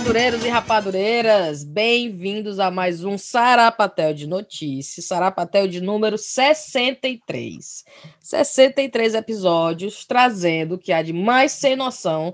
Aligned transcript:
Rapadureiros 0.00 0.44
e 0.46 0.48
rapadureiras, 0.48 1.62
bem-vindos 1.62 2.58
a 2.58 2.70
mais 2.70 3.04
um 3.04 3.18
Sarapatel 3.18 4.14
de 4.14 4.26
Notícias, 4.26 5.04
Sarapatel 5.04 5.68
de 5.68 5.78
número 5.78 6.16
63. 6.16 7.84
63 8.18 9.14
episódios 9.14 10.06
trazendo 10.06 10.76
o 10.76 10.78
que 10.78 10.90
há 10.90 11.02
de 11.02 11.12
mais 11.12 11.52
sem 11.52 11.76
noção 11.76 12.32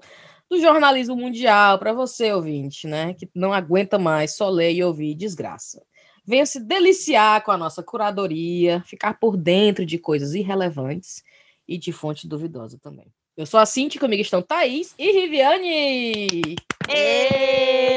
do 0.48 0.60
jornalismo 0.60 1.16
mundial 1.16 1.76
para 1.80 1.92
você, 1.92 2.32
ouvinte, 2.32 2.86
né? 2.86 3.14
Que 3.14 3.28
não 3.34 3.52
aguenta 3.52 3.98
mais 3.98 4.36
só 4.36 4.48
ler 4.48 4.72
e 4.72 4.84
ouvir 4.84 5.16
desgraça. 5.16 5.82
Venha 6.24 6.46
se 6.46 6.60
deliciar 6.60 7.42
com 7.42 7.50
a 7.50 7.58
nossa 7.58 7.82
curadoria, 7.82 8.80
ficar 8.86 9.14
por 9.14 9.36
dentro 9.36 9.84
de 9.84 9.98
coisas 9.98 10.34
irrelevantes 10.34 11.24
e 11.66 11.76
de 11.76 11.90
fonte 11.90 12.28
duvidosa 12.28 12.78
também. 12.80 13.12
Eu 13.36 13.44
sou 13.44 13.60
a 13.60 13.66
Cinti, 13.66 13.98
comigo 13.98 14.22
estão 14.22 14.40
Thaís 14.40 14.94
e 14.98 15.12
Riviane. 15.12 16.56
Êêêê! 16.88 17.96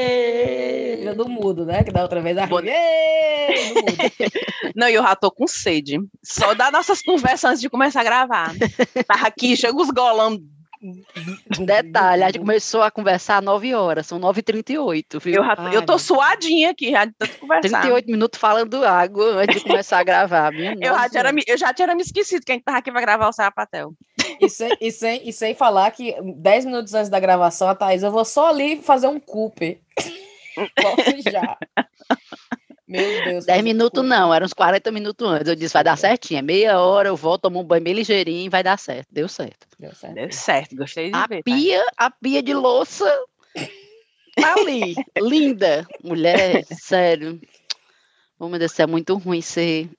do 1.16 1.28
mudo, 1.28 1.66
né? 1.66 1.84
Que 1.84 1.92
da 1.92 2.04
outra 2.04 2.22
vez 2.22 2.38
a 2.38 2.42
Rivi... 2.46 2.54
Mudo. 2.54 2.68
Não, 4.76 4.88
e 4.88 4.94
eu 4.94 5.02
já 5.04 5.16
tô 5.16 5.32
com 5.32 5.48
sede. 5.48 5.98
Só 6.24 6.54
das 6.54 6.72
nossas 6.72 7.02
conversas 7.02 7.50
antes 7.52 7.62
de 7.62 7.70
começar 7.70 8.02
a 8.02 8.04
gravar. 8.04 8.54
Tava 9.08 9.28
aqui, 9.28 9.58
chega 9.58 9.76
os 9.76 9.90
golão. 9.90 10.38
Detalhe, 11.60 12.24
a 12.24 12.28
gente 12.28 12.40
começou 12.40 12.82
a 12.82 12.90
conversar 12.92 13.40
às 13.40 13.44
9 13.44 13.74
horas, 13.74 14.08
são 14.08 14.18
9h38, 14.20 15.20
viu? 15.20 15.36
Eu, 15.36 15.44
já, 15.44 15.56
Ai, 15.58 15.76
eu 15.76 15.86
tô 15.86 16.00
suadinha 16.00 16.70
aqui, 16.70 16.92
já 16.92 17.04
de 17.04 17.12
tanto 17.18 17.38
conversar. 17.38 17.82
38 17.82 18.06
minutos 18.10 18.40
falando 18.40 18.86
água 18.86 19.26
antes 19.42 19.62
de 19.62 19.68
começar 19.68 20.00
a 20.00 20.04
gravar. 20.04 20.54
Minha 20.54 20.76
Eu 20.80 20.94
já, 20.94 20.96
nossa. 20.96 21.10
tinha, 21.10 21.34
me- 21.34 21.44
eu 21.48 21.58
já 21.58 21.74
tinha 21.74 21.94
me 21.96 22.02
esquecido 22.02 22.46
que 22.46 22.54
a 22.54 22.56
gente 22.56 22.64
tava 22.64 22.78
aqui 22.78 22.92
pra 22.92 23.02
gravar 23.02 23.28
o 23.28 23.34
Sarapatel. 23.34 23.92
E 24.40 24.50
sem, 24.50 24.78
e, 24.82 24.92
sem, 24.92 25.28
e 25.28 25.34
sem 25.34 25.56
falar 25.56 25.92
que 25.92 26.16
10 26.22 26.66
minutos 26.66 26.94
antes 26.94 27.10
da 27.10 27.20
gravação, 27.20 27.68
a 27.70 27.76
Thaís, 27.76 28.04
eu 28.04 28.12
vou 28.12 28.26
só 28.26 28.48
ali 28.50 28.82
fazer 28.82 29.08
um 29.08 29.20
Cooper. 29.20 29.80
Volto 30.82 31.22
já. 31.32 31.58
Meu 32.88 33.24
Deus. 33.24 33.46
10 33.46 33.62
fazer 33.62 33.62
minutos 33.62 34.02
Cooper. 34.02 34.10
não, 34.20 34.34
eram 34.34 34.46
uns 34.46 34.54
40 34.54 34.92
minutos 34.92 35.28
antes. 35.28 35.48
Eu 35.48 35.56
disse, 35.56 35.74
vai 35.74 35.84
dar 35.84 35.96
certinho. 35.98 36.40
É 36.40 36.42
meia 36.42 36.80
hora, 36.80 37.10
eu 37.10 37.16
volto, 37.16 37.44
tomo 37.44 37.60
um 37.60 37.64
banho 37.64 37.84
bem 37.84 37.94
ligeirinho 37.94 38.46
e 38.46 38.50
vai 38.50 38.64
dar 38.64 38.78
certo. 38.80 39.08
Deu 39.12 39.28
certo. 39.28 39.68
Deu 39.78 39.94
certo. 39.94 40.16
Deu 40.16 40.32
certo, 40.32 40.76
gostei 40.76 41.12
de 41.12 41.16
A 41.16 41.28
ver. 41.28 41.38
tá? 41.38 41.44
pia, 41.44 41.86
a 41.98 42.10
pia 42.12 42.42
de 42.42 42.54
louça 42.54 43.06
tá 44.36 44.54
ali, 44.56 44.96
linda. 45.22 45.88
Mulher, 46.04 46.66
sério. 46.66 47.40
Oh, 48.40 48.48
meu 48.48 48.58
Deus, 48.58 48.72
do 48.72 48.76
céu, 48.76 48.86
é 48.86 48.88
muito 48.88 49.16
ruim 49.18 49.42
ser, 49.42 49.90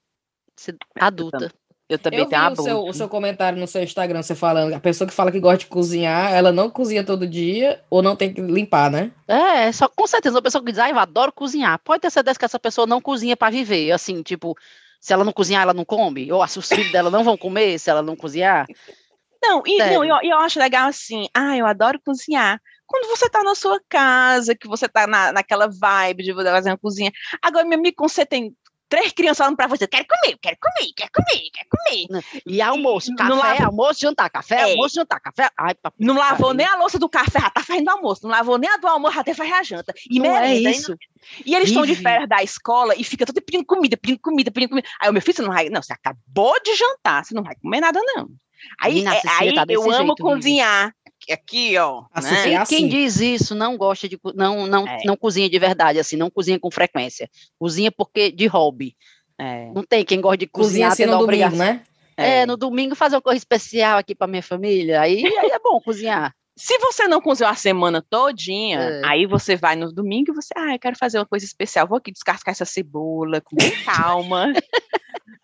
ser 0.56 0.76
adulta. 0.98 1.52
Eu 1.90 1.98
também 1.98 2.20
Eu 2.20 2.24
vi 2.26 2.30
tenho 2.30 2.42
uma 2.42 2.52
o 2.52 2.56
seu, 2.56 2.84
o 2.84 2.94
seu 2.94 3.08
comentário 3.08 3.58
no 3.58 3.66
seu 3.66 3.82
Instagram, 3.82 4.22
você 4.22 4.36
falando, 4.36 4.72
a 4.72 4.78
pessoa 4.78 5.08
que 5.08 5.12
fala 5.12 5.32
que 5.32 5.40
gosta 5.40 5.58
de 5.58 5.66
cozinhar, 5.66 6.32
ela 6.32 6.52
não 6.52 6.70
cozinha 6.70 7.04
todo 7.04 7.26
dia 7.26 7.82
ou 7.90 8.00
não 8.00 8.14
tem 8.14 8.32
que 8.32 8.40
limpar, 8.40 8.88
né? 8.88 9.10
É, 9.26 9.72
só 9.72 9.88
com 9.88 10.06
certeza, 10.06 10.36
uma 10.36 10.42
pessoa 10.42 10.62
que 10.64 10.70
diz, 10.70 10.78
ah, 10.78 10.88
eu 10.88 10.98
adoro 11.00 11.32
cozinhar. 11.32 11.80
Pode 11.80 12.00
ter 12.00 12.10
certeza 12.10 12.38
que 12.38 12.44
essa 12.44 12.60
pessoa 12.60 12.86
não 12.86 13.00
cozinha 13.00 13.36
para 13.36 13.50
viver. 13.50 13.90
Assim, 13.90 14.22
tipo, 14.22 14.56
se 15.00 15.12
ela 15.12 15.24
não 15.24 15.32
cozinhar, 15.32 15.62
ela 15.62 15.74
não 15.74 15.84
come? 15.84 16.30
Ou 16.30 16.46
se 16.46 16.60
os 16.60 16.68
filhos 16.68 16.92
dela 16.92 17.10
não 17.10 17.24
vão 17.24 17.36
comer 17.36 17.76
se 17.80 17.90
ela 17.90 18.02
não 18.02 18.14
cozinhar? 18.14 18.66
Não, 19.42 19.62
e, 19.66 19.78
Sério. 19.78 19.94
não, 19.94 20.04
eu, 20.04 20.30
eu 20.30 20.38
acho 20.38 20.60
legal 20.60 20.88
assim, 20.88 21.26
ah, 21.34 21.56
eu 21.56 21.66
adoro 21.66 22.00
cozinhar. 22.04 22.60
Quando 22.86 23.08
você 23.08 23.28
tá 23.28 23.42
na 23.42 23.54
sua 23.54 23.80
casa, 23.88 24.54
que 24.54 24.68
você 24.68 24.88
tá 24.88 25.06
na, 25.06 25.32
naquela 25.32 25.68
vibe 25.68 26.22
de 26.22 26.32
você 26.32 26.50
fazer 26.50 26.70
uma 26.70 26.78
cozinha. 26.78 27.10
Agora, 27.40 27.64
meu 27.64 27.78
amigo, 27.78 27.96
quando 27.96 28.10
você 28.10 28.26
tem 28.26 28.54
três 28.90 29.12
crianças 29.12 29.38
falando 29.38 29.56
pra 29.56 29.66
você, 29.68 29.86
quero 29.86 30.04
comer, 30.06 30.36
quero 30.42 30.56
comer, 30.60 30.92
quero 30.94 31.10
comer, 31.14 31.42
quero 31.54 31.68
comer. 31.70 32.24
E 32.46 32.60
almoço, 32.60 33.14
café, 33.14 33.32
lava- 33.32 33.64
almoço, 33.64 34.00
jantar, 34.00 34.28
café, 34.28 34.56
É. 34.56 34.62
almoço, 34.72 34.94
jantar, 34.96 35.20
café. 35.20 35.48
Ai, 35.56 35.74
papai. 35.74 35.96
Não 35.98 36.14
lavou 36.16 36.52
nem 36.52 36.66
a 36.66 36.76
louça 36.76 36.98
do 36.98 37.08
café, 37.08 37.40
já 37.40 37.48
tá 37.48 37.62
fazendo 37.62 37.88
almoço. 37.88 38.22
Não 38.24 38.30
lavou 38.30 38.58
nem 38.58 38.68
a 38.68 38.76
do 38.76 38.86
almoço, 38.88 39.14
já 39.14 39.20
até 39.22 39.32
faz 39.32 39.50
a 39.52 39.62
janta. 39.62 39.94
E 40.10 40.18
Não 40.18 40.26
é 40.26 40.40
merenda, 40.42 40.68
e 40.68 40.72
isso. 40.72 40.94
E 41.46 41.54
eles 41.54 41.68
estão 41.68 41.86
de 41.86 41.94
férias 41.94 42.28
da 42.28 42.42
escola 42.42 42.94
e 42.96 43.04
fica 43.04 43.24
todo 43.24 43.40
pedindo 43.40 43.64
comida, 43.64 43.96
pedindo 43.96 44.18
comida, 44.20 44.50
pedindo 44.50 44.70
comida. 44.70 44.88
Aí 45.00 45.08
o 45.08 45.12
meu 45.12 45.22
filho, 45.22 45.36
você 45.36 45.42
não 45.42 45.52
vai. 45.52 45.68
Não, 45.70 45.80
você 45.82 45.92
acabou 45.92 46.54
de 46.62 46.74
jantar, 46.74 47.24
você 47.24 47.34
não 47.34 47.42
vai 47.42 47.54
comer 47.62 47.80
nada, 47.80 48.00
não. 48.04 48.28
Aí, 48.78 48.92
Menina, 48.94 49.14
é- 49.14 49.20
aí 49.38 49.54
tá 49.54 49.64
eu 49.68 49.80
amo 49.82 49.92
jeito, 49.92 50.14
Vivi. 50.16 50.22
cozinhar. 50.22 50.92
Aqui, 51.32 51.76
ó. 51.78 52.04
A 52.12 52.20
né? 52.20 52.30
É 52.40 52.42
quem 52.42 52.56
assim. 52.58 52.88
diz 52.88 53.20
isso 53.20 53.54
não 53.54 53.76
gosta 53.76 54.08
de. 54.08 54.18
Não, 54.34 54.66
não, 54.66 54.86
É. 54.86 54.98
não 55.04 55.16
cozinha 55.16 55.48
de 55.48 55.58
verdade, 55.58 55.98
assim, 55.98 56.16
não 56.16 56.30
cozinha 56.30 56.58
com 56.58 56.70
frequência. 56.70 57.28
Cozinha 57.58 57.90
porque 57.90 58.30
de 58.30 58.46
hobby. 58.46 58.96
É, 59.38 59.70
Não 59.72 59.82
tem 59.82 60.04
quem 60.04 60.20
gosta 60.20 60.36
de 60.36 60.46
Cozinha 60.46 60.88
cozinhar 60.88 60.92
assim 60.92 61.04
tendo 61.04 61.16
no 61.18 61.26
domingo, 61.26 61.56
né? 61.56 61.82
É, 62.14 62.44
no 62.44 62.58
domingo 62.58 62.94
fazer 62.94 63.16
uma 63.16 63.22
coisa 63.22 63.38
especial 63.38 63.96
aqui 63.96 64.14
para 64.14 64.26
minha 64.26 64.42
família. 64.42 65.00
Aí, 65.00 65.24
aí 65.24 65.50
é 65.50 65.58
bom 65.58 65.80
cozinhar. 65.80 66.34
Se 66.62 66.76
você 66.78 67.08
não 67.08 67.22
cozinhou 67.22 67.50
a 67.50 67.54
semana 67.54 68.04
todinha, 68.08 68.78
É. 68.80 69.00
aí 69.06 69.24
você 69.26 69.56
vai 69.56 69.74
no 69.76 69.90
domingo 69.90 70.30
e 70.30 70.34
você, 70.34 70.52
ah, 70.56 70.74
eu 70.74 70.78
quero 70.78 70.94
fazer 70.96 71.18
uma 71.18 71.24
coisa 71.26 71.44
especial, 71.46 71.88
vou 71.88 71.96
aqui 71.96 72.12
descascar 72.12 72.52
essa 72.52 72.66
cebola 72.66 73.40
com 73.40 73.56
calma. 73.86 74.52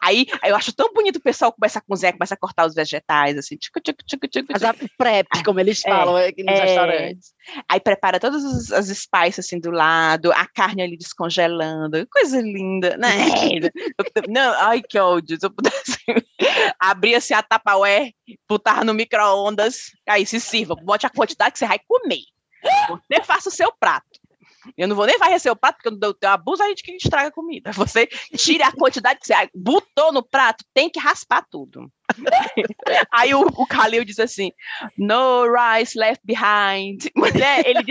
aí, 0.02 0.26
eu 0.44 0.54
acho 0.54 0.74
tão 0.74 0.92
bonito 0.92 1.16
o 1.16 1.22
pessoal 1.22 1.50
começa 1.52 1.78
a 1.78 1.82
cozinhar, 1.82 2.12
começa 2.12 2.34
a 2.34 2.36
cortar 2.36 2.66
os 2.66 2.74
vegetais, 2.74 3.38
assim, 3.38 3.56
tchucu, 3.56 3.80
tchucu, 3.80 4.04
tchucu, 4.06 4.28
tchucu, 4.28 4.52
Fazer 4.52 4.66
a 4.66 4.74
prep, 4.98 5.26
como 5.44 5.58
eles 5.58 5.82
É, 5.86 5.88
falam 5.88 6.16
aqui 6.16 6.42
nos 6.42 6.54
é. 6.58 6.64
restaurantes. 6.64 7.32
Aí 7.68 7.80
prepara 7.80 8.18
todas 8.18 8.44
as, 8.44 8.72
as 8.72 8.98
spices 8.98 9.40
assim 9.40 9.60
do 9.60 9.70
lado, 9.70 10.32
a 10.32 10.46
carne 10.46 10.82
ali 10.82 10.96
descongelando, 10.96 12.06
coisa 12.08 12.40
linda, 12.40 12.96
né? 12.96 13.10
Eu 13.56 14.22
não, 14.28 14.52
ai 14.62 14.82
que 14.82 14.98
ódio, 14.98 15.38
se 15.38 15.46
eu 15.46 15.50
pudesse 15.50 15.98
abrir 16.78 17.14
assim 17.14 17.34
a 17.34 17.42
Tupperware, 17.42 18.12
botar 18.48 18.84
no 18.84 18.94
micro-ondas, 18.94 19.92
aí 20.08 20.26
se 20.26 20.40
sirva, 20.40 20.74
bote 20.74 21.06
a 21.06 21.10
quantidade 21.10 21.52
que 21.52 21.58
você 21.58 21.66
vai 21.66 21.78
comer. 21.86 22.22
Você 22.88 23.22
faça 23.22 23.48
o 23.48 23.52
seu 23.52 23.72
prato. 23.72 24.20
Eu 24.76 24.88
não 24.88 24.96
vou 24.96 25.06
nem 25.06 25.18
varrer 25.18 25.38
seu 25.38 25.54
prato, 25.54 25.78
porque 25.82 26.04
eu 26.04 26.14
tenho 26.14 26.32
abuso 26.32 26.62
a 26.62 26.68
gente 26.68 26.82
que 26.82 26.92
estraga 26.92 27.28
a 27.28 27.32
comida. 27.32 27.70
Você 27.72 28.06
tire 28.36 28.62
a 28.62 28.72
quantidade 28.72 29.20
que 29.20 29.26
você 29.26 29.34
botou 29.54 30.12
no 30.12 30.22
prato, 30.22 30.64
tem 30.74 30.90
que 30.90 30.98
raspar 30.98 31.46
tudo. 31.48 31.90
Aí 33.12 33.34
o, 33.34 33.40
o 33.40 33.64
Khalil 33.66 34.04
diz 34.04 34.18
assim: 34.18 34.52
No 34.96 35.44
rice 35.46 35.98
left 35.98 36.22
behind. 36.24 37.06
Mulher, 37.16 37.66
ele, 37.66 37.84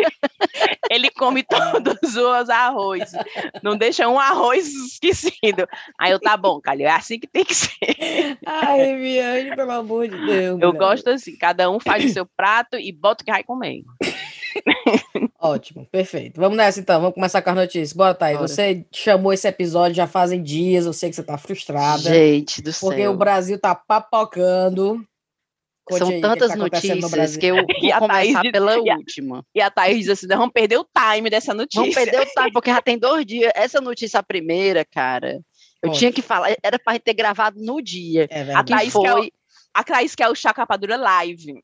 ele 0.89 1.09
come 1.11 1.43
todos 1.43 2.15
os 2.15 2.49
arroz. 2.49 3.11
Não 3.63 3.77
deixa 3.77 4.07
um 4.07 4.19
arroz 4.19 4.67
esquecido. 4.67 5.67
Aí 5.99 6.11
eu, 6.11 6.19
tá 6.19 6.37
bom, 6.37 6.59
Khalil, 6.59 6.87
é 6.87 6.91
assim 6.91 7.19
que 7.19 7.27
tem 7.27 7.45
que 7.45 7.55
ser. 7.55 8.37
Ai, 8.45 8.95
Viane, 8.95 9.55
pelo 9.55 9.71
amor 9.71 10.07
de 10.07 10.17
Deus. 10.25 10.61
Eu 10.61 10.73
mulher. 10.73 10.79
gosto 10.79 11.09
assim, 11.09 11.35
cada 11.37 11.69
um 11.69 11.79
faz 11.79 12.05
o 12.05 12.09
seu 12.09 12.25
prato 12.25 12.77
e 12.77 12.91
bota 12.91 13.23
o 13.23 13.25
que 13.25 13.31
vai 13.31 13.43
comer. 13.43 13.83
Ótimo, 15.39 15.85
perfeito. 15.91 16.39
Vamos 16.39 16.57
nessa 16.57 16.79
então, 16.79 16.99
vamos 16.99 17.13
começar 17.15 17.41
com 17.41 17.49
as 17.51 17.55
notícias. 17.55 17.93
Bora, 17.93 18.13
Thaís. 18.13 18.37
Bora. 18.37 18.47
Você 18.47 18.85
chamou 18.91 19.31
esse 19.33 19.47
episódio 19.47 19.95
já 19.95 20.07
fazem 20.07 20.41
dias, 20.41 20.85
eu 20.85 20.93
sei 20.93 21.09
que 21.09 21.15
você 21.15 21.23
tá 21.23 21.37
frustrada. 21.37 22.01
Gente 22.01 22.61
do 22.61 22.71
porque 22.73 23.01
céu. 23.01 23.11
o 23.11 23.17
Brasil 23.17 23.59
tá 23.59 23.75
papocando. 23.75 25.05
Conte 25.87 25.99
São 25.99 26.07
aí 26.09 26.13
o 26.17 26.21
que 26.21 26.27
tantas 26.27 26.49
tá 26.49 26.55
no 26.55 26.63
notícias 26.63 27.11
Brasil. 27.11 27.39
que 27.39 27.45
eu 27.45 27.55
E 27.83 27.91
a 27.91 27.99
vou 27.99 28.07
Thaís 28.07 28.27
começar 28.35 28.41
diz- 28.41 28.51
pela 28.51 28.71
e 28.81 28.89
a- 28.89 28.95
última. 28.95 29.45
E 29.53 29.61
a 29.61 29.69
Thaís 29.69 29.97
diz 29.99 30.09
assim: 30.09 30.27
vamos 30.27 30.51
perder 30.51 30.77
o 30.79 30.85
time 31.13 31.29
dessa 31.29 31.53
notícia. 31.53 31.81
Vamos 31.81 31.93
perder 31.95 32.21
o 32.21 32.25
time, 32.25 32.51
porque 32.51 32.71
já 32.71 32.81
tem 32.81 32.97
dois 32.97 33.23
dias. 33.27 33.51
Essa 33.55 33.79
notícia, 33.79 34.19
a 34.19 34.23
primeira, 34.23 34.83
cara, 34.83 35.39
eu 35.83 35.89
Conte. 35.89 35.99
tinha 35.99 36.11
que 36.11 36.23
falar, 36.23 36.55
era 36.63 36.79
pra 36.79 36.93
gente 36.93 37.03
ter 37.03 37.13
gravado 37.13 37.59
no 37.61 37.79
dia. 37.83 38.27
É 38.31 38.41
A 38.41 38.43
verdade. 38.45 38.71
Thaís 38.73 38.93
Que 38.93 38.99
que 38.99 39.05
é 39.07 39.11
foi, 39.11 39.31
A 39.75 39.83
Thaís 39.83 40.15
quer 40.15 40.29
o 40.29 40.35
chá 40.35 40.53
capadura 40.53 40.95
live. 40.95 41.61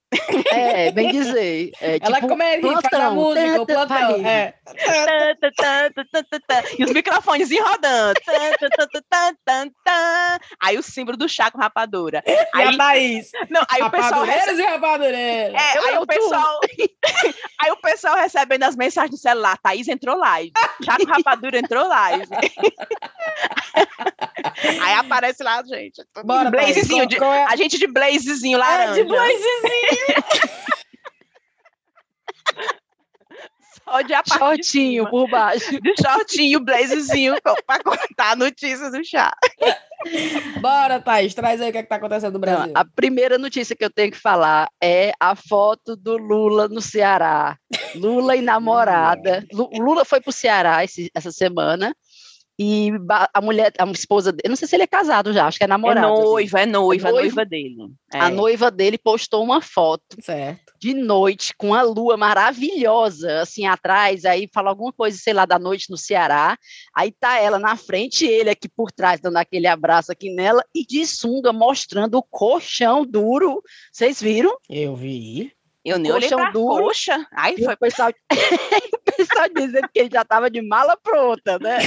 é, 0.51 0.91
bem 0.91 1.11
dizer. 1.11 1.71
É, 1.79 1.97
Ela 2.01 2.15
tipo, 2.17 2.27
como 2.27 2.43
é 2.43 2.57
que 2.57 2.69
faz 2.81 2.93
a 2.93 3.09
música, 3.11 3.61
o 3.61 3.65
plantão. 3.65 4.27
É. 4.27 4.53
Tã, 4.65 4.73
tã, 4.75 5.35
tã, 5.39 5.49
tã, 5.95 6.03
tã, 6.11 6.23
tã, 6.29 6.39
tã. 6.45 6.61
E 6.77 6.83
os 6.83 6.91
microfones 6.91 7.49
rodando. 7.57 8.19
Tã, 8.25 8.33
tã, 8.59 8.67
tã, 8.69 8.85
tã, 8.91 9.01
tã, 9.09 9.33
tã, 9.45 9.69
tã. 9.85 10.39
Aí 10.61 10.77
o 10.77 10.83
símbolo 10.83 11.15
do 11.17 11.29
chá 11.29 11.49
com 11.49 11.57
rapadura. 11.57 12.21
E 12.27 12.33
a 12.33 12.47
Aí, 12.69 12.75
Thaís? 12.77 13.31
não, 13.49 13.61
aí 13.71 13.81
o 13.81 13.89
pessoal 13.89 14.25
recebe, 14.25 14.61
e 14.61 14.65
rapadureiras. 14.65 15.53
é, 15.61 15.79
aí, 15.89 15.97
o 15.97 16.05
pessoal, 16.05 16.59
aí 17.61 17.71
o 17.71 17.77
pessoal 17.77 18.17
recebendo 18.17 18.63
as 18.63 18.75
mensagens 18.75 19.11
no 19.11 19.17
celular. 19.17 19.57
Thaís 19.63 19.87
entrou 19.87 20.17
live. 20.17 20.51
Chá 20.83 20.97
com 20.97 21.05
rapadura 21.05 21.57
entrou 21.57 21.87
live. 21.87 22.25
aí 24.81 24.93
aparece 24.95 25.41
lá, 25.43 25.63
gente. 25.63 26.03
Bora, 26.25 26.49
blazezinho. 26.51 27.05
De- 27.07 27.23
é- 27.23 27.45
A 27.45 27.55
gente 27.55 27.77
de 27.77 27.87
blazezinho 28.01 28.55
É, 28.57 28.59
laranja. 28.59 28.93
de 28.95 29.03
blazezinho. 29.03 30.21
Só 33.83 34.01
de 34.01 34.13
a 34.13 34.23
shortinho 34.25 35.09
por 35.09 35.29
baixo. 35.29 35.79
de 35.81 35.93
shortinho, 36.01 36.59
blazezinho, 36.63 37.35
para 37.65 37.83
contar 37.83 38.35
notícias 38.37 38.91
do 38.91 39.03
chá. 39.03 39.33
Bora, 40.61 40.99
Thaís, 40.99 41.33
traz 41.33 41.59
aí 41.61 41.69
o 41.69 41.71
que, 41.71 41.77
é 41.79 41.83
que 41.83 41.89
tá 41.89 41.95
acontecendo 41.97 42.33
no 42.33 42.39
Não, 42.39 42.55
Brasil. 42.55 42.73
a 42.75 42.85
primeira 42.85 43.37
notícia 43.37 43.75
que 43.75 43.83
eu 43.83 43.89
tenho 43.89 44.11
que 44.11 44.17
falar 44.17 44.69
é 44.81 45.11
a 45.19 45.35
foto 45.35 45.95
do 45.95 46.17
Lula 46.17 46.67
no 46.67 46.81
Ceará. 46.81 47.57
Lula 47.95 48.35
e 48.35 48.41
namorada. 48.41 49.45
Lu- 49.51 49.69
Lula 49.73 50.05
foi 50.05 50.21
para 50.21 50.29
o 50.29 50.33
Ceará 50.33 50.83
esse- 50.83 51.11
essa 51.13 51.31
semana 51.31 51.93
E 52.63 52.91
a 53.33 53.41
mulher, 53.41 53.73
a 53.79 53.85
esposa 53.89 54.31
dele, 54.31 54.41
eu 54.45 54.49
não 54.49 54.55
sei 54.55 54.67
se 54.67 54.75
ele 54.75 54.83
é 54.83 54.87
casado 54.87 55.33
já, 55.33 55.47
acho 55.47 55.57
que 55.57 55.63
é 55.63 55.65
É 55.65 55.67
namorado. 55.67 56.13
assim. 56.13 56.21
noiva, 56.23 56.59
é 56.61 56.65
noiva, 56.67 57.07
É 57.07 57.09
a 57.09 57.13
noivo? 57.13 57.25
noiva 57.35 57.45
dele. 57.49 57.75
É. 58.13 58.19
A 58.19 58.29
noiva 58.29 58.69
dele 58.69 58.97
postou 58.99 59.43
uma 59.43 59.61
foto 59.61 60.15
Certo. 60.21 60.71
de 60.79 60.93
noite 60.93 61.53
com 61.57 61.73
a 61.73 61.81
lua 61.81 62.15
maravilhosa 62.17 63.41
assim 63.41 63.65
atrás, 63.65 64.25
aí 64.25 64.47
fala 64.53 64.69
alguma 64.69 64.93
coisa, 64.93 65.17
sei 65.17 65.33
lá, 65.33 65.45
da 65.45 65.57
noite 65.57 65.89
no 65.89 65.97
Ceará. 65.97 66.55
Aí 66.95 67.11
tá 67.11 67.39
ela 67.39 67.57
na 67.57 67.75
frente, 67.75 68.25
ele 68.25 68.49
aqui 68.51 68.69
por 68.69 68.91
trás 68.91 69.19
dando 69.19 69.37
aquele 69.37 69.65
abraço 69.67 70.11
aqui 70.11 70.29
nela 70.33 70.63
e 70.75 70.85
de 70.85 71.03
sunga 71.07 71.51
mostrando 71.51 72.15
o 72.19 72.23
colchão 72.23 73.03
duro. 73.05 73.63
Vocês 73.91 74.21
viram? 74.21 74.55
Eu 74.69 74.95
vi. 74.95 75.51
Eu 75.83 75.97
nem 75.97 76.11
olhei 76.11 76.29
pra 76.29 76.51
duro. 76.51 76.83
coxa. 76.85 77.25
Ai, 77.31 77.55
foi 77.57 77.73
o 77.73 77.77
pessoal, 77.79 78.09
o 78.09 79.11
pessoal 79.17 79.49
dizendo 79.49 79.89
que 79.91 79.99
ele 79.99 80.09
já 80.11 80.21
estava 80.21 80.49
de 80.49 80.61
mala 80.61 80.95
pronta, 80.97 81.57
né? 81.59 81.79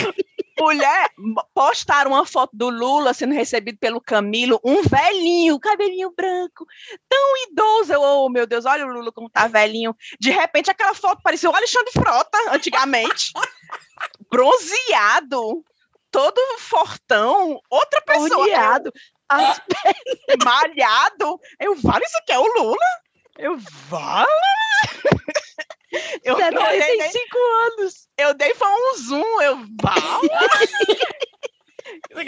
mulher. 0.59 1.11
Postaram 1.53 2.13
uma 2.13 2.25
foto 2.25 2.51
do 2.55 2.69
Lula 2.71 3.13
sendo 3.13 3.35
recebido 3.35 3.79
pelo 3.79 4.01
Camilo, 4.01 4.61
um 4.65 4.83
velhinho, 4.83 5.59
cabelinho 5.59 6.13
branco, 6.17 6.67
tão 7.09 7.37
idoso. 7.49 7.93
Eu, 7.93 8.01
oh, 8.03 8.29
meu 8.29 8.47
Deus, 8.47 8.65
olha 8.65 8.87
o 8.87 8.89
Lula 8.89 9.13
como 9.13 9.29
tá 9.29 9.47
velhinho. 9.47 9.95
De 10.19 10.31
repente, 10.31 10.71
aquela 10.71 10.95
foto 10.95 11.23
parecia 11.23 11.51
o 11.51 11.55
Alexandre 11.55 11.93
Frota, 11.93 12.39
antigamente. 12.51 13.33
Bronzeado, 14.31 15.65
todo 16.11 16.41
fortão, 16.59 17.61
outra 17.69 18.01
pessoa. 18.03 18.47
As 19.29 19.61
malhado. 20.45 21.41
Eu, 21.59 21.75
vale, 21.77 22.05
isso 22.05 22.19
aqui 22.19 22.33
é 22.33 22.39
o 22.39 22.47
Lula? 22.47 23.04
Eu, 23.39 23.57
vale? 23.89 24.29
Eu, 26.25 26.37
eu, 26.37 26.51
dei, 26.51 26.81
75 26.81 27.39
anos. 27.39 28.09
eu 28.19 28.35
dei 28.35 28.53
foi 28.55 28.67
um 28.67 28.97
zoom, 28.97 29.43
eu, 29.43 29.57
vale? 29.81 30.29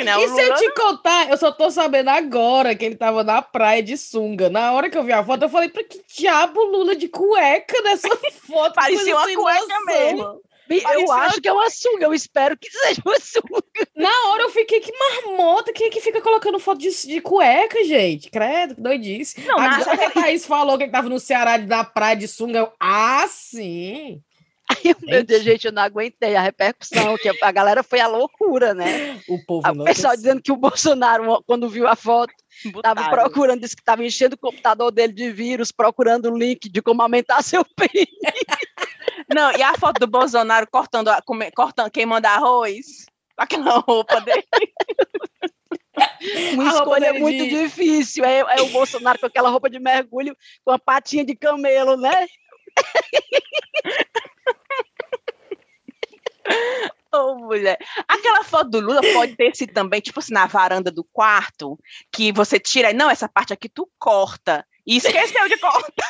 Não 0.04 0.12
é 0.12 0.18
o 0.18 0.20
e 0.20 0.28
se 0.28 0.40
eu 0.40 0.54
te 0.54 0.70
contar, 0.74 1.30
eu 1.30 1.36
só 1.36 1.50
tô 1.50 1.70
sabendo 1.70 2.10
agora 2.10 2.74
que 2.76 2.84
ele 2.84 2.94
tava 2.94 3.24
na 3.24 3.42
praia 3.42 3.82
de 3.82 3.96
sunga. 3.96 4.48
Na 4.48 4.72
hora 4.72 4.88
que 4.90 4.96
eu 4.96 5.02
vi 5.02 5.12
a 5.12 5.24
foto, 5.24 5.42
eu 5.42 5.48
falei, 5.48 5.68
pra 5.68 5.82
que 5.82 6.00
diabo 6.16 6.62
Lula 6.62 6.94
de 6.94 7.08
cueca 7.08 7.80
nessa 7.82 8.08
foto? 8.46 8.74
Parecia 8.74 9.16
uma 9.16 9.34
cueca 9.34 9.60
noção. 9.60 9.84
mesmo. 9.86 10.40
Eu 10.68 11.12
acho 11.12 11.40
que 11.40 11.48
é 11.48 11.52
uma 11.52 11.70
sunga, 11.70 12.04
eu 12.06 12.14
espero 12.14 12.56
que 12.58 12.70
seja 12.70 13.00
uma 13.04 13.18
sunga. 13.20 13.62
Na 13.96 14.10
hora 14.30 14.42
eu 14.44 14.50
fiquei, 14.50 14.80
que 14.80 14.92
marmota, 14.98 15.72
quem 15.72 15.86
é 15.86 15.90
que 15.90 16.00
fica 16.00 16.20
colocando 16.20 16.58
foto 16.58 16.78
de, 16.78 16.90
de 17.06 17.20
cueca, 17.20 17.84
gente? 17.84 18.30
Credo, 18.30 18.74
que 18.74 18.80
doidice. 18.80 19.40
Não, 19.46 19.56
na- 19.56 19.76
Agora 19.76 19.96
que 19.96 20.04
a 20.04 20.10
Thaís 20.22 20.44
falou 20.46 20.76
que 20.76 20.84
ele 20.84 20.92
tava 20.92 21.08
no 21.08 21.20
Ceará 21.20 21.56
da 21.56 21.84
praia 21.84 22.16
de 22.16 22.26
sunga, 22.28 22.58
eu, 22.58 22.72
ah, 22.80 23.26
sim. 23.28 24.20
Ai, 24.68 24.96
meu 25.04 25.22
Deus, 25.22 25.44
gente, 25.44 25.64
eu 25.66 25.72
não 25.72 25.80
aguentei 25.82 26.34
a 26.34 26.40
repercussão, 26.42 27.16
que 27.16 27.28
a 27.40 27.52
galera 27.52 27.84
foi 27.84 28.00
à 28.00 28.08
loucura, 28.08 28.74
né? 28.74 28.84
O 29.28 29.38
povo 29.46 29.68
O 29.68 29.84
pessoal 29.84 30.16
dizendo 30.16 30.42
que 30.42 30.50
o 30.50 30.56
Bolsonaro, 30.56 31.40
quando 31.46 31.68
viu 31.68 31.86
a 31.86 31.94
foto, 31.94 32.32
estava 32.64 33.08
procurando, 33.10 33.60
disse 33.60 33.76
que 33.76 33.82
estava 33.82 34.04
enchendo 34.04 34.34
o 34.34 34.38
computador 34.38 34.90
dele 34.90 35.12
de 35.12 35.30
vírus, 35.30 35.70
procurando 35.70 36.28
o 36.32 36.36
link 36.36 36.68
de 36.68 36.82
como 36.82 37.00
aumentar 37.00 37.42
seu 37.44 37.64
PIB. 37.64 38.08
Não, 39.34 39.52
e 39.52 39.62
a 39.62 39.74
foto 39.74 39.98
do 40.00 40.06
Bolsonaro 40.06 40.66
cortando, 40.70 41.10
come- 41.24 41.50
cortando 41.52 41.90
queimando 41.90 42.26
arroz? 42.26 43.06
Aquela 43.36 43.78
roupa 43.78 44.20
dele. 44.20 44.46
Uma 46.52 46.64
A 46.64 46.66
escolha 46.74 47.12
dele 47.12 47.18
muito 47.20 47.44
de- 47.44 47.50
difícil. 47.64 48.24
É, 48.24 48.38
é 48.40 48.62
o 48.62 48.68
Bolsonaro 48.68 49.18
com 49.18 49.26
aquela 49.26 49.48
roupa 49.50 49.68
de 49.70 49.78
mergulho, 49.78 50.36
com 50.64 50.70
a 50.72 50.78
patinha 50.78 51.24
de 51.24 51.34
camelo, 51.34 51.96
né? 51.96 52.26
Ô, 57.12 57.34
mulher. 57.36 57.78
Aquela 58.06 58.44
foto 58.44 58.70
do 58.70 58.80
Lula 58.80 59.00
pode 59.14 59.36
ter 59.36 59.54
sido 59.56 59.72
também, 59.72 60.00
tipo 60.00 60.18
assim, 60.20 60.34
na 60.34 60.46
varanda 60.46 60.90
do 60.90 61.02
quarto, 61.04 61.78
que 62.12 62.30
você 62.32 62.58
tira. 62.60 62.92
Não, 62.92 63.10
essa 63.10 63.28
parte 63.28 63.52
aqui 63.52 63.68
tu 63.68 63.88
corta. 63.98 64.66
E 64.86 64.96
esqueceu 64.98 65.48
de 65.48 65.58
cortar. 65.58 66.05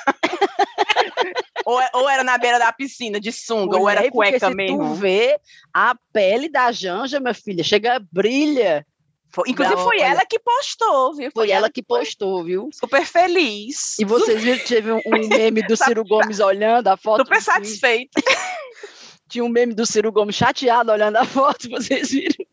Na 2.26 2.37
beira 2.37 2.58
da 2.58 2.73
piscina, 2.73 3.19
de 3.19 3.32
sunga, 3.32 3.78
ou 3.78 3.88
era 3.88 4.11
cueca 4.11 4.49
se 4.49 4.55
mesmo. 4.55 4.78
Tu 4.78 4.94
vê 4.94 5.40
a 5.73 5.96
pele 6.12 6.49
da 6.49 6.70
Janja, 6.70 7.19
minha 7.19 7.32
filha, 7.32 7.64
chega, 7.64 7.99
brilha. 8.12 8.84
Foi- 9.31 9.50
inclusive, 9.50 9.82
foi 9.82 9.99
Olha. 9.99 10.06
ela 10.06 10.26
que 10.26 10.38
postou, 10.38 11.14
viu? 11.14 11.31
Foi 11.32 11.50
ela 11.50 11.70
que 11.70 11.82
postou, 11.82 12.44
viu? 12.44 12.69
Super 12.73 13.05
feliz. 13.05 13.99
E 13.99 14.05
vocês 14.05 14.43
viram 14.43 14.58
que 14.58 14.67
teve 14.67 14.93
um, 14.93 15.00
um 15.06 15.28
meme 15.28 15.62
do 15.62 15.76
Ciro 15.76 16.05
Gomes 16.05 16.40
olhando 16.40 16.88
a 16.88 16.96
foto? 16.96 17.19
Super 17.25 17.43
satisfeita. 17.43 18.20
Tinha 19.28 19.44
um 19.44 19.49
meme 19.49 19.75
do 19.75 19.84
Ciro 19.84 20.12
Gomes 20.12 20.37
chateado 20.37 20.93
olhando 20.93 21.17
a 21.17 21.25
foto, 21.25 21.69
vocês 21.69 22.11
viram? 22.11 22.46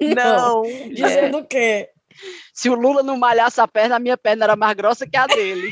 Não. 0.14 0.62
Dizendo 0.92 1.38
o 1.38 1.44
quê? 1.44 1.88
Se 2.52 2.68
o 2.68 2.74
Lula 2.74 3.02
não 3.02 3.16
malhasse 3.16 3.60
a 3.60 3.68
perna, 3.68 3.96
a 3.96 4.00
minha 4.00 4.16
perna 4.16 4.44
era 4.44 4.56
mais 4.56 4.76
grossa 4.76 5.06
que 5.06 5.16
a 5.16 5.26
dele. 5.26 5.70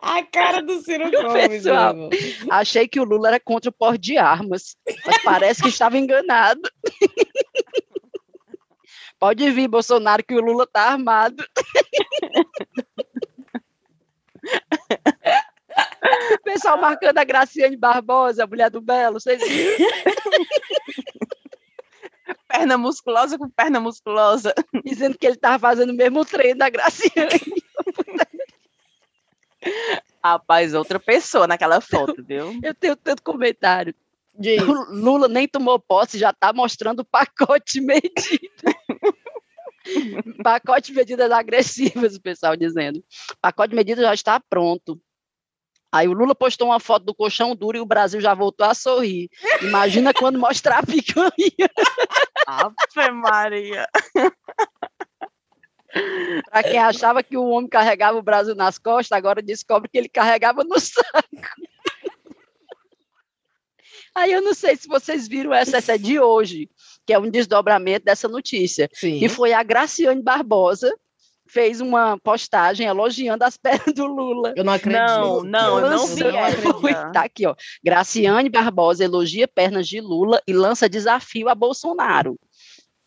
A 0.00 0.22
cara 0.24 0.62
do 0.62 0.80
Ciro 0.82 1.10
Gomes, 1.12 1.48
Pessoal. 1.48 1.94
meu. 1.94 2.10
Achei 2.50 2.86
que 2.88 3.00
o 3.00 3.04
Lula 3.04 3.28
era 3.28 3.40
contra 3.40 3.70
o 3.70 3.72
porte 3.72 4.00
de 4.00 4.18
armas, 4.18 4.76
mas 5.06 5.22
parece 5.22 5.62
que 5.62 5.68
estava 5.68 5.96
enganado. 5.98 6.60
Pode 9.18 9.50
vir, 9.50 9.68
Bolsonaro, 9.68 10.24
que 10.24 10.34
o 10.34 10.40
Lula 10.40 10.66
tá 10.66 10.92
armado. 10.92 11.44
O 16.32 16.42
pessoal 16.42 16.80
marcando 16.80 17.18
a 17.18 17.24
Graciane 17.24 17.76
Barbosa, 17.76 18.44
a 18.44 18.46
mulher 18.46 18.70
do 18.70 18.80
Belo, 18.80 19.20
vocês 19.20 19.40
viram? 19.46 19.86
Perna 22.48 22.76
musculosa 22.78 23.38
com 23.38 23.48
perna 23.48 23.78
musculosa. 23.80 24.52
Dizendo 24.84 25.16
que 25.18 25.26
ele 25.26 25.36
estava 25.36 25.58
fazendo 25.58 25.90
o 25.90 25.94
mesmo 25.96 26.24
treino 26.24 26.58
da 26.58 26.68
Graciane. 26.70 27.40
Rapaz, 30.22 30.74
outra 30.74 31.00
pessoa 31.00 31.46
naquela 31.46 31.80
foto, 31.80 32.22
viu? 32.22 32.58
Eu 32.62 32.74
tenho 32.74 32.96
tanto 32.96 33.22
comentário. 33.22 33.94
Diz. 34.38 34.62
O 34.62 34.72
Lula 34.92 35.28
nem 35.28 35.48
tomou 35.48 35.78
posse, 35.78 36.18
já 36.18 36.30
está 36.30 36.52
mostrando 36.52 37.00
o 37.00 37.04
pacote 37.04 37.80
medido. 37.82 38.40
pacote 40.42 40.92
de 40.92 40.98
medidas 40.98 41.30
agressivas, 41.30 42.16
o 42.16 42.20
pessoal 42.20 42.56
dizendo. 42.56 43.02
Pacote 43.40 43.70
de 43.70 43.76
medidas 43.76 44.04
já 44.04 44.14
está 44.14 44.40
pronto. 44.40 45.00
Aí 45.92 46.06
o 46.06 46.12
Lula 46.12 46.34
postou 46.34 46.68
uma 46.68 46.78
foto 46.78 47.04
do 47.04 47.14
colchão 47.14 47.56
duro 47.56 47.76
e 47.76 47.80
o 47.80 47.86
Brasil 47.86 48.20
já 48.20 48.32
voltou 48.32 48.64
a 48.64 48.74
sorrir. 48.74 49.28
Imagina 49.60 50.14
quando 50.14 50.38
mostrar 50.38 50.78
a 50.78 50.86
picanha. 50.86 51.30
Ave 52.46 53.10
Maria. 53.10 53.88
Para 56.50 56.62
quem 56.62 56.78
achava 56.78 57.22
que 57.22 57.36
o 57.36 57.46
homem 57.46 57.68
carregava 57.68 58.18
o 58.18 58.22
Brasil 58.22 58.54
nas 58.54 58.78
costas, 58.78 59.16
agora 59.16 59.42
descobre 59.42 59.88
que 59.88 59.98
ele 59.98 60.08
carregava 60.08 60.62
no 60.64 60.78
saco. 60.78 61.00
Aí 64.14 64.32
eu 64.32 64.42
não 64.42 64.54
sei 64.54 64.76
se 64.76 64.88
vocês 64.88 65.28
viram 65.28 65.54
essa, 65.54 65.76
essa 65.76 65.94
é 65.94 65.98
de 65.98 66.18
hoje, 66.18 66.68
que 67.06 67.12
é 67.12 67.18
um 67.18 67.30
desdobramento 67.30 68.04
dessa 68.04 68.28
notícia. 68.28 68.88
Sim. 68.92 69.18
que 69.18 69.28
foi 69.28 69.52
a 69.52 69.62
Graciane 69.62 70.22
Barbosa, 70.22 70.92
fez 71.48 71.80
uma 71.80 72.18
postagem 72.18 72.86
elogiando 72.86 73.44
as 73.44 73.56
pernas 73.58 73.94
do 73.94 74.06
Lula. 74.06 74.52
Eu 74.56 74.64
não 74.64 74.72
acredito. 74.72 75.00
Não, 75.00 75.42
não, 75.42 75.80
eu 75.80 75.90
não 75.90 76.06
vi 76.06 76.22
eu 76.22 76.30
essa. 76.30 76.70
acredito. 76.70 77.12
Tá 77.12 77.22
aqui, 77.22 77.46
ó. 77.46 77.54
Graciane 77.84 78.48
Barbosa 78.48 79.04
elogia 79.04 79.48
pernas 79.48 79.86
de 79.86 80.00
Lula 80.00 80.40
e 80.46 80.52
lança 80.52 80.88
desafio 80.88 81.48
a 81.48 81.54
Bolsonaro. 81.54 82.38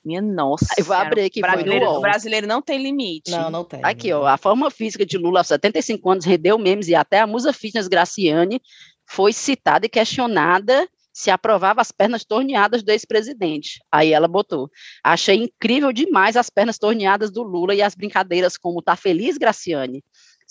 Minha 0.04 0.22
nossa. 0.22 0.68
Eu 0.78 0.84
vou 0.84 0.96
abrir 0.96 1.24
aqui, 1.24 1.40
brasileiro, 1.40 1.86
o 1.86 2.02
brasileiro 2.02 2.46
não 2.46 2.62
tem 2.62 2.82
limite. 2.82 3.32
Não, 3.32 3.50
não 3.50 3.64
tem. 3.64 3.80
Aqui, 3.84 4.12
ó. 4.12 4.26
A 4.26 4.38
forma 4.38 4.70
física 4.70 5.06
de 5.06 5.18
Lula 5.18 5.40
aos 5.40 5.48
75 5.48 6.10
anos 6.10 6.26
rendeu 6.26 6.58
memes 6.58 6.88
e 6.88 6.96
até 6.96 7.20
a 7.22 7.28
musa 7.28 7.54
fitness 7.54 7.88
Graciane 7.88 8.62
foi 9.06 9.32
citada 9.32 9.86
e 9.86 9.90
questionada 9.90 10.88
se 11.14 11.30
aprovava 11.30 11.80
as 11.80 11.92
pernas 11.92 12.26
torneadas 12.26 12.82
do 12.82 12.90
ex-presidente. 12.90 13.80
Aí 13.92 14.12
ela 14.12 14.28
botou: 14.28 14.70
Achei 15.04 15.36
incrível 15.36 15.94
demais 15.94 16.36
as 16.36 16.50
pernas 16.50 16.80
torneadas 16.80 17.32
do 17.32 17.44
Lula 17.44 17.76
e 17.76 17.82
as 17.82 17.94
brincadeiras 17.94 18.58
como 18.58 18.82
tá 18.82 18.96
feliz, 18.96 19.38
Graciane. 19.38 20.04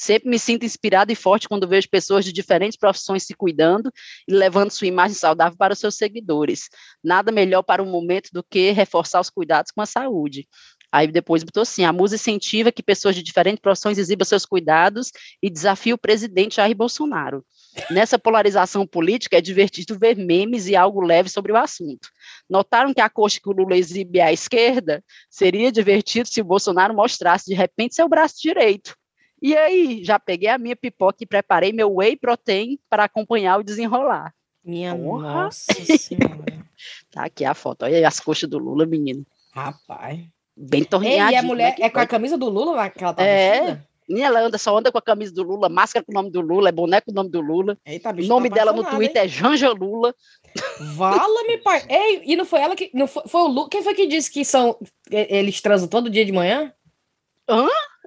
Sempre 0.02 0.28
me 0.30 0.36
sinto 0.36 0.66
inspirada 0.66 1.12
e 1.12 1.14
forte 1.14 1.48
quando 1.48 1.68
vejo 1.68 1.88
pessoas 1.88 2.24
de 2.24 2.32
diferentes 2.32 2.76
profissões 2.76 3.22
se 3.22 3.34
cuidando 3.34 3.88
e 4.26 4.34
levando 4.34 4.72
sua 4.72 4.88
imagem 4.88 5.14
saudável 5.14 5.56
para 5.56 5.74
os 5.74 5.78
seus 5.78 5.94
seguidores. 5.94 6.68
Nada 7.04 7.30
melhor 7.30 7.62
para 7.62 7.80
um 7.80 7.88
momento 7.88 8.30
do 8.32 8.42
que 8.42 8.72
reforçar 8.72 9.20
os 9.20 9.30
cuidados 9.30 9.70
com 9.70 9.80
a 9.80 9.86
saúde. 9.86 10.48
Aí 10.90 11.06
depois 11.06 11.44
botou 11.44 11.60
assim: 11.60 11.84
a 11.84 11.92
musa 11.92 12.16
incentiva 12.16 12.72
que 12.72 12.82
pessoas 12.82 13.14
de 13.14 13.22
diferentes 13.22 13.60
profissões 13.60 13.96
exibam 13.96 14.24
seus 14.24 14.44
cuidados 14.44 15.12
e 15.40 15.48
desafia 15.48 15.94
o 15.94 15.98
presidente 15.98 16.56
Jair 16.56 16.74
Bolsonaro. 16.74 17.44
Nessa 17.88 18.18
polarização 18.18 18.84
política, 18.84 19.38
é 19.38 19.40
divertido 19.40 19.96
ver 19.96 20.16
memes 20.16 20.66
e 20.66 20.74
algo 20.74 21.00
leve 21.00 21.28
sobre 21.28 21.52
o 21.52 21.56
assunto. 21.56 22.08
Notaram 22.50 22.92
que 22.92 23.00
a 23.00 23.08
coxa 23.08 23.38
que 23.40 23.48
o 23.48 23.52
Lula 23.52 23.76
exibe 23.76 24.20
à 24.20 24.32
esquerda 24.32 25.00
seria 25.30 25.70
divertido 25.70 26.26
se 26.28 26.40
o 26.40 26.44
Bolsonaro 26.44 26.92
mostrasse 26.92 27.46
de 27.46 27.54
repente 27.54 27.94
seu 27.94 28.08
braço 28.08 28.42
direito. 28.42 29.00
E 29.42 29.56
aí, 29.56 30.04
já 30.04 30.20
peguei 30.20 30.48
a 30.48 30.56
minha 30.56 30.76
pipoca 30.76 31.18
e 31.20 31.26
preparei 31.26 31.72
meu 31.72 31.96
whey 31.96 32.16
protein 32.16 32.78
para 32.88 33.04
acompanhar 33.04 33.58
o 33.58 33.64
desenrolar. 33.64 34.32
Minha 34.64 34.94
Porra. 34.94 35.32
nossa 35.44 35.64
senhora. 35.98 36.64
Tá 37.10 37.24
aqui 37.24 37.44
a 37.44 37.52
foto. 37.52 37.82
Olha 37.84 37.96
aí 37.96 38.04
as 38.04 38.20
coxas 38.20 38.48
do 38.48 38.58
Lula, 38.58 38.86
menino. 38.86 39.26
Rapaz. 39.52 40.20
Bem 40.56 40.80
Ei, 40.80 40.86
torneadinho. 40.86 41.32
e 41.32 41.36
a 41.36 41.42
mulher 41.42 41.70
né, 41.78 41.86
é 41.86 41.90
com 41.90 41.98
a 41.98 42.06
camisa 42.06 42.38
do 42.38 42.48
Lula 42.48 42.72
lá 42.72 42.90
que 42.90 43.02
ela 43.02 43.12
tá 43.12 43.24
É. 43.24 43.50
vestida? 43.60 43.88
Menina, 44.08 44.26
ela 44.26 44.40
anda, 44.42 44.58
só 44.58 44.76
anda 44.76 44.92
com 44.92 44.98
a 44.98 45.02
camisa 45.02 45.32
do 45.32 45.42
Lula, 45.42 45.68
máscara 45.68 46.04
com 46.04 46.12
o 46.12 46.14
nome 46.14 46.30
do 46.30 46.40
Lula, 46.40 46.68
é 46.68 46.72
boneco 46.72 47.06
com 47.06 47.12
o 47.12 47.14
nome 47.14 47.30
do 47.30 47.40
Lula. 47.40 47.78
Eita, 47.86 48.10
O 48.10 48.12
bicho, 48.12 48.28
nome 48.28 48.48
tá 48.48 48.56
dela 48.56 48.72
no 48.72 48.84
Twitter 48.84 49.22
é 49.24 49.28
Janja 49.28 49.70
Lula. 49.70 50.08
hein? 50.48 50.94
Vala-me, 50.94 51.58
pai. 51.58 51.82
Ei, 51.88 52.22
e 52.26 52.36
não 52.36 52.44
foi 52.44 52.60
ela 52.60 52.76
que. 52.76 52.90
Não 52.92 53.06
foi, 53.06 53.22
foi 53.26 53.40
o 53.42 53.46
Lula. 53.48 53.68
Quem 53.70 53.82
foi 53.82 53.94
que 53.94 54.06
disse 54.06 54.30
que 54.30 54.44
são. 54.44 54.76
Eles 55.10 55.60
transam 55.60 55.88
todo 55.88 56.10
dia 56.10 56.24
de 56.24 56.32
manhã? 56.32 56.72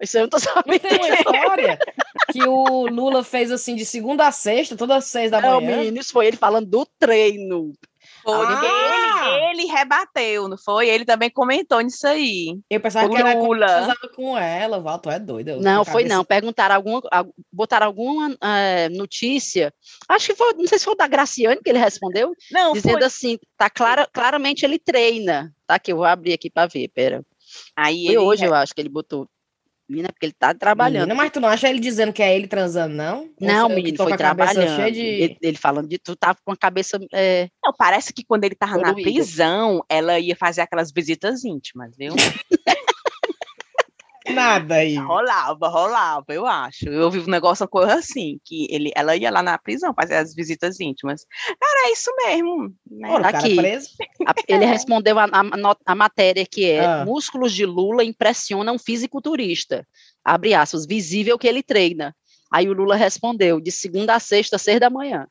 Isso 0.02 0.18
aí 0.18 0.24
eu 0.24 0.28
não 0.28 0.30
tô 0.30 0.38
Não 0.38 0.54
sabendo. 0.54 0.80
tem 0.80 0.98
uma 0.98 1.10
história 1.10 1.80
que 2.32 2.44
o 2.44 2.88
Lula 2.88 3.24
fez 3.24 3.52
assim 3.52 3.76
de 3.76 3.86
segunda 3.86 4.28
a 4.28 4.32
sexta, 4.32 4.76
todas 4.76 4.98
as 4.98 5.06
seis 5.06 5.32
da 5.32 5.40
Não, 5.42 5.62
manhã. 5.62 5.78
menino, 5.78 5.98
isso 6.00 6.12
foi 6.12 6.28
ele 6.28 6.38
falando 6.38 6.66
do 6.68 6.86
treino. 7.00 7.72
Foi, 8.24 8.34
Ah! 8.34 9.38
ele, 9.52 9.62
ele 9.62 9.72
rebateu, 9.72 10.48
não 10.48 10.58
foi? 10.58 10.90
Ele 10.90 11.06
também 11.06 11.30
comentou 11.30 11.80
nisso 11.82 12.06
aí. 12.08 12.58
Eu 12.70 12.80
pensava 12.82 13.08
O 13.08 13.10
que 13.10 13.18
era 13.18 13.34
Lula. 13.36 13.66
casava 13.68 14.10
com 14.16 14.38
ela. 14.38 14.80
Val, 14.80 15.00
tu 15.00 15.10
é 15.10 15.20
doida. 15.20 15.58
Não, 15.58 15.86
foi 15.86 16.04
cabeça- 16.04 16.16
não. 16.16 16.26
Perguntaram 16.26 16.76
alguma, 16.76 17.02
al- 17.12 17.34
botaram 17.54 17.86
alguma 17.88 18.36
eh, 18.42 18.90
notícia. 18.90 19.72
Acho 20.10 20.28
que 20.28 20.36
foi, 20.36 20.54
não 20.54 20.68
sei 20.68 20.78
se 20.80 20.86
foi 20.86 20.94
o 20.94 20.98
da 20.98 21.08
Graciane 21.08 21.62
que 21.64 21.70
ele 21.70 21.80
respondeu, 21.80 22.34
Não, 22.52 22.74
dizendo 22.74 22.98
foi. 22.98 23.04
assim, 23.06 23.40
tá 23.58 23.70
clara, 23.70 24.08
claramente 24.12 24.66
ele 24.66 24.80
treina. 24.80 25.54
Tá 25.68 25.76
aqui, 25.76 25.92
eu 25.92 25.98
vou 25.98 26.06
abrir 26.06 26.34
aqui 26.34 26.50
para 26.50 26.68
ver, 26.68 26.88
pera. 26.90 27.24
Aí 27.76 28.06
Foi 28.06 28.14
ele 28.16 28.18
hoje, 28.24 28.46
eu 28.46 28.54
acho 28.54 28.74
que 28.74 28.82
ele 28.82 28.90
botou. 28.90 29.28
Menina, 29.88 30.10
porque 30.12 30.26
ele 30.26 30.34
tá 30.34 30.52
trabalhando. 30.54 31.02
Menina, 31.04 31.14
mas 31.16 31.32
tu 31.32 31.40
não 31.40 31.48
acha 31.48 31.70
ele 31.70 31.80
dizendo 31.80 32.12
que 32.12 32.24
é 32.24 32.36
ele 32.36 32.48
transando, 32.48 32.96
não? 32.96 33.30
Não, 33.40 33.70
menino, 33.70 33.98
foi 33.98 34.18
trabalhando. 34.18 34.92
de- 34.92 35.00
Ele, 35.00 35.38
ele 35.42 35.58
falando 35.58 35.88
de 35.88 36.00
tu 36.00 36.16
tava 36.16 36.40
com 36.44 36.52
a 36.52 36.58
cabeça. 36.58 36.98
é, 37.14 37.48
Não, 37.64 37.72
parece 37.72 38.12
que 38.12 38.26
quando 38.26 38.46
ele 38.46 38.56
tava 38.56 38.78
na 38.80 38.94
prisão, 39.04 39.84
ela 39.88 40.20
ia 40.20 40.36
fazer 40.36 40.62
aquelas 40.62 40.92
visitas 40.92 41.44
íntimas, 41.46 41.96
viu? 41.96 42.14
Nada 44.34 44.76
aí. 44.76 44.96
rolava, 44.96 45.68
rolava, 45.68 46.26
eu 46.30 46.46
acho. 46.46 46.88
Eu 46.90 47.04
ouvi 47.06 47.20
um 47.20 47.28
negócio, 47.28 47.64
uma 47.64 47.70
coisa 47.70 47.96
assim, 47.96 48.40
que 48.44 48.68
ele, 48.70 48.92
ela 48.96 49.16
ia 49.16 49.30
lá 49.30 49.44
na 49.44 49.58
prisão 49.58 49.94
fazer 49.94 50.16
as 50.16 50.34
visitas 50.34 50.80
íntimas. 50.80 51.26
Cara, 51.60 51.88
é 51.88 51.92
isso 51.92 52.12
mesmo. 52.26 52.74
Né? 52.90 53.10
Aqui. 53.24 53.56
preso. 53.56 53.90
ele 54.48 54.66
respondeu 54.66 55.20
a, 55.20 55.26
a, 55.26 55.76
a 55.86 55.96
matéria 55.96 56.46
que 56.46 56.70
é 56.70 56.86
Ah. 56.86 57.06
músculos 57.06 57.54
de 57.54 57.66
Lula 57.66 58.04
impressionam 58.04 58.78
fisiculturista. 58.80 59.86
Abre 60.24 60.54
aspas, 60.54 60.86
visível 60.86 61.38
que 61.38 61.48
ele 61.48 61.62
treina. 61.62 62.16
Aí 62.52 62.68
o 62.70 62.74
Lula 62.74 62.96
respondeu, 62.96 63.60
de 63.60 63.72
segunda 63.72 64.16
a 64.16 64.20
sexta, 64.20 64.58
seis 64.58 64.80
da 64.80 64.90
manhã. 64.90 65.28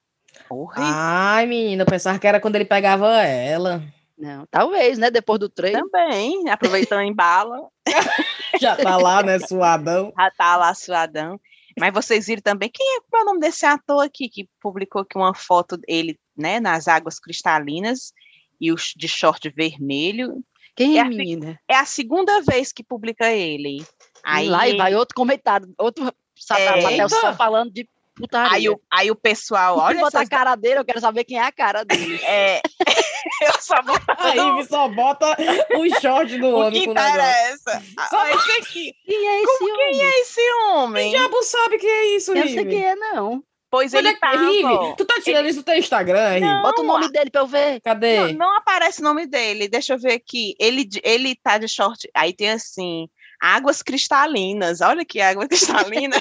Porra, 0.49 0.75
Ai, 0.79 1.47
menina, 1.47 1.83
eu 1.83 1.87
pensava 1.87 2.19
que 2.19 2.27
era 2.27 2.41
quando 2.41 2.57
ele 2.57 2.65
pegava 2.65 3.23
ela. 3.23 3.83
Não, 4.17 4.47
talvez, 4.47 4.97
né? 4.97 5.11
Depois 5.11 5.41
do 5.41 5.49
treino. 5.49 5.89
também, 5.91 6.49
aproveitando 6.49 7.01
em 7.01 7.15
bala, 7.15 7.69
Já 8.61 8.77
tá 8.77 8.97
lá, 8.97 9.23
né, 9.23 9.39
suadão. 9.41 10.13
já 10.17 10.31
tá 10.31 10.57
lá 10.57 10.75
suadão. 10.75 11.41
Mas 11.79 11.93
vocês 11.93 12.27
viram 12.27 12.41
também, 12.43 12.71
quem 12.73 12.87
é, 12.87 12.99
é 12.99 13.23
o 13.23 13.25
nome 13.25 13.41
desse 13.41 13.67
ator 13.67 14.05
aqui, 14.05 14.29
que 14.29 14.49
publicou 14.61 15.03
aqui 15.03 15.17
uma 15.17 15.35
foto 15.35 15.77
dele, 15.77 16.19
né, 16.37 16.61
nas 16.61 16.87
águas 16.87 17.19
cristalinas, 17.19 18.13
e 18.61 18.71
o 18.71 18.77
de 18.77 19.09
short 19.09 19.49
vermelho. 19.51 20.45
Quem 20.77 20.97
É 20.97 21.01
é, 21.01 21.03
assim, 21.03 21.17
menina? 21.17 21.61
É 21.69 21.77
a 21.77 21.85
segunda 21.85 22.41
vez 22.43 22.73
que 22.73 22.85
publica 22.85 23.31
ele. 23.33 23.85
Aí, 24.25 24.49
lá 24.49 24.69
e 24.69 24.77
vai 24.77 24.95
outro 24.95 25.15
comentário, 25.15 25.73
outro 25.77 26.13
sapatel 26.37 26.91
Eita! 26.91 27.09
só 27.09 27.35
falando 27.35 27.73
de 27.73 27.89
putaria. 28.15 28.53
aí, 28.53 28.69
o, 28.69 28.81
aí 28.91 29.11
o 29.11 29.17
pessoal, 29.17 29.79
olha 29.79 30.01
bota 30.01 30.19
a 30.19 30.21
essas, 30.21 30.29
cara 30.29 30.55
dele, 30.55 30.81
eu 30.81 30.85
quero 30.85 31.01
saber 31.01 31.25
quem 31.25 31.39
é 31.39 31.43
a 31.43 31.53
cara 31.53 31.85
dele. 31.85 32.21
é, 32.25 32.61
eu 33.43 33.61
só 33.61 33.83
vou 33.83 33.97
Aí 34.19 34.37
falar 34.37 34.65
só 34.65 34.89
bota 34.89 35.37
o 35.77 36.01
short 36.01 36.39
do 36.39 36.47
o 36.49 36.61
homem 36.61 36.81
que 36.81 36.87
com 36.87 36.93
o 36.93 36.95
negócio. 36.95 37.15
interessa. 37.15 37.83
Só 38.09 38.17
Olha 38.19 38.33
você 38.35 38.53
aqui. 38.53 38.95
Quem 39.05 39.29
é 39.29 39.43
esse 39.43 39.65
homem? 39.65 39.91
Quem 39.91 40.03
é 40.03 40.21
esse 40.21 40.53
homem? 40.69 41.09
O 41.09 41.11
diabo 41.19 41.43
sabe 41.43 41.79
que 41.79 41.87
é 41.87 42.17
isso, 42.17 42.33
Eu 42.33 42.49
sei 42.49 42.65
quem 42.65 42.85
é, 42.85 42.95
não. 42.95 43.43
Pois 43.71 43.93
Olha 43.93 44.03
ele 44.03 44.09
aqui, 44.11 44.21
tava. 44.21 44.37
Rive, 44.37 44.97
tu 44.97 45.05
tá 45.05 45.21
tirando 45.21 45.49
isso 45.49 45.59
do 45.59 45.65
teu 45.65 45.77
Instagram, 45.77 46.29
Rive? 46.29 46.47
Não. 46.47 46.63
Bota 46.63 46.81
o 46.81 46.85
nome 46.85 47.11
dele 47.11 47.29
pra 47.29 47.41
eu 47.41 47.47
ver. 47.47 47.81
Cadê? 47.81 48.19
Não, 48.19 48.33
não 48.47 48.57
aparece 48.57 49.01
o 49.01 49.03
nome 49.03 49.27
dele. 49.27 49.67
Deixa 49.67 49.95
eu 49.95 49.99
ver 49.99 50.13
aqui. 50.13 50.55
Ele, 50.61 50.89
ele 51.03 51.35
tá 51.35 51.59
de 51.59 51.67
short. 51.67 52.09
Aí 52.15 52.33
tem 52.33 52.53
assim, 52.53 53.09
águas 53.41 53.83
cristalinas. 53.83 54.81
Olha 54.81 55.05
que 55.05 55.21
água 55.21 55.49
cristalina. 55.49 56.17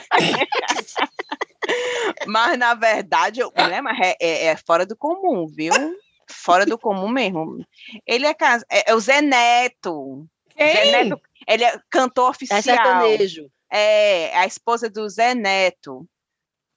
Mas 2.27 2.58
na 2.58 2.74
verdade, 2.74 3.39
eu- 3.39 3.51
né, 3.55 3.82
mas 3.82 4.00
é, 4.00 4.15
é- 4.20 4.46
é 4.48 4.58
fora 4.58 4.86
do 4.86 4.96
comum, 4.98 5.48
viu? 5.48 5.74
Fora 6.29 6.65
do 6.65 6.77
comum 6.77 7.08
mesmo. 7.10 7.65
Ele 8.08 8.25
é, 8.25 8.34
cas- 8.34 8.63
é, 8.72 8.91
é 8.91 8.96
o 8.96 9.00
Zé 9.00 9.22
Neto. 9.22 10.25
Zé? 10.58 10.91
Neto. 11.03 11.22
Ele 11.48 11.63
é 11.63 11.79
cantor 11.89 12.27
É 12.27 12.29
oficial. 12.32 12.62
sertanejo. 12.62 13.50
É, 13.72 14.36
a 14.38 14.46
esposa 14.46 14.89
do 14.89 15.08
Zé 15.10 15.34
Neto. 15.36 16.08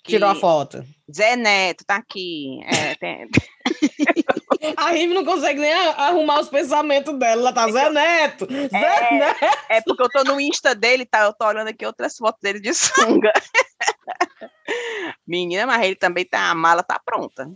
que- 0.03 0.13
Tirou 0.13 0.29
a 0.31 0.35
foto. 0.35 0.85
Zé 1.15 1.37
Neto, 1.37 1.85
tá 1.87 1.97
aqui. 1.97 2.61
É, 2.65 2.95
tem- 2.97 3.29
A 4.77 4.91
Rive 4.91 5.15
não 5.15 5.25
consegue 5.25 5.61
nem 5.61 5.73
arrumar 5.73 6.41
os 6.41 6.49
pensamentos 6.49 7.19
dela. 7.19 7.41
Ela 7.43 7.53
tá 7.53 7.71
Zé 7.71 7.91
Neto. 7.91 8.47
Zé 8.51 8.69
É. 8.73 9.19
Neto. 9.19 9.59
É 9.69 9.81
porque 9.81 10.03
eu 10.03 10.09
tô 10.11 10.25
no 10.25 10.41
Insta 10.41 10.75
dele, 10.75 11.05
tá? 11.05 11.23
Eu 11.25 11.33
tô 11.33 11.47
olhando 11.47 11.69
aqui 11.69 11.85
outras 11.87 12.17
fotos 12.17 12.41
dele 12.41 12.61
de 12.61 12.73
sunga. 12.75 13.33
Menina, 15.27 15.67
mas 15.67 15.85
ele 15.85 15.97
também 15.97 16.25
tá, 16.25 16.51
a 16.51 16.55
mala 16.55 16.83
tá 16.83 17.01
pronta. 17.05 17.51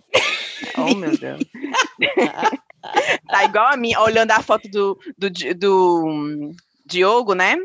Oh, 0.76 0.94
meu 0.94 1.16
Deus. 1.16 1.40
tá 3.28 3.44
igual 3.44 3.66
a 3.72 3.76
mim, 3.76 3.94
olhando 3.96 4.30
a 4.32 4.42
foto 4.42 4.68
do, 4.68 4.98
do, 5.16 5.30
do 5.56 6.52
Diogo, 6.84 7.34
né? 7.34 7.56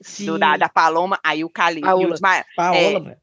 Sim. 0.00 0.26
Do, 0.26 0.38
da, 0.38 0.56
da 0.56 0.68
Paloma, 0.68 1.18
aí 1.24 1.44
o 1.44 1.50
Cali. 1.50 1.80
Paola. 1.80 2.16
Paola, 2.56 3.10
É. 3.10 3.16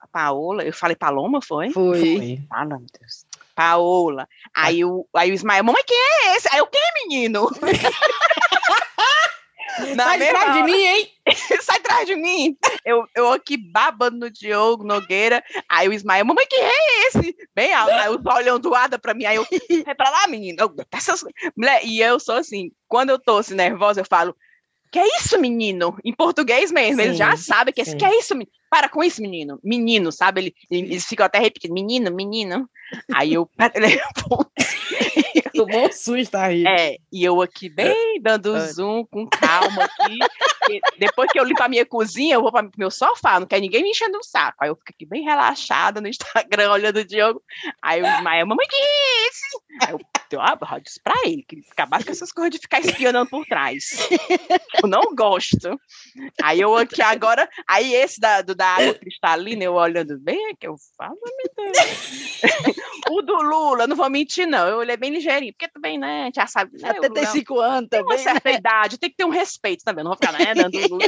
a 0.00 0.06
Paola, 0.08 0.64
eu 0.64 0.72
falei 0.72 0.96
Paloma, 0.96 1.40
foi? 1.40 1.70
Foi. 1.70 2.00
Foi. 2.00 2.40
Ah, 2.50 2.64
meu 2.64 2.78
Deus. 2.78 3.25
Paola. 3.56 4.28
Aí 4.54 4.84
o, 4.84 5.08
aí 5.16 5.30
o 5.30 5.34
Ismael, 5.34 5.64
mamãe, 5.64 5.82
quem 5.84 5.98
é 5.98 6.36
esse? 6.36 6.48
Aí 6.52 6.64
quem 6.70 6.80
é 6.80 6.92
menino? 7.02 7.50
Na 9.94 10.04
Sai 10.04 10.18
de 10.18 10.24
mesma 10.24 10.40
trás 10.40 10.54
de 10.54 10.62
mim, 10.62 10.86
hein? 10.86 11.12
sai 11.60 11.76
atrás 11.76 12.06
de 12.06 12.16
mim. 12.16 12.56
Eu, 12.84 13.06
eu 13.14 13.32
aqui 13.32 13.56
babando 13.56 14.18
no 14.18 14.30
Diogo 14.30 14.84
Nogueira. 14.84 15.42
Aí 15.68 15.86
o 15.86 15.92
Ismael, 15.92 16.24
mamãe, 16.24 16.46
quem 16.48 16.62
é 16.62 17.06
esse? 17.08 17.36
Bem 17.54 17.74
alto. 17.74 17.92
Aí 17.92 18.08
o 18.08 18.22
Zó 18.22 18.36
olhando 18.36 18.60
doada 18.60 18.98
pra 18.98 19.12
mim. 19.12 19.26
Aí 19.26 19.36
eu, 19.36 19.46
vai 19.84 19.94
pra 19.94 20.08
lá, 20.08 20.26
menino. 20.28 20.56
Eu, 20.58 20.68
tá 20.70 20.98
Mulher, 21.54 21.80
e 21.84 22.00
eu 22.00 22.18
sou 22.18 22.36
assim, 22.36 22.70
quando 22.88 23.10
eu 23.10 23.18
tô 23.18 23.38
assim, 23.38 23.54
nervosa, 23.54 24.00
eu 24.00 24.06
falo, 24.06 24.34
que 24.90 24.98
é 24.98 25.06
isso, 25.18 25.38
menino? 25.40 25.96
Em 26.04 26.12
português 26.14 26.70
mesmo. 26.72 27.00
Eles 27.00 27.12
Sim, 27.12 27.18
já 27.18 27.36
sabem 27.36 27.72
que 27.74 27.80
é 27.80 27.84
sim. 27.84 27.96
que 27.96 28.04
é 28.04 28.18
isso, 28.18 28.34
menino? 28.34 28.50
Para 28.70 28.88
com 28.88 29.02
isso, 29.02 29.20
menino. 29.22 29.58
Menino, 29.62 30.10
sabe? 30.12 30.40
Ele- 30.40 30.54
Eles 30.70 31.04
ficam 31.06 31.24
até 31.26 31.38
repetindo, 31.38 31.72
menino, 31.72 32.10
menino. 32.10 32.68
Aí 33.14 33.34
eu, 33.34 33.48
Tomou 35.54 35.86
um 35.86 35.92
susto, 35.92 36.34
a 36.34 36.46
Rive. 36.48 36.66
é, 36.68 36.96
e 37.12 37.24
eu 37.24 37.40
aqui 37.40 37.68
bem 37.68 38.20
dando 38.20 38.54
É. 38.56 38.66
zoom 38.68 39.04
com 39.06 39.26
calma 39.26 39.84
aqui. 39.84 40.18
Depois 40.98 41.30
que 41.30 41.38
eu 41.38 41.44
limpo 41.44 41.62
a 41.62 41.68
minha 41.68 41.86
cozinha, 41.86 42.34
eu 42.34 42.42
vou 42.42 42.52
para 42.52 42.68
meu 42.76 42.90
sofá, 42.90 43.38
não 43.40 43.46
quer 43.46 43.60
ninguém 43.60 43.82
me 43.82 43.90
enchendo 43.90 44.18
o 44.18 44.22
saco. 44.24 44.58
Aí 44.60 44.68
eu 44.68 44.76
fico 44.76 44.90
aqui 44.90 45.06
bem 45.06 45.24
relaxada 45.24 46.00
no 46.00 46.08
Instagram, 46.08 46.70
olhando 46.72 46.98
o 46.98 47.04
Diogo. 47.04 47.42
Aí 47.82 48.02
o 48.02 48.06
Ismael, 48.06 48.46
mamãe, 48.46 48.66
que 48.68 48.76
é 48.76 49.28
esse? 49.28 49.46
Aí 49.82 49.92
eu 49.92 50.00
deu 50.30 50.40
uma 50.40 50.80
disse 50.80 51.00
pra 51.02 51.14
ele, 51.24 51.44
que 51.46 51.62
acabar 51.70 52.04
com 52.04 52.10
essas 52.10 52.32
coisas 52.32 52.50
de 52.52 52.58
ficar 52.58 52.80
espionando 52.80 53.28
por 53.30 53.44
trás. 53.46 54.08
Eu 54.82 54.88
não 54.88 55.14
gosto. 55.14 55.80
Aí 56.42 56.60
eu 56.60 56.76
aqui 56.76 57.00
agora, 57.02 57.48
aí 57.68 57.94
esse 57.94 58.20
da, 58.20 58.42
do, 58.42 58.54
da 58.54 58.66
água 58.66 58.94
cristalina, 58.94 59.64
eu 59.64 59.74
olhando 59.74 60.18
bem, 60.18 60.50
é 60.50 60.54
que 60.54 60.66
eu 60.66 60.76
falo, 60.96 61.16
meu 61.24 61.72
Deus. 61.72 62.42
o 63.10 63.22
do 63.22 63.34
Lula, 63.34 63.86
não 63.86 63.96
vou 63.96 64.10
mentir, 64.10 64.46
não. 64.46 64.66
Eu 64.66 64.78
olhei 64.78 64.96
bem 64.96 65.10
ligeirinho, 65.10 65.52
porque 65.52 65.68
também, 65.68 65.98
né, 65.98 66.22
a 66.22 66.24
gente 66.26 66.36
já 66.36 66.46
sabe. 66.46 66.72
Né, 66.80 66.90
o 66.90 66.94
Lula- 66.94 67.02
75 67.02 67.60
anos 67.60 67.88
tem 67.90 68.00
uma 68.00 68.08
também. 68.10 68.24
né? 68.24 68.32
certa 68.32 68.50
idade, 68.50 68.98
tem 68.98 69.10
que 69.10 69.16
ter 69.16 69.24
um 69.24 69.30
respeito 69.30 69.84
também. 69.84 70.04
Não 70.04 70.10
vou 70.10 70.18
ficar, 70.20 70.32
né, 70.32 70.54
dando. 70.56 70.98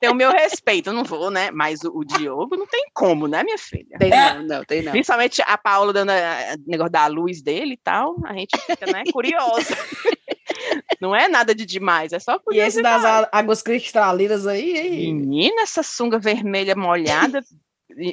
tem 0.00 0.10
o 0.10 0.14
meu 0.14 0.30
respeito, 0.30 0.90
eu 0.90 0.92
não 0.92 1.04
vou, 1.04 1.30
né? 1.30 1.50
Mas 1.50 1.82
o, 1.84 1.92
o 1.96 2.04
Diogo 2.04 2.56
não 2.56 2.66
tem 2.66 2.84
como, 2.92 3.26
né, 3.28 3.42
minha 3.42 3.58
filha? 3.58 3.96
Tem 3.98 4.10
não, 4.10 4.42
não, 4.42 4.64
tem 4.64 4.82
não. 4.82 4.92
Principalmente 4.92 5.42
a 5.46 5.56
Paula 5.56 5.92
dando 5.92 6.10
eh, 6.10 6.56
negócio 6.66 6.92
da 6.92 7.06
luz 7.06 7.40
dele 7.42 7.74
e 7.74 7.78
tal, 7.78 8.16
a 8.24 8.34
gente 8.34 8.56
fica, 8.66 8.86
né, 8.92 9.04
curiosa. 9.12 9.76
Não 11.00 11.16
é 11.16 11.26
nada 11.28 11.54
de 11.54 11.66
demais, 11.66 12.12
é 12.12 12.18
só 12.20 12.32
E 12.32 12.36
esse 12.36 12.44
curiosidade. 12.44 13.02
das 13.02 13.28
águas 13.32 13.62
cristalinas 13.62 14.46
aí, 14.46 14.76
hein? 14.78 15.14
Menina, 15.14 15.62
essa 15.62 15.82
sunga 15.82 16.18
vermelha 16.18 16.76
molhada 16.76 17.42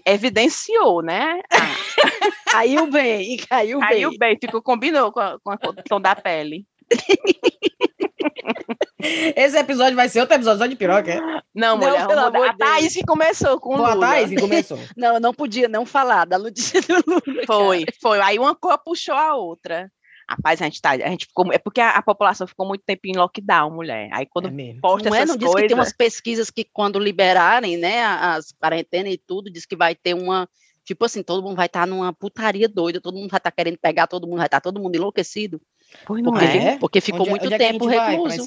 evidenciou, 0.06 1.02
né? 1.04 1.42
Ah, 1.52 1.58
Caiu 2.52 2.90
bem, 2.90 3.38
caiu, 3.38 3.80
caiu 3.80 4.10
bem. 4.10 4.18
bem, 4.18 4.38
ficou, 4.42 4.60
combinou 4.62 5.12
com 5.12 5.20
a, 5.20 5.38
com 5.40 5.56
do 5.56 5.84
tom 5.88 6.02
da 6.02 6.16
pele. 6.16 6.66
Esse 9.01 9.58
episódio 9.58 9.96
vai 9.96 10.10
ser 10.10 10.20
outro 10.20 10.36
episódio 10.36 10.60
só 10.60 10.65
de 10.68 10.75
piroca, 10.75 11.10
é? 11.12 11.20
Não, 11.20 11.41
Não, 11.56 11.77
mulher, 11.77 12.06
pelo 12.08 12.20
a, 12.20 12.25
amor 12.27 12.50
a 12.50 12.51
de 12.51 12.58
Deus. 12.58 12.70
Thaís 12.72 12.94
que 12.94 13.03
começou 13.06 13.60
com 13.60 13.75
o 13.75 13.77
Pô, 13.77 13.86
a 13.86 13.94
Lula. 13.94 14.08
Thaís 14.08 14.29
que 14.29 14.36
começou. 14.41 14.77
Não, 14.98 15.13
eu 15.15 15.20
não 15.22 15.34
podia 15.34 15.68
não 15.70 15.86
falar 15.86 16.25
da 16.25 16.38
notícia 16.38 16.82
do 16.82 16.96
Lula. 17.08 17.46
Foi, 17.48 17.86
foi. 18.01 18.20
Aí 18.22 18.38
uma 18.38 18.53
coisa 18.56 18.77
puxou 18.77 19.15
a 19.15 19.36
outra. 19.36 19.89
Rapaz, 20.29 20.62
a 20.62 20.65
gente 20.65 20.79
tá, 20.82 20.91
a 20.91 20.98
gente 21.10 21.25
ficou, 21.25 21.51
é 21.51 21.58
porque 21.58 21.82
a, 21.82 21.91
a 21.91 22.01
população 22.03 22.46
ficou 22.46 22.68
muito 22.68 22.84
tempo 22.86 23.01
em 23.06 23.15
lockdown, 23.18 23.72
mulher. 23.72 24.10
Aí 24.12 24.24
É 24.24 24.27
quando 24.29 24.51
mesmo. 24.51 24.79
posta 24.82 25.10
Não 25.10 25.15
é? 25.15 25.20
essas 25.22 25.29
Não 25.32 25.38
diz 25.38 25.48
que 25.48 25.53
coisas, 25.53 25.68
tem 25.70 25.75
umas 25.77 25.94
pesquisas 25.94 26.50
que 26.51 26.63
quando 26.72 27.00
liberarem, 27.00 27.77
né, 27.77 28.03
as 28.03 28.51
quarentenas 28.51 29.12
e 29.13 29.18
tudo, 29.18 29.50
diz 29.50 29.65
que 29.65 29.75
vai 29.75 29.96
ter 29.96 30.13
uma, 30.13 30.48
tipo 30.86 31.03
assim, 31.03 31.24
todo 31.24 31.41
mundo 31.41 31.56
vai 31.56 31.65
estar 31.65 31.88
numa 31.88 32.13
putaria 32.13 32.70
doida, 32.70 33.01
todo 33.01 33.18
mundo 33.18 33.29
vai 33.32 33.39
estar 33.39 33.50
querendo 33.50 33.77
pegar 33.79 34.06
todo 34.06 34.27
mundo, 34.27 34.38
vai 34.38 34.46
estar 34.46 34.62
todo 34.62 34.79
mundo 34.79 34.96
enlouquecido, 34.96 35.60
pois 36.06 36.22
não 36.22 36.32
porque, 36.32 36.46
é, 36.46 36.74
fi- 36.74 36.79
porque 36.79 37.01
ficou 37.01 37.22
Onde 37.22 37.29
é- 37.29 37.32
muito 37.32 37.46
onde 37.46 37.53
é 37.56 37.58
tempo 37.58 37.88
pra 37.88 38.10
recluso. 38.10 38.46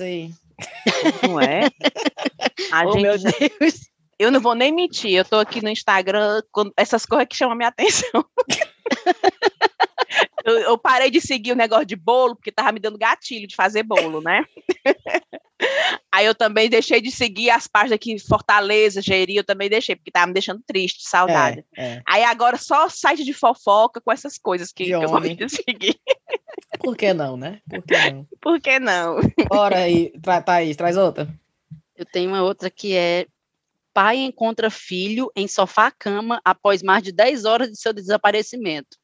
Não 1.22 1.40
é. 1.40 1.66
A 2.70 2.84
Oh, 2.86 2.92
gente, 2.92 3.02
meu 3.02 3.18
Deus. 3.18 3.90
eu 4.18 4.30
não 4.30 4.40
vou 4.40 4.54
nem 4.54 4.72
mentir, 4.72 5.12
eu 5.12 5.24
tô 5.24 5.36
aqui 5.36 5.62
no 5.62 5.68
Instagram, 5.68 6.42
essas 6.76 7.04
coisas 7.06 7.26
que 7.28 7.36
chamam 7.36 7.52
a 7.54 7.56
minha 7.56 7.68
atenção. 7.68 8.24
Eu, 10.44 10.58
eu 10.58 10.78
parei 10.78 11.08
de 11.08 11.20
seguir 11.20 11.52
o 11.52 11.56
negócio 11.56 11.86
de 11.86 11.94
bolo, 11.96 12.34
porque 12.34 12.50
tava 12.50 12.72
me 12.72 12.80
dando 12.80 12.98
gatilho 12.98 13.46
de 13.46 13.54
fazer 13.54 13.82
bolo, 13.84 14.20
né? 14.20 14.44
Aí 16.12 16.26
eu 16.26 16.34
também 16.34 16.68
deixei 16.68 17.00
de 17.00 17.10
seguir 17.10 17.48
as 17.48 17.66
páginas 17.66 17.98
que 17.98 18.18
Fortaleza, 18.18 19.00
Jeri, 19.00 19.36
eu 19.36 19.44
também 19.44 19.70
deixei, 19.70 19.96
porque 19.96 20.10
tava 20.10 20.26
me 20.26 20.34
deixando 20.34 20.62
triste, 20.66 21.08
saudade. 21.08 21.64
É, 21.74 21.94
é. 21.94 22.02
Aí 22.06 22.22
agora 22.22 22.58
só 22.58 22.86
site 22.90 23.24
de 23.24 23.32
fofoca 23.32 23.98
com 23.98 24.12
essas 24.12 24.36
coisas 24.36 24.70
que, 24.70 24.84
que 24.84 24.90
eu 24.90 25.00
gosto 25.00 25.34
de 25.34 25.48
seguir. 25.48 25.98
Por 26.78 26.96
que 26.96 27.14
não, 27.14 27.36
né? 27.36 27.60
Por 27.68 27.82
que 27.82 28.10
não? 28.10 28.26
Por 28.40 28.60
que 28.60 28.78
não? 28.78 29.16
Ora 29.50 29.78
aí, 29.78 30.12
tra 30.20 30.42
Thaís, 30.42 30.76
traz 30.76 30.98
outra. 30.98 31.28
Eu 31.96 32.04
tenho 32.04 32.28
uma 32.28 32.42
outra 32.42 32.68
que 32.68 32.94
é 32.94 33.26
pai 33.94 34.18
encontra 34.18 34.70
filho 34.70 35.30
em 35.34 35.46
sofá-cama 35.46 36.40
após 36.44 36.82
mais 36.82 37.02
de 37.02 37.12
10 37.12 37.44
horas 37.44 37.70
de 37.70 37.78
seu 37.78 37.92
desaparecimento. 37.92 38.98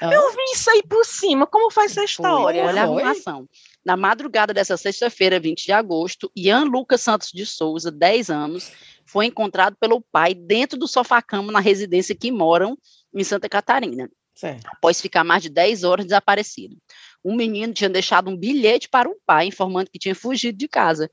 Ah, 0.00 0.12
Eu 0.12 0.30
vi 0.30 0.42
isso 0.52 0.70
aí 0.70 0.82
por 0.82 1.04
cima. 1.04 1.46
Como 1.46 1.70
foi 1.70 1.86
essa 1.86 2.04
história? 2.04 2.64
Olha 2.64 2.82
a 2.82 2.86
Foi? 2.86 3.02
arrumação. 3.02 3.48
Na 3.88 3.96
madrugada 3.96 4.52
dessa 4.52 4.76
sexta-feira, 4.76 5.40
20 5.40 5.64
de 5.64 5.72
agosto, 5.72 6.30
Ian 6.36 6.64
Lucas 6.64 7.00
Santos 7.00 7.30
de 7.32 7.46
Souza, 7.46 7.90
10 7.90 8.28
anos, 8.28 8.70
foi 9.06 9.24
encontrado 9.24 9.78
pelo 9.80 10.02
pai 10.12 10.34
dentro 10.34 10.78
do 10.78 10.86
sofá-cama 10.86 11.50
na 11.50 11.58
residência 11.58 12.14
que 12.14 12.30
moram 12.30 12.76
em 13.14 13.24
Santa 13.24 13.48
Catarina, 13.48 14.10
certo. 14.34 14.68
após 14.70 15.00
ficar 15.00 15.24
mais 15.24 15.42
de 15.42 15.48
10 15.48 15.84
horas 15.84 16.04
desaparecido. 16.04 16.76
O 17.24 17.34
menino 17.34 17.72
tinha 17.72 17.88
deixado 17.88 18.28
um 18.28 18.36
bilhete 18.36 18.90
para 18.90 19.08
o 19.08 19.16
pai, 19.24 19.46
informando 19.46 19.90
que 19.90 19.98
tinha 19.98 20.14
fugido 20.14 20.58
de 20.58 20.68
casa. 20.68 21.10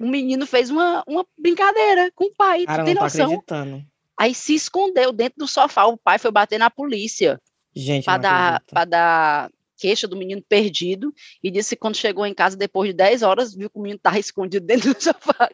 O 0.00 0.06
menino 0.08 0.46
fez 0.46 0.70
uma, 0.70 1.04
uma 1.06 1.26
brincadeira 1.36 2.10
com 2.14 2.24
o 2.24 2.34
pai, 2.34 2.64
Cara, 2.64 2.84
tem 2.84 2.94
não 2.94 3.00
tô 3.00 3.04
noção? 3.04 3.26
acreditando. 3.26 3.84
Aí 4.18 4.34
se 4.34 4.54
escondeu 4.54 5.12
dentro 5.12 5.40
do 5.40 5.46
sofá. 5.46 5.84
O 5.84 5.98
pai 5.98 6.18
foi 6.18 6.30
bater 6.30 6.58
na 6.58 6.70
polícia 6.70 7.38
Gente, 7.76 8.06
para 8.06 8.16
dar, 8.16 8.62
pra 8.64 8.84
dar 8.86 9.50
queixa 9.78 10.08
do 10.08 10.16
menino 10.16 10.42
perdido 10.46 11.14
e 11.42 11.50
disse 11.50 11.76
que 11.76 11.80
quando 11.80 11.96
chegou 11.96 12.26
em 12.26 12.34
casa 12.34 12.56
depois 12.56 12.90
de 12.90 12.96
10 12.96 13.22
horas, 13.22 13.54
viu 13.54 13.70
que 13.70 13.78
o 13.78 13.82
menino 13.82 13.96
estava 13.96 14.18
escondido 14.20 14.66
dentro 14.66 14.92
do 14.92 15.02
sofá. 15.02 15.48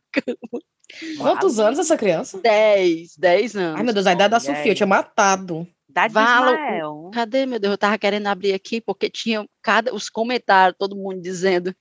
Quantos 1.19 1.59
anos 1.59 1.79
essa 1.79 1.97
criança? 1.97 2.41
10, 2.41 3.17
10 3.17 3.57
anos. 3.57 3.77
Ai, 3.79 3.83
meu 3.85 3.95
Deus, 3.95 4.07
a 4.07 4.13
idade 4.13 4.31
da 4.31 4.41
Sofia, 4.41 4.73
eu 4.73 4.75
tinha 4.75 4.87
matado. 4.87 5.67
Da 5.89 6.09
de. 6.09 6.15
Cadê, 7.13 7.47
meu 7.47 7.59
Deus? 7.59 7.73
Eu 7.73 7.79
tava 7.79 7.99
querendo 7.99 8.27
abrir 8.27 8.53
aqui 8.53 8.81
porque 8.81 9.09
tinha 9.09 9.47
cada 9.63 9.95
os 9.95 10.09
comentários, 10.09 10.77
todo 10.79 10.97
mundo 10.97 11.21
dizendo. 11.21 11.75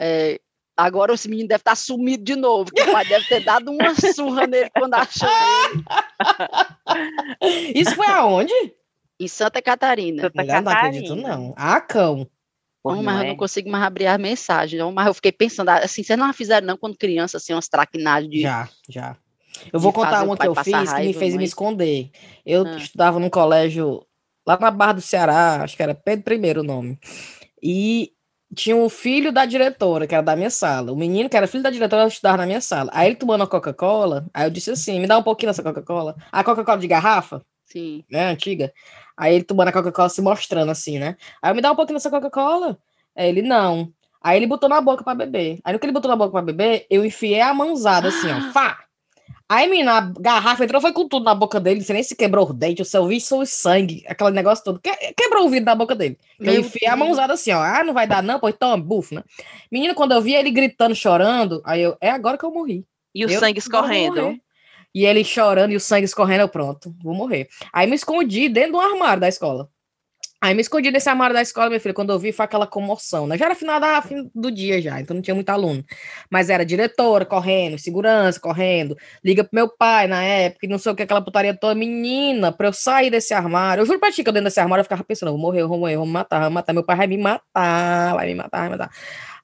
é, 0.00 0.40
agora 0.76 1.14
esse 1.14 1.28
menino 1.28 1.48
deve 1.48 1.60
estar 1.60 1.74
sumido 1.74 2.22
de 2.22 2.36
novo, 2.36 2.70
que 2.70 2.82
o 2.82 2.92
pai 2.92 3.06
deve 3.06 3.26
ter 3.26 3.40
dado 3.40 3.70
uma 3.70 3.94
surra 3.94 4.46
nele 4.46 4.70
quando 4.70 4.94
achou 4.94 5.28
ele. 5.28 5.84
Isso 7.74 7.94
foi 7.94 8.06
aonde? 8.06 8.52
Em 9.18 9.28
Santa 9.28 9.62
Catarina. 9.62 10.22
Santa 10.22 10.42
Mulher, 10.42 10.56
não 10.62 10.64
Catarina. 10.64 10.88
acredito, 10.88 11.16
não. 11.16 11.54
Ah, 11.56 11.80
cão. 11.80 12.28
Não, 12.84 12.96
não 12.96 13.02
mas 13.02 13.16
eu 13.18 13.24
é? 13.24 13.28
não 13.28 13.36
consigo 13.36 13.68
mais 13.70 13.82
abrir 13.84 14.06
a 14.06 14.16
mensagem. 14.18 14.78
Não, 14.78 14.92
mas 14.92 15.06
eu 15.06 15.14
fiquei 15.14 15.32
pensando, 15.32 15.68
assim, 15.70 16.02
vocês 16.04 16.18
não 16.18 16.32
fizeram 16.32 16.66
não 16.66 16.76
quando 16.76 16.96
criança, 16.96 17.36
assim, 17.38 17.52
umas 17.52 17.68
traquinagens 17.68 18.30
de. 18.30 18.42
Já, 18.42 18.68
já. 18.88 19.16
Eu 19.72 19.80
vou 19.80 19.92
contar 19.92 20.22
uma 20.22 20.36
que 20.36 20.46
eu 20.46 20.54
fiz 20.54 20.92
que 20.92 21.00
me 21.00 21.12
fez 21.14 21.34
me 21.34 21.44
esconder. 21.44 22.10
Eu 22.44 22.64
Ah. 22.66 22.76
estudava 22.76 23.18
num 23.18 23.30
colégio 23.30 24.06
lá 24.46 24.58
na 24.60 24.70
Barra 24.70 24.92
do 24.92 25.00
Ceará, 25.00 25.62
acho 25.62 25.76
que 25.76 25.82
era 25.82 25.94
Pedro 25.94 26.34
I 26.34 26.58
o 26.58 26.62
nome. 26.62 26.98
E 27.62 28.12
tinha 28.54 28.76
o 28.76 28.88
filho 28.88 29.32
da 29.32 29.44
diretora, 29.44 30.06
que 30.06 30.14
era 30.14 30.22
da 30.22 30.36
minha 30.36 30.50
sala. 30.50 30.92
O 30.92 30.96
menino 30.96 31.28
que 31.28 31.36
era 31.36 31.48
filho 31.48 31.62
da 31.62 31.70
diretora 31.70 32.06
estudava 32.06 32.36
na 32.36 32.46
minha 32.46 32.60
sala. 32.60 32.90
Aí 32.94 33.08
ele 33.08 33.16
tomando 33.16 33.42
a 33.42 33.46
Coca-Cola, 33.48 34.26
aí 34.32 34.46
eu 34.46 34.50
disse 34.50 34.70
assim: 34.70 35.00
me 35.00 35.06
dá 35.06 35.18
um 35.18 35.22
pouquinho 35.22 35.50
dessa 35.50 35.62
Coca-Cola. 35.62 36.14
A 36.30 36.44
Coca-Cola 36.44 36.78
de 36.78 36.86
garrafa, 36.86 37.42
Sim. 37.64 38.04
né, 38.10 38.28
antiga. 38.30 38.72
Aí 39.16 39.34
ele 39.34 39.44
tomando 39.44 39.68
a 39.68 39.72
Coca-Cola 39.72 40.08
se 40.08 40.20
mostrando 40.20 40.70
assim, 40.70 40.98
né? 40.98 41.16
Aí 41.40 41.50
eu 41.50 41.54
me 41.54 41.62
dá 41.62 41.72
um 41.72 41.76
pouquinho 41.76 41.96
dessa 41.96 42.10
Coca-Cola. 42.10 42.78
Aí 43.16 43.28
ele, 43.28 43.42
não. 43.42 43.90
Aí 44.22 44.36
ele 44.36 44.46
botou 44.46 44.68
na 44.68 44.80
boca 44.80 45.02
pra 45.02 45.14
beber. 45.14 45.58
Aí 45.64 45.72
no 45.72 45.78
que 45.78 45.86
ele 45.86 45.92
botou 45.92 46.10
na 46.10 46.16
boca 46.16 46.32
pra 46.32 46.42
beber, 46.42 46.86
eu 46.90 47.04
enfiei 47.04 47.40
a 47.40 47.54
mãozada 47.54 48.08
assim, 48.08 48.30
ó. 48.30 48.40
Fá! 48.52 48.86
Aí, 49.48 49.68
menina, 49.68 49.98
a 49.98 50.00
garrafa 50.00 50.64
entrou, 50.64 50.80
foi 50.80 50.92
com 50.92 51.06
tudo 51.06 51.24
na 51.24 51.32
boca 51.32 51.60
dele, 51.60 51.80
sei 51.80 51.94
nem 51.94 52.02
se 52.02 52.16
quebrou 52.16 52.50
o 52.50 52.52
dente, 52.52 52.82
o 52.82 52.84
seu 52.84 53.06
vi 53.06 53.18
o 53.30 53.46
sangue, 53.46 54.04
aquele 54.08 54.32
negócio 54.32 54.64
todo. 54.64 54.80
Que- 54.80 55.14
quebrou 55.16 55.46
o 55.46 55.48
vidro 55.48 55.66
da 55.66 55.74
boca 55.76 55.94
dele. 55.94 56.18
Eu 56.40 56.46
Meu 56.46 56.60
enfiei 56.62 56.90
a 56.90 56.96
mãozada 56.96 57.34
assim, 57.34 57.52
ó. 57.52 57.62
Ah, 57.62 57.84
não 57.84 57.94
vai 57.94 58.08
dar 58.08 58.24
não? 58.24 58.40
Pois 58.40 58.56
toma, 58.58 58.76
bufo, 58.76 59.14
né? 59.14 59.22
Menina, 59.70 59.94
quando 59.94 60.12
eu 60.12 60.20
vi 60.20 60.34
ele 60.34 60.50
gritando, 60.50 60.96
chorando, 60.96 61.62
aí 61.64 61.80
eu, 61.80 61.96
é 62.00 62.10
agora 62.10 62.36
que 62.36 62.44
eu 62.44 62.50
morri. 62.50 62.84
E 63.14 63.24
o 63.24 63.30
Eu 63.30 63.38
sangue 63.38 63.60
escorrendo. 63.60 64.36
E 64.96 65.04
ele 65.04 65.22
chorando 65.22 65.72
e 65.72 65.76
o 65.76 65.80
sangue 65.80 66.06
escorrendo, 66.06 66.44
eu 66.44 66.48
pronto, 66.48 66.96
vou 67.04 67.14
morrer. 67.14 67.48
Aí 67.70 67.86
me 67.86 67.94
escondi 67.94 68.48
dentro 68.48 68.70
de 68.72 68.76
um 68.78 68.80
armário 68.80 69.20
da 69.20 69.28
escola. 69.28 69.68
Aí 70.40 70.54
me 70.54 70.62
escondi 70.62 70.90
nesse 70.90 71.06
armário 71.06 71.34
da 71.34 71.42
escola, 71.42 71.68
meu 71.68 71.78
filho, 71.78 71.92
quando 71.92 72.14
eu 72.14 72.18
vi 72.18 72.32
foi 72.32 72.46
aquela 72.46 72.66
comoção, 72.66 73.26
né? 73.26 73.36
Já 73.36 73.44
era 73.44 73.54
final 73.54 73.78
da, 73.78 74.00
fim 74.00 74.30
do 74.34 74.50
dia 74.50 74.80
já, 74.80 74.98
então 74.98 75.14
não 75.14 75.20
tinha 75.22 75.34
muito 75.34 75.50
aluno. 75.50 75.84
Mas 76.30 76.48
era 76.48 76.64
diretora 76.64 77.26
correndo, 77.26 77.78
segurança 77.78 78.40
correndo, 78.40 78.96
liga 79.22 79.44
pro 79.44 79.54
meu 79.54 79.68
pai 79.68 80.06
na 80.06 80.22
época, 80.22 80.66
não 80.66 80.78
sei 80.78 80.92
o 80.92 80.94
que, 80.96 81.02
aquela 81.02 81.20
putaria 81.20 81.54
toda. 81.54 81.74
Menina, 81.74 82.50
pra 82.50 82.68
eu 82.68 82.72
sair 82.72 83.10
desse 83.10 83.34
armário, 83.34 83.82
eu 83.82 83.86
juro 83.86 84.00
pra 84.00 84.10
ti 84.10 84.22
que 84.22 84.30
eu 84.30 84.32
dentro 84.32 84.46
desse 84.46 84.60
armário 84.60 84.80
eu 84.80 84.84
ficava 84.84 85.04
pensando, 85.04 85.28
eu 85.28 85.34
vou 85.34 85.42
morrer, 85.42 85.60
eu 85.60 85.68
vou 85.68 85.78
morrer, 85.78 85.96
eu 85.96 85.98
vou 85.98 86.08
matar, 86.08 86.40
vai 86.40 86.48
me 86.48 86.54
matar, 86.54 86.72
meu 86.72 86.84
pai 86.84 86.96
vai 86.96 87.06
me 87.06 87.18
matar, 87.18 88.14
vai 88.14 88.26
me 88.28 88.34
matar, 88.34 88.58
vai 88.60 88.68
me 88.70 88.76
matar. 88.78 88.90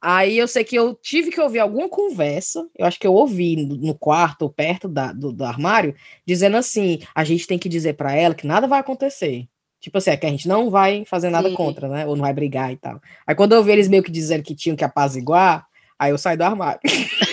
Aí 0.04 0.36
eu 0.36 0.48
sei 0.48 0.64
que 0.64 0.74
eu 0.74 0.94
tive 0.94 1.30
que 1.30 1.40
ouvir 1.40 1.60
alguma 1.60 1.88
conversa, 1.88 2.66
eu 2.76 2.84
acho 2.84 2.98
que 2.98 3.06
eu 3.06 3.14
ouvi 3.14 3.54
no, 3.54 3.94
quarto 3.94 4.42
ou 4.42 4.50
perto 4.50 4.88
da, 4.88 5.12
do, 5.12 5.32
do 5.32 5.44
armário, 5.44 5.94
dizendo 6.26 6.56
assim: 6.56 6.98
a 7.14 7.22
gente 7.22 7.46
tem 7.46 7.56
que 7.56 7.68
dizer 7.68 7.94
pra 7.94 8.12
ela 8.12 8.34
que 8.34 8.44
nada 8.44 8.66
vai 8.66 8.80
acontecer. 8.80 9.46
Tipo 9.80 9.98
assim, 9.98 10.10
é 10.10 10.16
que 10.16 10.26
a 10.26 10.28
gente 10.28 10.48
não 10.48 10.70
vai 10.70 11.04
fazer 11.04 11.30
nada 11.30 11.48
Sim. 11.48 11.54
contra, 11.54 11.88
né? 11.88 12.04
Ou 12.04 12.16
não 12.16 12.22
vai 12.22 12.32
brigar 12.32 12.72
e 12.72 12.76
tal. 12.76 13.00
Aí 13.24 13.34
quando 13.36 13.52
eu 13.52 13.62
vi 13.62 13.70
eles 13.70 13.86
meio 13.86 14.02
que 14.02 14.10
dizendo 14.10 14.42
que 14.42 14.56
tinham 14.56 14.76
que 14.76 14.84
apaziguar, 14.84 15.66
aí 15.96 16.10
eu 16.10 16.18
saí 16.18 16.36
do 16.36 16.42
armário. 16.42 16.80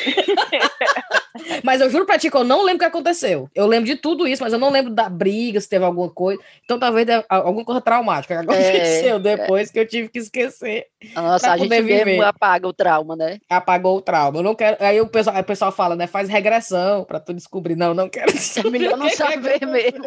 mas 1.63 1.81
eu 1.81 1.89
juro 1.89 2.05
pra 2.05 2.17
ti 2.17 2.29
que 2.29 2.37
eu 2.37 2.43
não 2.43 2.59
lembro 2.63 2.77
o 2.77 2.79
que 2.79 2.85
aconteceu. 2.85 3.49
Eu 3.55 3.67
lembro 3.67 3.85
de 3.85 3.95
tudo 3.95 4.27
isso, 4.27 4.43
mas 4.43 4.53
eu 4.53 4.59
não 4.59 4.69
lembro 4.71 4.91
da 4.93 5.09
briga, 5.09 5.59
se 5.59 5.69
teve 5.69 5.85
alguma 5.85 6.09
coisa. 6.09 6.41
Então 6.63 6.77
talvez 6.79 7.07
alguma 7.29 7.63
coisa 7.65 7.81
traumática 7.81 8.35
que 8.35 8.41
aconteceu 8.43 9.19
depois 9.19 9.71
que 9.71 9.79
eu 9.79 9.87
tive 9.87 10.09
que 10.09 10.19
esquecer. 10.19 10.85
Nossa, 11.15 11.45
Pra 11.47 11.53
a 11.53 11.57
gente 11.57 11.69
poder 11.69 11.83
mesmo 11.83 12.05
viver. 12.05 12.23
apaga 12.23 12.67
o 12.67 12.73
trauma, 12.73 13.15
né? 13.15 13.37
apagou 13.49 13.97
o 13.97 14.01
trauma. 14.01 14.39
Eu 14.39 14.43
não 14.43 14.55
quero. 14.55 14.77
Aí 14.79 14.99
o 15.01 15.07
pessoal, 15.07 15.35
aí 15.35 15.41
o 15.41 15.45
pessoal 15.45 15.71
fala, 15.71 15.95
né? 15.95 16.07
Faz 16.07 16.29
regressão 16.29 17.03
pra 17.03 17.19
tu 17.19 17.33
descobrir. 17.33 17.75
Não, 17.75 17.93
não 17.93 18.09
quero. 18.09 18.31
É 18.31 18.69
melhor 18.69 18.97
não 18.97 19.07
que 19.07 19.15
saber 19.15 19.65
mesmo. 19.65 20.05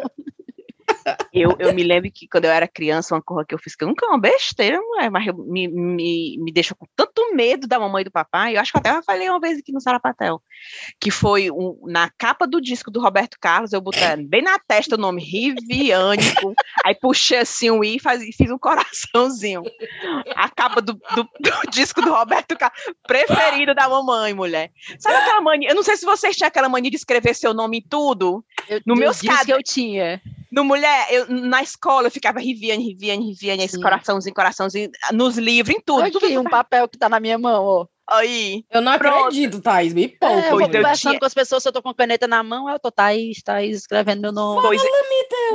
Eu, 1.33 1.55
eu 1.59 1.73
me 1.73 1.83
lembro 1.83 2.09
que 2.13 2.27
quando 2.27 2.45
eu 2.45 2.51
era 2.51 2.67
criança, 2.67 3.15
uma 3.15 3.21
coisa 3.21 3.45
que 3.47 3.53
eu 3.55 3.59
fiz, 3.59 3.75
que 3.75 3.85
nunca 3.85 4.05
é 4.05 4.09
uma 4.09 4.19
besteira, 4.19 4.79
mulher, 4.79 5.09
mas 5.09 5.25
eu- 5.27 5.33
me, 5.37 5.67
me, 5.67 6.37
me 6.39 6.51
deixou 6.51 6.77
com 6.77 6.85
tanto 6.95 7.33
medo 7.35 7.67
da 7.67 7.79
mamãe 7.79 8.01
e 8.01 8.05
do 8.05 8.11
papai, 8.11 8.55
eu 8.55 8.61
acho 8.61 8.71
que 8.71 8.77
até 8.77 8.91
eu 8.91 9.03
falei 9.03 9.27
uma 9.29 9.39
vez 9.39 9.57
aqui 9.59 9.71
no 9.71 9.81
Sarapatel, 9.81 10.41
que 10.99 11.09
foi 11.11 11.49
um- 11.51 11.79
na 11.87 12.09
capa 12.17 12.45
do 12.47 12.61
disco 12.61 12.91
do 12.91 13.01
Roberto 13.01 13.37
Carlos, 13.41 13.73
eu 13.73 13.81
botei 13.81 14.03
bem 14.27 14.41
na 14.41 14.59
testa 14.59 14.95
o 14.95 14.97
nome 14.99 15.21
Riviânico, 15.23 16.53
aí 16.83 16.95
puxei 16.95 17.39
assim 17.39 17.69
um 17.71 17.83
i 17.83 17.95
e 17.95 17.99
faz- 17.99 18.23
fiz 18.35 18.49
um 18.51 18.57
coraçãozinho. 18.57 19.63
A 20.35 20.49
capa 20.49 20.81
do, 20.81 20.93
do, 20.93 21.23
do 21.39 21.71
disco 21.71 22.01
do 22.01 22.11
Roberto 22.13 22.57
Carlos, 22.57 22.77
preferida 23.07 23.73
da 23.73 23.89
mamãe, 23.89 24.33
mulher. 24.33 24.71
Sabe 24.99 25.15
aquela 25.17 25.41
mania? 25.41 25.69
Eu 25.69 25.75
não 25.75 25.83
sei 25.83 25.97
se 25.97 26.05
vocês 26.05 26.35
tinham 26.35 26.47
aquela 26.47 26.69
mania 26.69 26.89
de 26.91 26.97
escrever 26.97 27.33
seu 27.33 27.53
nome 27.53 27.79
em 27.79 27.81
tudo. 27.81 28.43
Eu, 28.67 28.81
No 28.85 28.93
eu 28.95 28.99
meus 28.99 29.21
cad- 29.21 29.45
que 29.45 29.51
eu 29.51 29.63
tinha. 29.63 30.21
No 30.53 30.63
mulher, 30.63 31.07
eu, 31.09 31.25
na 31.29 31.63
escola 31.63 32.07
eu 32.07 32.11
ficava 32.11 32.39
Riviane, 32.39 32.83
Riviane, 32.89 33.25
Riviane, 33.29 33.63
esse 33.63 33.75
Sim. 33.75 33.81
coraçãozinho, 33.81 34.35
coraçãozinho, 34.35 34.91
nos 35.11 35.35
livros, 35.37 35.75
em 35.75 35.81
tudo. 35.81 36.11
tudo 36.11 36.25
Aqui, 36.25 36.37
um 36.37 36.43
papel 36.43 36.87
que 36.87 36.97
tá 36.97 37.09
na 37.09 37.19
minha 37.19 37.39
mão, 37.39 37.63
ó. 37.65 37.87
Aí, 38.07 38.63
Eu 38.69 38.81
não 38.81 38.97
Pronto. 38.99 39.17
acredito, 39.27 39.61
Thaís. 39.61 39.93
Me 39.93 40.03
É, 40.05 40.07
poupa. 40.19 40.35
eu 40.35 40.41
vou 40.41 40.49
Pois 40.51 40.61
eu 40.61 40.67
mulher. 40.67 40.81
conversando 40.83 41.11
tinha- 41.11 41.19
com 41.19 41.25
as 41.25 41.33
pessoas, 41.33 41.63
se 41.63 41.69
eu 41.69 41.73
tô 41.73 41.81
com 41.81 41.93
caneta 41.93 42.27
na 42.27 42.43
mão, 42.43 42.69
eu 42.69 42.77
tô 42.77 42.91
Thaís, 42.91 43.41
Thaís 43.41 43.77
escrevendo 43.77 44.21
meu 44.21 44.31
nome. 44.31 44.61
pois 44.61 44.81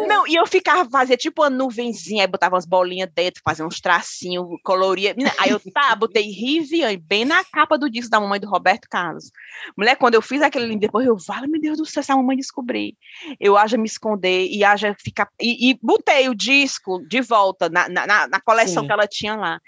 Não, 0.07 0.27
e 0.27 0.35
eu 0.35 0.47
ficava, 0.47 0.89
fazia 0.89 1.17
tipo 1.17 1.43
uma 1.43 1.51
nuvenzinha, 1.51 2.23
aí 2.23 2.27
botava 2.27 2.55
umas 2.55 2.67
bolinhas 2.67 3.11
dentro, 3.15 3.43
fazia 3.45 3.67
uns 3.67 3.81
tracinhos, 3.81 4.47
coloria. 4.63 5.15
Aí 5.39 5.51
eu, 5.51 5.61
tá, 5.73 5.95
botei 5.95 6.31
Riviane 6.31 6.97
bem 6.97 7.25
na 7.25 7.45
capa 7.45 7.79
do 7.79 7.91
disco 7.91 8.11
da 8.11 8.21
mamãe 8.21 8.39
do 8.41 8.49
Roberto 8.49 8.87
Carlos. 8.91 9.31
Mulher, 9.77 9.97
quando 9.97 10.15
eu 10.15 10.23
fiz 10.23 10.43
aquele 10.43 10.67
link, 10.67 10.81
depois 10.81 11.07
eu, 11.07 11.17
vale, 11.27 11.47
meu 11.49 11.61
Deus 11.61 11.79
do 11.79 11.87
céu, 11.87 12.03
se 12.03 12.13
a 12.13 12.17
mamãe 12.17 12.37
descobrir. 12.37 12.95
Eu 13.41 13.57
haja 13.57 13.77
me 13.77 13.87
esconder 13.87 14.47
e 14.47 14.65
haja 14.65 14.95
ficar. 15.03 15.29
E, 15.41 15.71
e 15.71 15.79
botei 15.83 16.29
o 16.29 16.35
disco 16.35 17.01
de 17.09 17.21
volta 17.21 17.69
na, 17.69 17.89
na, 17.89 18.07
na- 18.07 18.41
coleção 18.41 18.83
Sim. 18.83 18.87
que 18.87 18.93
ela 18.93 19.07
tinha 19.07 19.37
lá. 19.37 19.61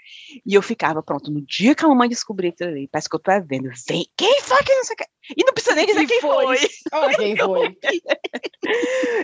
E 0.45 0.53
eu 0.53 0.61
ficava, 0.61 1.03
pronto, 1.03 1.31
no 1.31 1.41
dia 1.45 1.75
que 1.75 1.85
a 1.85 1.87
mamãe 1.87 2.09
descobrir 2.09 2.49
aquilo 2.49 2.69
ali, 2.71 2.87
parece 2.91 3.09
que 3.09 3.15
eu 3.15 3.19
tô 3.19 3.31
vendo, 3.47 3.69
vem, 3.87 4.05
quem 4.17 4.41
foi 4.41 4.63
que 4.63 4.73
não 4.75 4.83
sei 4.83 4.93
o 4.93 4.97
que. 4.97 5.05
E 5.37 5.45
não 5.45 5.53
precisa 5.53 5.75
nem 5.75 5.85
dizer 5.85 6.07
quem 6.07 6.19
foi. 6.19 6.57
Olha 6.93 7.15
quem 7.17 7.37
foi. 7.37 7.77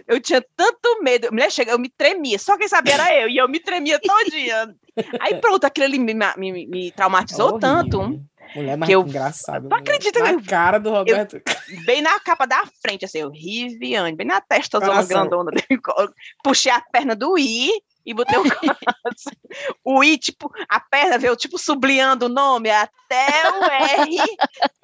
Eu 0.07 0.19
tinha 0.21 0.43
tanto 0.55 0.96
medo. 1.01 1.29
Mulher, 1.31 1.51
chega, 1.51 1.71
eu 1.71 1.79
me 1.79 1.89
tremia. 1.89 2.37
Só 2.39 2.57
quem 2.57 2.67
sabia 2.67 2.93
era 2.95 3.13
eu. 3.21 3.29
E 3.29 3.37
eu 3.37 3.47
me 3.47 3.59
tremia 3.59 3.99
todinha. 3.99 4.75
Aí 5.19 5.35
pronto, 5.39 5.63
aquilo 5.65 5.85
ali 5.85 5.99
me, 5.99 6.13
me, 6.13 6.65
me- 6.67 6.91
traumatizou 6.91 7.59
tanto. 7.59 8.19
Mulher 8.55 8.77
mais 8.77 8.87
que 8.87 8.95
eu- 8.95 9.01
engraçada. 9.01 9.59
Tu 9.59 9.63
mulher. 9.69 9.79
acredita 9.81 10.19
Na 10.19 10.31
eu- 10.31 10.41
cara 10.43 10.79
do 10.79 10.89
Roberto. 10.89 11.39
Bem 11.85 12.01
na 12.01 12.19
capa 12.19 12.45
da 12.47 12.63
frente, 12.81 13.03
assim, 13.05 13.19
eu 13.19 13.29
Riviane, 13.29 14.15
bem 14.15 14.25
na 14.25 14.39
testa 14.39 14.79
zona 14.79 15.03
grandona. 15.03 15.51
Puxei 16.43 16.71
a 16.71 16.79
perna 16.81 17.13
do 17.13 17.37
I 17.37 17.69
e 18.05 18.13
botei 18.13 18.39
o 18.39 18.43
coração. 18.43 19.33
O 19.83 20.01
I, 20.01 20.17
tipo, 20.17 20.49
a 20.69 20.79
perna 20.79 21.17
veio, 21.17 21.35
tipo, 21.35 21.57
sublinhando 21.59 22.27
o 22.27 22.29
nome 22.29 22.69
até 22.71 23.27
o 23.51 23.63
R 23.65 24.17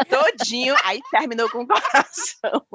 todinho. 0.09 0.75
Aí 0.83 0.99
terminou 1.09 1.49
com 1.49 1.59
o 1.63 1.67
coração. 1.67 2.65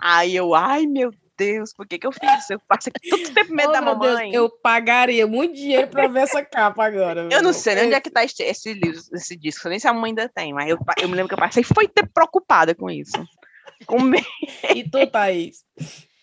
Aí 0.00 0.34
eu, 0.34 0.54
ai, 0.56 0.86
meu 0.86 1.12
Deus, 1.38 1.72
por 1.72 1.86
que 1.86 1.98
que 1.98 2.06
eu 2.06 2.12
fiz 2.12 2.40
isso? 2.40 2.54
Eu 2.54 2.60
passei 2.66 2.92
tanto 3.08 3.32
tempo 3.32 3.54
medo 3.54 3.68
Oh, 3.70 3.72
da 3.72 3.80
meu 3.80 3.98
Deus, 3.98 4.14
mamãe. 4.14 4.34
eu 4.34 4.50
pagaria 4.50 5.26
muito 5.26 5.54
dinheiro 5.54 5.86
pra 5.88 6.08
ver 6.08 6.20
essa 6.24 6.44
capa 6.44 6.84
agora. 6.84 7.28
Eu 7.30 7.42
não 7.42 7.52
sei 7.52 7.76
nem 7.76 7.86
onde 7.86 7.94
é 7.94 8.00
que 8.00 8.10
tá 8.10 8.24
esse, 8.24 8.42
esse 8.42 8.74
livro, 8.74 9.00
esse 9.14 9.36
disco, 9.36 9.68
nem 9.68 9.78
se 9.78 9.86
a 9.86 9.92
mãe 9.94 10.10
ainda 10.10 10.28
tem, 10.28 10.52
mas 10.52 10.68
eu, 10.68 10.78
eu 11.00 11.08
me 11.08 11.14
lembro 11.14 11.28
que 11.28 11.34
eu 11.34 11.38
passei 11.38 11.62
foi 11.62 11.86
ter 11.88 12.06
preocupada 12.12 12.74
com 12.74 12.90
isso. 12.90 13.12
Com 13.86 14.00
medo. 14.02 14.26
E 14.74 14.82
tu, 14.90 15.06
Thaís? 15.06 15.64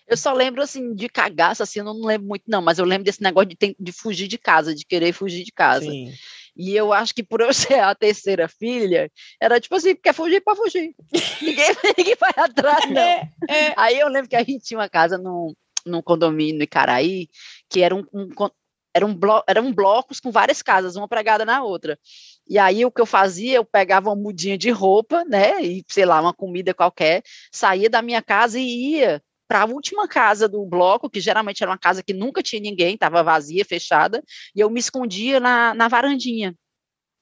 Eu 0.07 0.17
só 0.17 0.33
lembro, 0.33 0.61
assim, 0.61 0.93
de 0.93 1.09
cagaço, 1.09 1.63
assim, 1.63 1.79
eu 1.79 1.85
não 1.85 1.99
lembro 2.05 2.27
muito, 2.27 2.43
não, 2.47 2.61
mas 2.61 2.77
eu 2.77 2.85
lembro 2.85 3.05
desse 3.05 3.23
negócio 3.23 3.49
de, 3.49 3.75
de 3.79 3.91
fugir 3.91 4.27
de 4.27 4.37
casa, 4.37 4.75
de 4.75 4.85
querer 4.85 5.11
fugir 5.13 5.43
de 5.43 5.51
casa. 5.51 5.85
Sim. 5.85 6.13
E 6.55 6.75
eu 6.75 6.93
acho 6.93 7.13
que 7.13 7.23
por 7.23 7.41
eu 7.41 7.53
ser 7.53 7.79
a 7.79 7.93
terceira 7.93 8.47
filha, 8.47 9.11
era 9.41 9.59
tipo 9.59 9.75
assim, 9.75 9.95
quer 9.95 10.13
fugir 10.13 10.41
para 10.41 10.55
fugir. 10.55 10.95
ninguém, 11.41 11.67
ninguém 11.97 12.15
vai 12.19 12.33
atrás, 12.37 12.89
não. 12.89 13.01
É, 13.01 13.29
é. 13.49 13.73
Aí 13.77 13.99
eu 13.99 14.07
lembro 14.07 14.29
que 14.29 14.35
a 14.35 14.43
gente 14.43 14.63
tinha 14.63 14.79
uma 14.79 14.89
casa 14.89 15.17
num, 15.17 15.53
num 15.85 16.01
condomínio 16.01 16.57
no 16.57 16.63
Icaraí, 16.63 17.27
que 17.69 17.81
era 17.81 17.95
um, 17.95 18.05
um 18.13 18.29
con- 18.29 18.51
era 18.93 19.05
um 19.05 19.13
blo 19.13 19.43
eram 19.45 19.73
blocos 19.73 20.21
com 20.21 20.31
várias 20.31 20.61
casas, 20.61 20.95
uma 20.95 21.07
pregada 21.07 21.43
na 21.43 21.61
outra. 21.61 21.99
E 22.47 22.57
aí 22.57 22.85
o 22.85 22.91
que 22.91 23.01
eu 23.01 23.05
fazia, 23.05 23.57
eu 23.57 23.65
pegava 23.65 24.09
uma 24.09 24.15
mudinha 24.15 24.57
de 24.57 24.69
roupa, 24.69 25.25
né, 25.25 25.61
e 25.61 25.83
sei 25.89 26.05
lá, 26.05 26.21
uma 26.21 26.33
comida 26.33 26.73
qualquer, 26.73 27.21
saía 27.51 27.89
da 27.89 28.01
minha 28.01 28.21
casa 28.21 28.57
e 28.57 28.93
ia 28.93 29.21
para 29.47 29.61
a 29.61 29.65
última 29.65 30.07
casa 30.07 30.47
do 30.47 30.65
bloco, 30.65 31.09
que 31.09 31.19
geralmente 31.19 31.61
era 31.61 31.71
uma 31.71 31.77
casa 31.77 32.01
que 32.03 32.13
nunca 32.13 32.41
tinha 32.41 32.61
ninguém, 32.61 32.95
estava 32.95 33.23
vazia, 33.23 33.63
fechada, 33.65 34.23
e 34.55 34.59
eu 34.59 34.69
me 34.69 34.79
escondia 34.79 35.39
na, 35.39 35.73
na 35.73 35.87
varandinha 35.87 36.55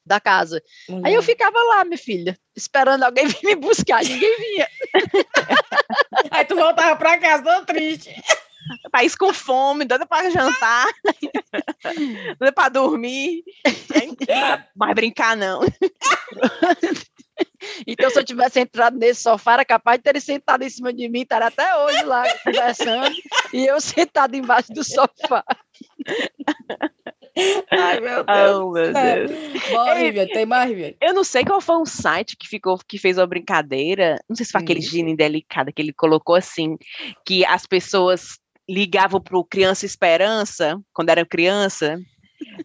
da 0.05 0.19
casa. 0.19 0.61
Aí 1.03 1.13
eu 1.13 1.19
Uhum. 1.19 1.25
ficava 1.25 1.57
lá, 1.63 1.85
minha 1.85 1.97
filha, 1.97 2.37
esperando 2.55 3.03
alguém 3.03 3.25
vir 3.27 3.43
me 3.43 3.55
buscar, 3.55 4.03
ninguém 4.03 4.37
vinha. 4.37 4.67
Aí 6.31 6.45
tu 6.45 6.55
voltava 6.55 6.95
pra 6.95 7.17
casa, 7.19 7.43
tão 7.43 7.65
triste. 7.65 8.13
País 8.91 9.13
com 9.15 9.33
fome, 9.33 9.83
dando 9.83 10.07
pra 10.07 10.29
jantar, 10.29 10.87
dando 12.39 12.53
pra 12.53 12.69
dormir. 12.69 13.43
Mas 14.75 14.95
brincar, 14.95 15.35
não. 15.35 15.61
Então, 17.85 18.09
se 18.09 18.19
eu 18.19 18.23
tivesse 18.23 18.59
entrado 18.59 18.97
nesse 18.97 19.21
sofá, 19.21 19.53
era 19.53 19.65
capaz 19.65 19.97
de 19.97 20.03
ter 20.03 20.11
ele 20.11 20.21
sentado 20.21 20.63
em 20.63 20.69
cima 20.69 20.93
de 20.93 21.07
mim, 21.09 21.21
estar 21.21 21.41
até 21.41 21.75
hoje 21.77 22.03
lá 22.03 22.23
conversando, 22.43 23.15
e 23.53 23.65
eu 23.65 23.79
sentado 23.81 24.35
embaixo 24.35 24.71
do 24.73 24.83
sofá. 24.83 25.43
Ai, 27.71 27.99
meu 27.99 28.23
Deus. 28.23 28.57
Oh, 28.57 28.71
meu. 28.71 28.93
Deus. 28.93 29.31
Bora, 29.71 29.99
Ei, 29.99 30.05
Viviane, 30.05 30.31
tem 30.31 30.45
mais, 30.45 30.69
Viviane? 30.69 30.97
Eu 31.01 31.13
não 31.13 31.23
sei 31.23 31.43
qual 31.43 31.59
foi 31.59 31.77
um 31.77 31.85
site 31.85 32.37
que 32.37 32.47
ficou 32.47 32.77
que 32.87 32.97
fez 32.97 33.17
uma 33.17 33.25
brincadeira. 33.25 34.19
Não 34.29 34.35
sei 34.35 34.45
se 34.45 34.51
foi 34.51 34.61
aquele 34.61 34.79
Hum. 34.79 34.83
gênio 34.83 35.17
delicado 35.17 35.71
que 35.73 35.81
ele 35.81 35.93
colocou 35.93 36.35
assim, 36.35 36.77
que 37.25 37.43
as 37.45 37.65
pessoas 37.65 38.37
ligavam 38.69 39.19
pro 39.19 39.43
Criança 39.43 39.85
Esperança 39.85 40.79
quando 40.93 41.09
eram 41.09 41.25
criança. 41.25 41.99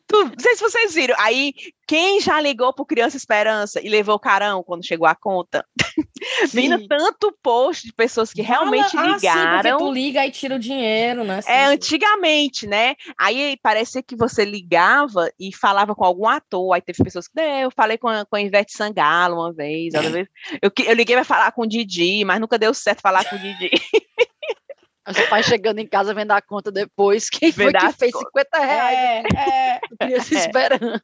Tu- 0.06 0.24
não 0.24 0.32
sei 0.38 0.54
se 0.56 0.62
vocês 0.62 0.94
viram. 0.94 1.14
Aí, 1.18 1.52
quem 1.86 2.20
já 2.20 2.40
ligou 2.40 2.72
pro 2.72 2.84
Criança 2.86 3.16
Esperança 3.16 3.80
e 3.84 3.88
levou 3.88 4.18
carão 4.18 4.62
quando 4.62 4.86
chegou 4.86 5.06
a 5.06 5.14
conta? 5.14 5.64
Menina, 6.54 6.78
tanto 6.88 7.36
post 7.42 7.86
de 7.86 7.92
pessoas 7.92 8.32
que 8.32 8.42
realmente 8.42 8.86
Ah, 8.86 8.88
sim, 8.90 8.96
porque 8.98 9.26
ligaram. 9.26 9.78
tu 9.78 9.92
liga 9.92 10.26
e 10.26 10.30
tira 10.30 10.56
o 10.56 10.58
dinheiro, 10.58 11.24
né? 11.24 11.40
Sim, 11.42 11.50
É, 11.50 11.66
sim. 11.66 11.72
antigamente, 11.74 12.66
né? 12.66 12.94
Aí 13.18 13.56
parecia 13.62 14.02
que 14.02 14.16
você 14.16 14.44
ligava 14.44 15.30
e 15.38 15.54
falava 15.54 15.94
com 15.94 16.04
algum 16.04 16.26
ator. 16.28 16.72
Aí 16.74 16.80
teve 16.80 17.02
pessoas 17.02 17.26
que, 17.28 17.38
é, 17.40 17.64
eu 17.64 17.70
falei 17.70 17.96
com 17.98 18.08
a, 18.08 18.24
com 18.26 18.36
a 18.36 18.40
Ivete 18.40 18.72
Sangalo 18.72 19.36
uma 19.36 19.52
vez, 19.52 19.94
outra 19.94 20.10
vez. 20.10 20.28
Eu, 20.62 20.70
eu 20.84 20.94
liguei 20.94 21.14
para 21.16 21.24
falar 21.24 21.52
com 21.52 21.62
o 21.62 21.66
Didi, 21.66 22.24
mas 22.24 22.40
nunca 22.40 22.58
deu 22.58 22.72
certo 22.74 23.00
falar 23.00 23.24
com 23.24 23.36
o 23.36 23.38
Didi. 23.38 23.70
Os 25.08 25.18
pais 25.28 25.46
chegando 25.46 25.78
em 25.78 25.86
casa 25.86 26.12
vendo 26.12 26.32
a 26.32 26.40
conta 26.42 26.70
depois, 26.70 27.30
quem 27.30 27.50
foi 27.50 27.66
Vendo 27.66 27.78
que 27.78 27.92
fez 27.98 28.12
contas. 28.12 28.28
50 28.28 28.58
reais? 28.58 28.98
É, 28.98 29.76
é. 29.76 29.80
Criança 29.98 30.34
É. 30.34 30.38
esperando. 30.38 31.02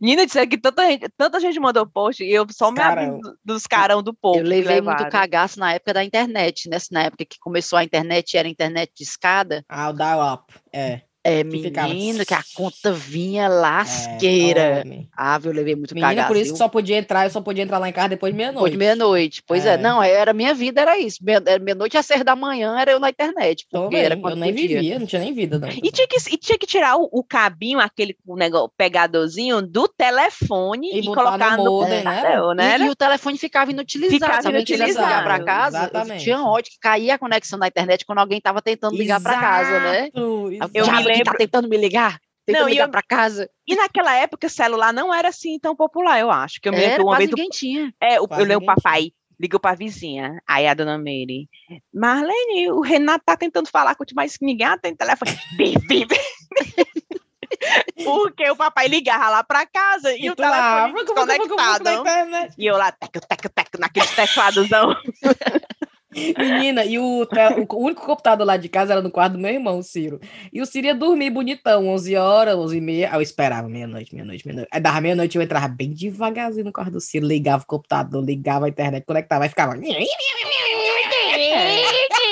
Nina 0.00 0.26
disse 0.26 0.46
que 0.46 0.58
tanta 0.58 0.86
gente, 0.86 1.08
tanta 1.16 1.40
gente 1.40 1.58
mandou 1.58 1.86
post 1.86 2.22
e 2.22 2.32
eu 2.32 2.46
só 2.50 2.68
Os 2.68 2.74
me 2.74 2.80
abri 2.80 3.20
dos 3.44 3.66
carão 3.66 4.02
do 4.02 4.12
povo. 4.14 4.38
Eu 4.38 4.44
que 4.44 4.48
levei 4.48 4.80
muito 4.80 5.08
cagaço 5.08 5.58
na 5.58 5.72
época 5.72 5.94
da 5.94 6.04
internet, 6.04 6.68
né? 6.68 6.76
Na 6.90 7.04
época 7.04 7.24
que 7.24 7.38
começou 7.40 7.78
a 7.78 7.84
internet, 7.84 8.36
era 8.36 8.48
internet 8.48 8.92
de 8.94 9.04
escada. 9.04 9.64
Ah, 9.68 9.90
o 9.90 9.92
dial-up. 9.92 10.52
É. 10.72 11.02
É, 11.24 11.44
Que 11.44 11.62
ficava- 11.62 11.88
menino, 11.88 12.26
que 12.26 12.34
a 12.34 12.42
conta 12.54 12.90
vinha 12.92 13.46
lasqueira. 13.48 14.82
Homem. 14.84 15.08
Ah, 15.16 15.38
eu 15.42 15.52
levei 15.52 15.76
muito 15.76 15.94
Menina, 15.94 16.08
cagaço. 16.10 16.28
por 16.28 16.36
isso 16.36 16.52
que 16.52 16.58
só 16.58 16.68
podia 16.68 16.96
entrar, 16.98 17.26
eu 17.26 17.30
só 17.30 17.40
podia 17.40 17.62
entrar 17.62 17.78
lá 17.78 17.88
em 17.88 17.92
casa 17.92 18.08
depois 18.10 18.32
de 18.32 18.38
Depois 18.38 18.52
meia-noite. 18.54 18.72
de 18.72 18.78
meia-noite. 18.78 19.42
Pois 19.46 19.64
é. 19.66 19.74
É. 19.74 19.76
não, 19.76 20.02
era 20.02 20.32
minha 20.32 20.52
vida, 20.52 20.80
era 20.80 20.98
isso. 20.98 21.18
Meia-noite 21.22 21.96
às 21.96 22.06
seis 22.06 22.24
da 22.24 22.34
manhã 22.34 22.76
era 22.78 22.90
eu 22.90 22.98
na 22.98 23.08
internet. 23.10 23.66
Porque 23.70 23.84
Também, 23.86 24.00
era 24.04 24.14
eu 24.16 24.20
quando 24.20 24.36
nem 24.36 24.52
podia. 24.52 24.68
vivia, 24.80 24.98
não 24.98 25.06
tinha 25.06 25.20
nem 25.22 25.32
vida, 25.32 25.58
não. 25.58 25.68
E 25.68 25.90
tinha, 25.92 26.08
que, 26.08 26.16
e 26.32 26.36
tinha 26.36 26.58
que 26.58 26.66
tirar 26.66 26.96
o, 26.96 27.08
o 27.12 27.22
cabinho, 27.22 27.78
aquele 27.78 28.16
negócio, 28.26 28.70
pegadorzinho 28.76 29.62
do 29.62 29.86
telefone 29.86 30.90
E 30.92 31.00
e, 31.00 31.04
colocar 31.04 31.56
no 31.56 31.64
no, 31.64 31.70
modem, 31.70 32.02
né? 32.02 32.14
computador, 32.16 32.54
né? 32.56 32.78
E, 32.78 32.82
e 32.82 32.90
o 32.90 32.96
telefone 32.96 33.38
ficava 33.38 33.70
inutilizado. 33.70 34.14
Ficava 34.14 34.62
quisesse 34.64 34.92
ligar 34.92 35.22
para 35.22 35.36
inutilizado, 35.36 35.44
casa, 35.46 35.78
eu 35.78 35.82
exatamente. 35.84 36.24
tinha 36.24 36.42
ódio 36.42 36.72
que 36.72 36.78
caía 36.80 37.14
a 37.14 37.18
conexão 37.18 37.58
da 37.58 37.68
internet 37.68 38.04
quando 38.04 38.18
alguém 38.18 38.38
estava 38.38 38.60
tentando 38.60 38.96
ligar 38.96 39.20
para 39.20 39.38
casa, 39.38 39.80
né? 39.80 39.98
Exato, 40.06 40.18
Eu 40.18 40.58
Eu 40.74 40.86
me 40.92 41.11
lembro- 41.18 41.32
tá 41.32 41.38
tentando 41.38 41.68
me 41.68 41.76
ligar, 41.76 42.18
tentando 42.46 42.62
Não, 42.62 42.68
ligar 42.70 42.86
eu- 42.86 42.90
para 42.90 43.02
casa. 43.02 43.48
E 43.66 43.74
naquela 43.74 44.14
época, 44.14 44.48
celular 44.48 44.92
não 44.92 45.12
era 45.14 45.28
assim 45.28 45.58
tão 45.58 45.74
popular, 45.76 46.18
eu 46.20 46.30
acho. 46.30 46.60
Que 46.60 46.68
eu 46.68 46.72
me 46.72 46.78
lembro 46.78 46.94
Era, 46.94 47.02
uma 47.04 47.16
vez 47.18 47.30
ninguém 47.30 47.48
tinha. 47.48 47.92
É, 48.00 48.20
o- 48.20 48.26
eu 48.30 48.44
lembro 48.44 48.64
o 48.64 48.66
papai 48.66 49.10
ligou 49.40 49.58
pra 49.58 49.74
vizinha, 49.74 50.40
aí 50.46 50.68
a 50.68 50.74
dona 50.74 50.96
Meire, 50.96 51.48
Marlene, 51.92 52.70
o 52.70 52.80
Renato 52.80 53.24
tá 53.26 53.36
tentando 53.36 53.68
falar 53.68 53.96
contigo, 53.96 54.14
mas 54.16 54.36
ninguém 54.40 54.66
atende 54.68 54.94
o 54.94 54.98
telefone. 54.98 55.30
Porque 58.04 58.48
o 58.50 58.56
papai 58.56 58.88
ligava 58.88 59.28
lá 59.28 59.44
pra 59.44 59.66
casa 59.66 60.12
e, 60.12 60.22
E 60.26 60.30
o 60.30 60.34
lá, 60.38 60.88
telefone 60.92 61.84
na 61.84 61.94
internet. 61.94 62.54
E 62.58 62.66
eu 62.66 62.76
lá, 62.76 62.90
teco, 62.92 63.20
teco, 63.26 63.48
teco, 63.48 63.78
naqueles 63.78 64.10
tecladozão. 64.14 64.94
Menina, 66.14 66.84
e 66.84 66.98
o, 66.98 67.26
o 67.70 67.76
único 67.76 68.04
computador 68.04 68.46
lá 68.46 68.56
de 68.56 68.68
casa 68.68 68.92
era 68.92 69.02
no 69.02 69.10
quarto 69.10 69.34
do 69.34 69.38
meu 69.38 69.52
irmão, 69.52 69.78
o 69.78 69.82
Ciro. 69.82 70.20
E 70.52 70.60
o 70.60 70.66
Ciro 70.66 70.86
ia 70.86 70.94
dormir 70.94 71.30
bonitão, 71.30 71.88
11 71.88 72.16
horas, 72.16 72.56
11 72.56 72.76
e 72.76 72.80
meia. 72.80 73.10
Eu 73.14 73.20
esperava 73.20 73.68
meia-noite, 73.68 74.14
meia-noite, 74.14 74.46
meia-noite. 74.46 74.68
Aí 74.72 74.80
dava 74.80 75.00
meia-noite, 75.00 75.36
eu 75.36 75.42
entrava 75.42 75.68
bem 75.68 75.92
devagarzinho 75.92 76.66
no 76.66 76.72
quarto 76.72 76.92
do 76.92 77.00
Ciro, 77.00 77.26
ligava 77.26 77.62
o 77.62 77.66
computador, 77.66 78.24
ligava 78.24 78.66
a 78.66 78.68
internet, 78.68 79.04
conectava, 79.04 79.44
aí 79.44 79.48
ficava. 79.48 79.76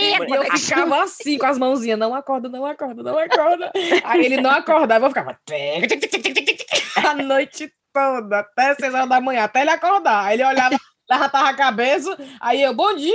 E 0.00 0.34
eu 0.34 0.44
ficava 0.58 1.02
assim, 1.02 1.38
com 1.38 1.46
as 1.46 1.58
mãozinhas, 1.58 1.98
não 1.98 2.14
acorda, 2.14 2.48
não 2.48 2.64
acorda, 2.64 3.02
não 3.02 3.18
acorda. 3.18 3.72
Aí 4.04 4.24
ele 4.24 4.40
não 4.40 4.50
acordava, 4.50 5.06
eu 5.06 5.10
ficava 5.10 5.38
a 7.08 7.14
noite 7.14 7.72
toda, 7.92 8.40
até 8.40 8.74
6 8.74 8.94
horas 8.94 9.08
da 9.08 9.20
manhã, 9.20 9.44
até 9.44 9.62
ele 9.62 9.70
acordar. 9.70 10.26
Aí 10.26 10.36
ele 10.36 10.44
olhava, 10.44 10.76
levantava 11.10 11.48
a 11.48 11.54
cabeça, 11.54 12.16
aí 12.40 12.62
eu, 12.62 12.72
bom 12.74 12.94
dia! 12.94 13.14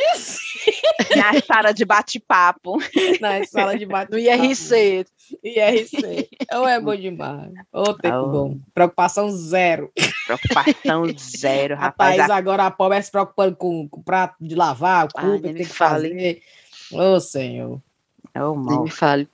Na 1.15 1.41
sala 1.41 1.71
de 1.73 1.85
bate-papo. 1.85 2.77
Na 3.21 3.43
sala 3.45 3.77
de 3.77 3.85
bate 3.85 4.11
No 4.11 4.19
IRC. 4.19 5.05
IRC. 5.43 6.29
Ou 6.53 6.67
é 6.67 6.79
bom 6.79 6.95
demais. 6.95 7.51
Ô, 7.71 7.93
tempo 7.93 8.15
Oh. 8.17 8.27
bom. 8.27 8.59
Preocupação 8.73 9.31
zero. 9.31 9.91
Preocupação 10.25 11.05
zero, 11.17 11.75
rapaz. 11.75 12.17
Rapaz, 12.17 12.29
agora 12.31 12.65
a 12.65 12.71
pobre 12.71 12.97
é 12.97 13.01
se 13.01 13.11
preocupando 13.11 13.55
com, 13.55 13.87
com 13.87 13.99
o 13.99 14.03
prato 14.03 14.35
de 14.41 14.55
lavar, 14.55 15.05
o 15.05 15.13
cubo 15.13 15.35
que 15.41 15.53
tem 15.53 15.55
que 15.55 15.65
fale. 15.65 16.09
fazer. 16.09 16.41
Ô, 16.91 17.19
senhor. 17.19 17.81
Oh, 18.35 18.53
mal. 18.55 18.83
me 18.83 18.91
fale. 18.91 19.27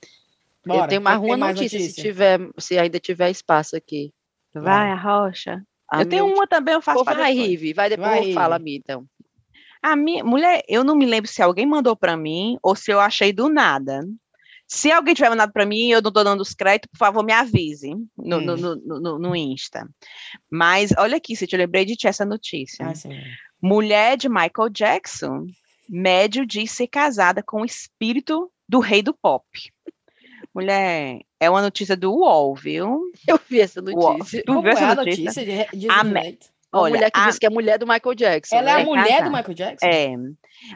Bora, 0.66 0.84
eu 0.84 0.88
tenho 0.88 1.02
uma 1.02 1.18
mais 1.38 1.56
notícia, 1.56 1.80
Se, 1.80 1.96
tiver, 1.96 2.40
se 2.60 2.78
ainda 2.78 3.00
tiver 3.00 3.32
espaço 3.32 3.76
aqui. 3.76 4.14
Vai, 4.54 4.92
a 4.92 4.96
rocha. 4.96 5.64
A 5.92 6.02
eu 6.02 6.06
tenho 6.10 6.24
minha- 6.26 6.36
uma 6.36 6.48
também, 6.48 6.74
eu 6.74 6.82
faço 6.82 7.04
vai, 7.04 7.16
depois. 7.16 7.36
Rive. 7.50 7.74
Vai 7.74 7.90
depois, 7.90 8.10
Vai, 8.10 8.34
fala 8.34 8.56
a 8.56 8.60
mim, 8.60 8.76
então. 8.76 9.06
A 9.84 9.96
minha 9.96 10.24
mulher, 10.24 10.64
eu 10.68 10.84
não 10.84 10.96
me 10.96 11.06
lembro 11.06 11.30
se 11.30 11.42
alguém 11.42 11.66
mandou 11.66 11.96
para 11.96 12.16
mim 12.16 12.58
ou 12.64 12.76
se 12.76 12.92
eu 12.92 13.00
achei 13.00 13.34
do 13.34 13.50
nada. 13.50 14.02
Se 14.68 14.90
alguém 14.90 15.14
tiver 15.14 15.30
mandado 15.30 15.52
para 15.52 15.66
mim, 15.66 15.90
eu 15.90 16.02
não 16.02 16.08
estou 16.10 16.24
dando 16.24 16.40
os 16.40 16.54
créditos, 16.54 16.90
por 16.92 16.98
favor, 17.00 17.26
me 17.26 17.34
avise 17.34 17.90
no, 18.18 18.40
no, 18.40 18.54
Hum. 18.54 18.82
no, 18.86 19.00
no- 19.02 19.20
no 19.20 19.36
Insta. 19.36 19.86
Mas 20.50 20.92
olha 20.98 21.18
aqui, 21.18 21.36
se 21.36 21.46
eu 21.52 21.58
lembrei 21.60 21.84
de 21.84 21.98
ti 21.98 22.08
essa 22.08 22.24
notícia. 22.24 22.88
Ah. 22.88 22.94
Mulher 23.62 24.16
de 24.16 24.30
Michael 24.30 24.70
Jackson, 24.72 25.46
médio 25.90 26.46
diz 26.46 26.72
ser 26.72 26.88
casada 26.88 27.44
com 27.44 27.62
o 27.62 27.66
espírito 27.66 28.50
do 28.70 28.80
rei 28.80 29.02
do 29.02 29.14
pop. 29.14 29.44
Mulher, 30.54 31.20
é 31.40 31.50
uma 31.50 31.62
notícia 31.62 31.96
do 31.96 32.12
UOL, 32.14 32.56
viu? 32.56 33.12
Eu 33.28 33.40
vi 33.50 33.62
essa 33.62 33.82
notícia. 33.82 34.44
Tu 34.44 34.46
Como 34.48 34.62
viu 34.62 34.72
é 34.72 34.74
essa 34.74 34.88
a 34.92 34.96
notícia? 34.96 35.24
notícia? 35.24 35.46
de, 35.72 35.78
de 35.80 35.90
A? 35.90 36.02
Uma 36.74 36.84
Olha, 36.84 36.96
mulher 36.96 37.12
que 37.12 37.20
a- 37.20 37.28
disse 37.28 37.40
que 37.40 37.46
é 37.46 37.50
mulher 37.50 37.78
do 37.78 37.86
Michael 37.86 38.16
Jackson. 38.16 38.56
Ela 38.56 38.72
é 38.72 38.76
né? 38.76 38.82
a 38.82 38.86
mulher 38.86 39.24
do. 39.26 39.30
Michael 39.30 39.54
Jackson? 39.54 39.86
É, 39.86 40.16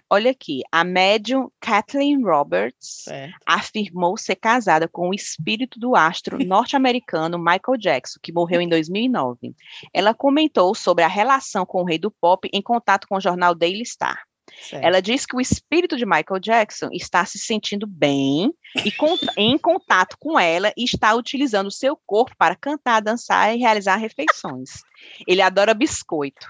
olha 0.10 0.32
aqui, 0.32 0.62
a 0.70 0.84
médium 0.84 1.50
Kathleen 1.62 2.22
Roberts 2.22 3.06
afirmou 3.46 4.18
ser 4.18 4.36
casada 4.36 4.90
com 4.90 5.08
o 5.08 5.14
espírito 5.14 5.80
do 5.80 5.96
astro 5.96 6.38
norte-americano 6.46 7.38
Michael 7.40 7.78
Jackson, 7.80 8.20
que 8.22 8.34
morreu 8.34 8.60
em 8.60 8.68
2009. 8.68 9.56
Ela 9.94 10.14
comentou 10.14 10.76
sobre 10.76 11.02
a 11.06 11.08
relação 11.08 11.66
com 11.66 11.82
o 11.82 11.86
rei 11.86 11.98
do 11.98 12.12
pop 12.12 12.50
em 12.52 12.62
contato 12.62 13.08
com 13.08 13.16
o 13.16 13.22
jornal 13.22 13.56
Daily 13.56 13.86
Star. 13.86 14.22
Certo. 14.62 14.84
Ela 14.84 15.02
diz 15.02 15.26
que 15.26 15.36
o 15.36 15.42
espírito 15.42 15.98
de 15.98 16.06
Michael 16.06 16.40
Jackson 16.40 16.90
está 16.92 17.26
se 17.26 17.38
sentindo 17.38 17.88
bem 17.88 18.54
e 18.84 18.94
em 19.38 19.58
contato 19.58 20.18
com 20.20 20.40
ela 20.40 20.72
e 20.78 20.84
está 20.84 21.14
utilizando 21.14 21.68
o 21.68 21.72
seu 21.72 22.00
corpo 22.06 22.36
para 22.38 22.56
cantar, 22.56 23.02
dançar 23.02 23.56
e 23.56 23.60
realizar 23.60 23.96
refeições. 23.96 24.84
Ele 25.28 25.42
adora 25.42 25.74
biscoito. 25.74 26.48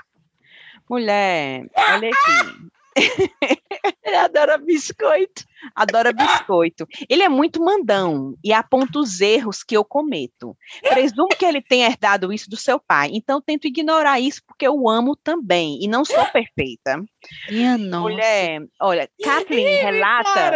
Mulher, 0.90 1.66
olha 1.76 2.10
aqui. 2.10 2.76
Ele 4.04 4.16
adora 4.16 4.58
biscoito. 4.58 5.44
Adora 5.76 6.14
biscoito. 6.14 6.88
Ele 7.10 7.24
é 7.24 7.30
muito 7.30 7.64
mandão 7.64 8.36
e 8.44 8.54
aponta 8.54 9.00
os 9.00 9.22
erros 9.22 9.64
que 9.64 9.76
eu 9.76 9.84
cometo. 9.84 10.56
Presumo 10.82 11.30
que 11.30 11.46
ele 11.46 11.62
tenha 11.62 11.88
herdado 11.88 12.32
isso 12.32 12.50
do 12.50 12.58
seu 12.58 12.80
pai, 12.80 13.10
então 13.14 13.42
tento 13.42 13.66
ignorar 13.66 14.20
isso 14.20 14.42
porque 14.46 14.68
eu 14.68 14.88
amo 14.90 15.16
também 15.16 15.80
e 15.82 15.88
não 15.88 16.06
sou 16.06 16.26
perfeita. 16.28 17.04
Minha 17.50 17.78
nossa. 17.78 18.02
Mulher, 18.02 18.62
olha, 18.82 19.10
Kathleen 19.24 19.84
relata. 19.84 20.52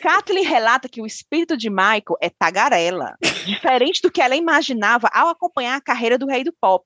Kathleen 0.00 0.44
relata 0.44 0.88
que 0.88 1.00
o 1.00 1.06
espírito 1.06 1.56
de 1.56 1.70
Michael 1.70 2.16
é 2.20 2.28
tagarela, 2.28 3.16
diferente 3.44 4.00
do 4.02 4.10
que 4.10 4.20
ela 4.20 4.36
imaginava 4.36 5.08
ao 5.12 5.28
acompanhar 5.28 5.76
a 5.76 5.80
carreira 5.80 6.18
do 6.18 6.26
rei 6.26 6.42
do 6.42 6.52
pop 6.52 6.84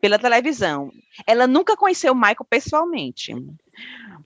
pela 0.00 0.18
televisão. 0.18 0.90
Ela 1.26 1.46
nunca 1.46 1.76
conheceu 1.76 2.14
Michael 2.14 2.46
pessoalmente. 2.48 3.32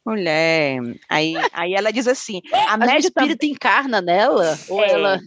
Mulher, 0.06 0.78
aí, 1.08 1.34
aí 1.52 1.74
ela 1.74 1.92
diz 1.92 2.06
assim, 2.06 2.40
a 2.68 2.76
média 2.76 3.10
também 3.10 3.30
espírito 3.32 3.44
encarna 3.46 4.00
nela? 4.00 4.56
Ou 4.68 4.82
É. 4.82 4.90
ela... 4.92 5.20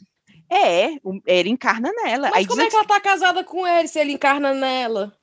É, 0.51 0.87
o- 1.03 1.19
ele 1.27 1.49
encarna 1.49 1.91
nela. 2.03 2.29
Mas 2.31 2.37
Aí 2.39 2.47
como 2.47 2.61
é 2.61 2.69
que 2.69 2.75
ela 2.75 2.85
tá 2.85 2.99
casada 2.99 3.43
com 3.43 3.67
ele 3.67 3.87
se 3.87 3.99
ele 3.99 4.13
encarna 4.13 4.51
nela? 4.53 5.13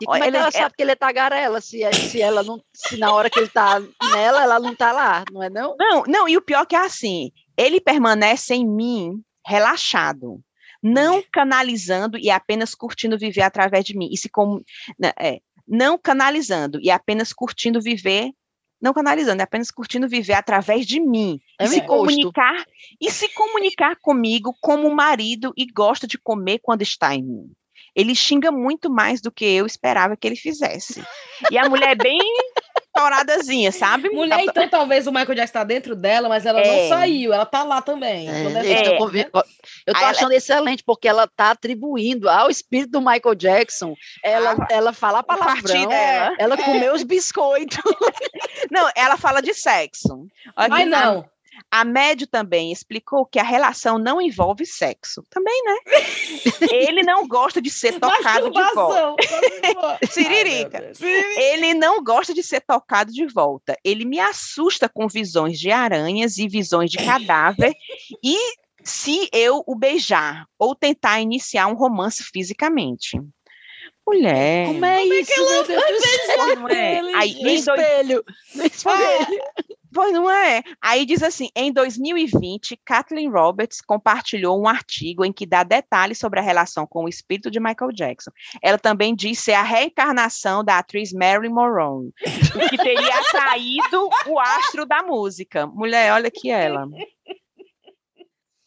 E 0.00 0.04
como 0.04 0.16
é 0.16 0.20
Olha, 0.20 0.30
que 0.30 0.36
ela 0.36 0.46
ele- 0.48 0.52
sabe 0.58 0.74
que 0.76 0.82
ele 0.82 0.90
é 0.92 0.94
tagarela? 0.94 1.60
Se, 1.60 1.82
é- 1.82 1.92
se 1.92 2.20
ela 2.22 2.42
não... 2.44 2.62
Se 2.72 2.96
na 2.98 3.12
hora 3.12 3.28
que 3.30 3.38
ele 3.40 3.48
tá 3.48 3.80
nela, 4.12 4.42
ela 4.44 4.60
não 4.60 4.74
tá 4.76 4.92
lá, 4.92 5.24
não 5.32 5.42
é 5.42 5.50
não? 5.50 5.74
Não, 5.78 6.02
não, 6.06 6.28
e 6.28 6.36
o 6.36 6.42
pior 6.42 6.64
que 6.66 6.76
é 6.76 6.78
assim, 6.78 7.32
ele 7.56 7.80
permanece 7.80 8.54
em 8.54 8.64
mim 8.64 9.20
relaxado, 9.44 10.40
não 10.82 11.22
canalizando 11.32 12.16
e 12.18 12.30
apenas 12.30 12.74
curtindo 12.74 13.18
viver 13.18 13.42
através 13.42 13.84
de 13.84 13.96
mim. 13.96 14.08
E 14.12 14.16
se 14.16 14.28
como, 14.28 14.62
né, 14.98 15.10
é, 15.18 15.40
não 15.66 15.98
canalizando 15.98 16.78
e 16.80 16.90
apenas 16.92 17.32
curtindo 17.32 17.80
viver, 17.80 18.30
não 18.80 18.92
canalizando, 18.92 19.40
é 19.40 19.44
apenas 19.44 19.70
curtindo 19.70 20.08
viver 20.08 20.34
através 20.34 20.86
de 20.86 21.00
mim. 21.00 21.40
É 21.58 21.66
se 21.66 21.80
comunicar 21.82 22.64
e 23.00 23.10
se 23.10 23.28
comunicar 23.32 23.96
comigo 23.96 24.54
como 24.60 24.94
marido 24.94 25.52
e 25.56 25.66
gosta 25.66 26.06
de 26.06 26.18
comer 26.18 26.60
quando 26.62 26.82
está 26.82 27.14
em 27.14 27.22
mim. 27.22 27.52
Ele 27.94 28.14
xinga 28.14 28.52
muito 28.52 28.90
mais 28.90 29.22
do 29.22 29.32
que 29.32 29.44
eu 29.44 29.64
esperava 29.64 30.16
que 30.16 30.26
ele 30.26 30.36
fizesse. 30.36 31.02
E 31.50 31.56
a 31.56 31.68
mulher 31.68 31.92
é 31.92 31.94
bem 31.94 32.18
toradazinha, 32.96 33.70
sabe? 33.70 34.08
Mulher, 34.08 34.40
então 34.40 34.68
talvez 34.68 35.06
o 35.06 35.12
Michael 35.12 35.34
Jackson 35.34 35.52
tá 35.52 35.64
dentro 35.64 35.94
dela, 35.94 36.28
mas 36.28 36.46
ela 36.46 36.60
É. 36.60 36.66
não 36.82 36.88
saiu, 36.96 37.32
ela 37.32 37.44
tá 37.46 37.62
lá 37.62 37.82
também. 37.82 38.28
É, 38.28 38.80
Então 38.80 38.96
conven- 38.98 39.28
ó, 39.32 39.42
Eu 39.86 39.92
tô 39.94 39.98
Aí 39.98 40.02
ela- 40.04 40.10
achando 40.10 40.32
excelente, 40.32 40.82
porque 40.84 41.06
ela 41.06 41.28
tá 41.28 41.50
atribuindo 41.50 42.28
ao 42.28 42.50
espírito 42.50 42.90
do 42.92 43.00
Michael 43.00 43.34
Jackson, 43.36 43.94
ela, 44.22 44.52
Ah, 44.58 44.66
ela 44.70 44.92
fala 44.92 45.22
palavrão, 45.22 45.88
ela 46.38 46.56
comeu 46.56 46.94
os 46.94 47.02
biscoitos. 47.02 47.78
Não, 48.70 48.90
ela 48.96 49.16
fala 49.16 49.40
de 49.40 49.54
sexo. 49.54 50.26
Mas 50.68 50.88
não. 50.88 51.24
A, 51.70 51.84
médio 51.84 52.26
também 52.26 52.72
explicou 52.72 53.26
que 53.26 53.38
a 53.38 53.42
relação 53.42 53.98
não 53.98 54.20
envolve 54.20 54.66
sexo. 54.66 55.22
Também, 55.30 55.62
né? 55.64 55.76
Ele 56.72 57.02
não 57.02 57.26
gosta 57.26 57.60
de 57.60 57.70
ser 57.70 57.98
tocado 57.98 58.50
de 58.50 58.74
volta. 58.74 59.16
Masturbação. 59.16 59.98
Siririca. 60.10 60.92
Ai. 61.02 61.44
Ele 61.44 61.74
não 61.74 62.02
gosta 62.02 62.32
de 62.34 62.42
ser 62.42 62.60
tocado 62.60 63.12
de 63.12 63.26
volta. 63.26 63.76
Ele 63.84 64.04
me 64.04 64.18
assusta 64.18 64.88
com 64.88 65.08
visões 65.08 65.58
de 65.58 65.70
aranhas 65.70 66.38
e 66.38 66.48
visões 66.48 66.90
de 66.90 66.98
cadáver. 66.98 67.74
e 68.22 68.36
se 68.84 69.28
eu 69.32 69.64
o 69.66 69.74
beijar 69.74 70.46
ou 70.58 70.74
tentar 70.74 71.20
iniciar 71.20 71.66
um 71.66 71.74
romance 71.74 72.22
fisicamente. 72.32 73.20
Mulher. 74.06 74.66
Como 74.68 74.84
é 74.84 75.04
isso, 75.04 75.32
meu 75.36 75.64
Deus 75.64 75.82
do 75.82 76.00
céu? 76.00 76.68
é? 76.68 76.98
ele, 76.98 77.14
Aí, 77.16 77.42
No 77.42 77.48
espelho, 77.48 78.24
no 78.54 78.64
espelho. 78.64 79.42
Pois 79.96 80.12
não 80.12 80.30
é? 80.30 80.62
Aí 80.82 81.06
diz 81.06 81.22
assim: 81.22 81.48
em 81.56 81.72
2020, 81.72 82.78
Kathleen 82.84 83.30
Roberts 83.30 83.80
compartilhou 83.80 84.60
um 84.60 84.68
artigo 84.68 85.24
em 85.24 85.32
que 85.32 85.46
dá 85.46 85.62
detalhes 85.62 86.18
sobre 86.18 86.38
a 86.38 86.42
relação 86.42 86.86
com 86.86 87.04
o 87.04 87.08
espírito 87.08 87.50
de 87.50 87.58
Michael 87.58 87.92
Jackson. 87.92 88.30
Ela 88.62 88.78
também 88.78 89.16
diz 89.16 89.38
ser 89.38 89.54
a 89.54 89.62
reencarnação 89.62 90.62
da 90.62 90.76
atriz 90.76 91.14
Marilyn 91.14 91.48
Monroe, 91.48 92.08
o 92.08 92.68
que 92.68 92.76
teria 92.76 93.20
atraído 93.20 94.10
o 94.26 94.38
astro 94.38 94.84
da 94.84 95.02
música. 95.02 95.66
Mulher, 95.66 96.12
olha 96.12 96.28
aqui 96.28 96.50
ela. 96.50 96.86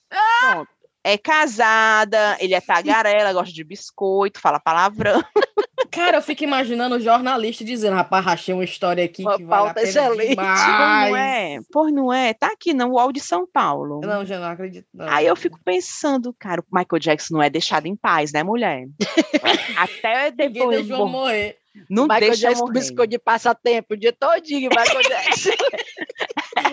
Pronto. 0.09 0.71
É 1.03 1.15
casada, 1.15 2.37
ele 2.39 2.55
é 2.55 2.59
tagarela, 2.59 3.33
gosta 3.33 3.53
de 3.53 3.63
biscoito, 3.63 4.41
fala 4.41 4.59
palavrão. 4.59 5.23
Cara, 5.91 6.17
eu 6.17 6.21
fico 6.21 6.43
imaginando 6.43 6.95
o 6.95 6.99
jornalista 6.99 7.63
dizendo, 7.63 7.95
rapaz, 7.95 8.23
rachei 8.23 8.53
uma 8.53 8.63
história 8.63 9.03
aqui 9.03 9.23
Uma 9.23 9.37
que 9.37 9.43
vale 9.43 9.61
a 9.61 9.65
pauta 9.65 9.73
pena 9.81 9.87
excelente. 9.87 10.35
Pois 10.35 10.59
demais. 10.59 11.09
não 11.09 11.17
é? 11.17 11.59
Pois 11.71 11.93
não 11.93 12.13
é? 12.13 12.33
Tá 12.33 12.47
aqui 12.47 12.73
no 12.73 12.87
UOL 12.89 13.11
de 13.11 13.19
São 13.19 13.47
Paulo. 13.51 14.01
Não, 14.01 14.25
já 14.25 14.39
não 14.39 14.47
acredito. 14.47 14.85
Não. 14.93 15.07
Aí 15.09 15.25
eu 15.25 15.35
fico 15.35 15.59
pensando, 15.63 16.33
cara, 16.37 16.61
o 16.61 16.65
Michael 16.77 16.99
Jackson 16.99 17.35
não 17.35 17.41
é 17.43 17.49
deixado 17.49 17.85
em 17.87 17.95
paz, 17.95 18.31
né, 18.31 18.43
mulher? 18.43 18.85
Até 19.77 20.31
Ninguém 20.31 20.53
depois. 20.53 20.77
deixou 20.87 21.05
bom, 21.05 21.11
morrer. 21.11 21.57
não 21.89 22.03
Michael 22.03 22.19
deixa 22.21 22.41
Jackson 22.47 22.65
morrer. 22.65 22.79
biscoito 22.79 23.09
de 23.11 23.19
passatempo 23.19 23.93
o 23.93 23.97
dia 23.97 24.13
todinho, 24.13 24.69
Michael 24.69 25.01
Jackson. 25.01 25.49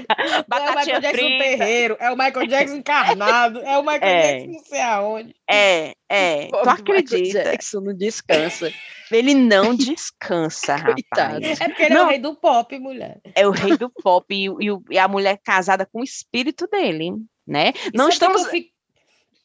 é 0.19 0.38
o 0.40 0.45
Batatinha 0.47 0.75
Michael 0.97 1.01
Jackson 1.01 1.38
terreiro, 1.38 1.97
é 2.01 2.11
o 2.11 2.16
Michael 2.16 2.47
Jackson 2.47 2.77
encarnado, 2.77 3.61
é 3.61 3.79
o 3.79 3.83
Michael 3.83 4.01
É. 4.03 4.23
Jackson 4.38 4.53
não 4.53 4.64
sei 4.64 4.81
aonde. 4.81 5.35
É, 5.51 5.92
é. 6.09 6.47
Tu 6.49 6.51
Pobre 6.51 6.71
Michael 6.83 6.99
acredita? 6.99 7.45
Jackson 7.45 7.81
não 7.81 7.95
descansa. 7.95 8.73
Ele 9.11 9.35
não 9.35 9.75
descansa, 9.75 10.77
Coitado. 10.83 11.35
rapaz. 11.35 11.61
É 11.61 11.69
porque 11.69 11.83
ele 11.85 11.95
é 11.95 11.97
Não. 11.97 12.07
o 12.07 12.09
rei 12.09 12.19
do 12.19 12.35
pop, 12.35 12.79
mulher. 12.79 13.21
É 13.35 13.47
o 13.47 13.51
rei 13.51 13.77
do 13.77 13.88
pop 13.90 14.27
e, 14.35 14.47
e 14.47 14.77
e 14.90 14.99
a 14.99 15.07
mulher 15.09 15.38
casada 15.45 15.87
com 15.87 16.01
o 16.01 16.05
espírito 16.05 16.66
dele, 16.66 17.12
né? 17.47 17.73
Não 17.95 18.09
estamos, 18.09 18.47
que 18.49 18.71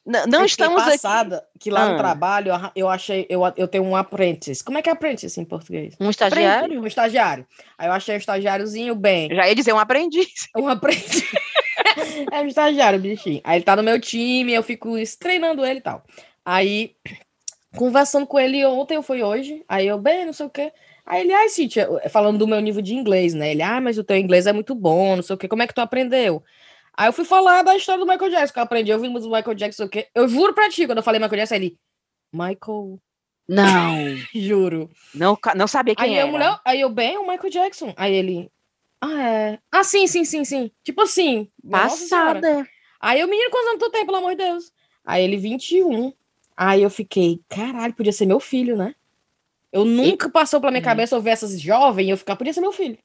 não, 0.04 0.26
não 0.26 0.44
estamos 0.44 0.80
aqui. 0.82 0.90
passada 0.92 1.44
que 1.60 1.70
lá 1.70 1.84
Ah. 1.84 1.88
no 1.90 1.98
trabalho 1.98 2.52
eu 2.74 2.88
achei, 2.88 3.26
eu, 3.28 3.40
eu 3.56 3.68
tenho 3.68 3.84
um 3.84 3.94
apprentice. 3.94 4.62
Como 4.64 4.78
é 4.78 4.82
que 4.82 4.88
é 4.88 4.92
apprentice 4.92 5.40
em 5.40 5.44
português? 5.44 5.94
Um 6.00 6.10
estagiário? 6.10 6.80
Um 6.80 6.86
estagiário. 6.86 7.46
Aí 7.78 7.88
eu 7.88 7.92
achei 7.92 8.14
um 8.14 8.18
estagiáriozinho 8.18 8.94
bem. 8.94 9.28
Já 9.34 9.48
ia 9.48 9.54
dizer 9.54 9.72
um 9.72 9.78
aprendiz. 9.78 10.48
Um 10.56 10.68
aprendiz. 10.68 11.22
é 12.32 12.40
um 12.40 12.46
estagiário, 12.46 12.98
bichinho. 12.98 13.40
Aí 13.44 13.58
ele 13.58 13.64
tá 13.64 13.76
no 13.76 13.82
meu 13.82 14.00
time, 14.00 14.52
eu 14.52 14.62
fico 14.62 14.94
treinando 15.18 15.64
ele 15.64 15.78
e 15.78 15.82
tal. 15.82 16.02
Aí, 16.44 16.96
conversando 17.76 18.26
com 18.26 18.38
ele 18.38 18.64
ontem 18.66 18.96
ou 18.96 19.02
foi 19.02 19.22
hoje, 19.22 19.62
aí 19.68 19.86
eu, 19.86 19.98
bem, 19.98 20.26
não 20.26 20.32
sei 20.32 20.46
o 20.46 20.50
quê. 20.50 20.72
Aí 21.06 21.20
ele, 21.22 21.32
ai, 21.32 21.48
Cíntia, 21.48 21.88
falando 22.10 22.38
do 22.38 22.46
meu 22.46 22.60
nível 22.60 22.82
de 22.82 22.94
inglês, 22.94 23.34
né? 23.34 23.50
Ele, 23.50 23.62
ah, 23.62 23.80
mas 23.80 23.98
o 23.98 24.04
teu 24.04 24.16
inglês 24.16 24.46
é 24.46 24.52
muito 24.52 24.74
bom, 24.74 25.16
não 25.16 25.22
sei 25.22 25.34
o 25.34 25.38
quê, 25.38 25.48
como 25.48 25.62
é 25.62 25.66
que 25.66 25.74
tu 25.74 25.80
aprendeu? 25.80 26.42
Aí 26.96 27.08
eu 27.08 27.12
fui 27.12 27.24
falar 27.24 27.62
da 27.62 27.74
história 27.76 28.04
do 28.04 28.10
Michael 28.10 28.30
Jackson, 28.30 28.52
que 28.52 28.58
eu 28.58 28.62
aprendi, 28.62 28.90
eu 28.90 28.98
vi 28.98 29.08
do 29.08 29.30
Michael 29.30 29.54
Jackson, 29.54 29.84
o 29.84 29.88
quê? 29.88 30.08
Eu 30.14 30.28
juro 30.28 30.52
pra 30.54 30.68
ti, 30.68 30.86
quando 30.86 30.98
eu 30.98 31.02
falei 31.04 31.18
Michael 31.20 31.38
Jackson, 31.40 31.54
ele, 31.54 31.78
Michael, 32.32 32.98
Não. 33.48 33.96
juro. 34.34 34.90
Não, 35.14 35.38
não 35.56 35.66
sabia 35.66 35.94
quem 35.94 36.04
Aí 36.06 36.14
era. 36.14 36.26
eu, 36.26 36.32
mulher, 36.32 36.58
aí 36.64 36.80
eu, 36.80 36.90
bem, 36.90 37.16
o 37.18 37.26
Michael 37.26 37.50
Jackson. 37.50 37.92
Aí 37.96 38.14
ele, 38.14 38.50
ah, 39.00 39.22
é. 39.22 39.58
Ah, 39.70 39.82
sim, 39.82 40.06
sim, 40.06 40.24
sim, 40.24 40.44
sim. 40.44 40.70
Tipo 40.84 41.02
assim. 41.02 41.48
Passada. 41.68 42.66
Aí 43.00 43.18
eu, 43.20 43.26
menino, 43.26 43.50
quantos 43.50 43.68
anos 43.70 43.80
tu 43.82 43.90
tem, 43.90 44.06
pelo 44.06 44.18
amor 44.18 44.30
de 44.36 44.44
Deus? 44.44 44.70
Aí 45.04 45.24
ele, 45.24 45.36
21. 45.36 46.12
Aí 46.56 46.82
eu 46.82 46.90
fiquei, 46.90 47.40
caralho, 47.48 47.94
podia 47.94 48.12
ser 48.12 48.26
meu 48.26 48.38
filho, 48.38 48.76
né? 48.76 48.94
Eu 49.72 49.84
nunca 49.84 50.28
passou 50.28 50.60
pela 50.60 50.70
minha 50.70 50.82
Hum. 50.82 50.84
cabeça 50.84 51.16
eu 51.16 51.20
ver 51.20 51.30
essas 51.30 51.60
jovens 51.60 52.06
e 52.06 52.10
eu 52.10 52.16
ficar, 52.16 52.36
podia 52.36 52.52
ser 52.52 52.60
meu 52.60 52.70
filho. 52.72 52.96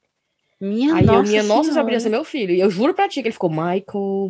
Minha 0.59 0.95
Aí 0.95 1.01
eu, 1.05 1.13
nossa 1.13 1.29
minha 1.29 1.43
nossa, 1.43 1.71
já 1.73 1.83
podia 1.83 1.99
Senhora. 1.99 1.99
ser 1.99 2.09
meu 2.09 2.23
filho. 2.23 2.53
E 2.53 2.59
eu 2.59 2.69
juro 2.69 2.93
pra 2.93 3.07
ti 3.07 3.21
que 3.21 3.27
ele 3.27 3.33
ficou, 3.33 3.49
Michael. 3.49 3.85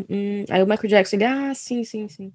hum. 0.10 0.46
Aí 0.50 0.62
o 0.63 0.68
Michael 0.68 0.90
Jackson, 0.90 1.16
ele, 1.16 1.26
ah, 1.26 1.54
sim, 1.56 1.84
sim, 1.84 2.08
sim. 2.10 2.34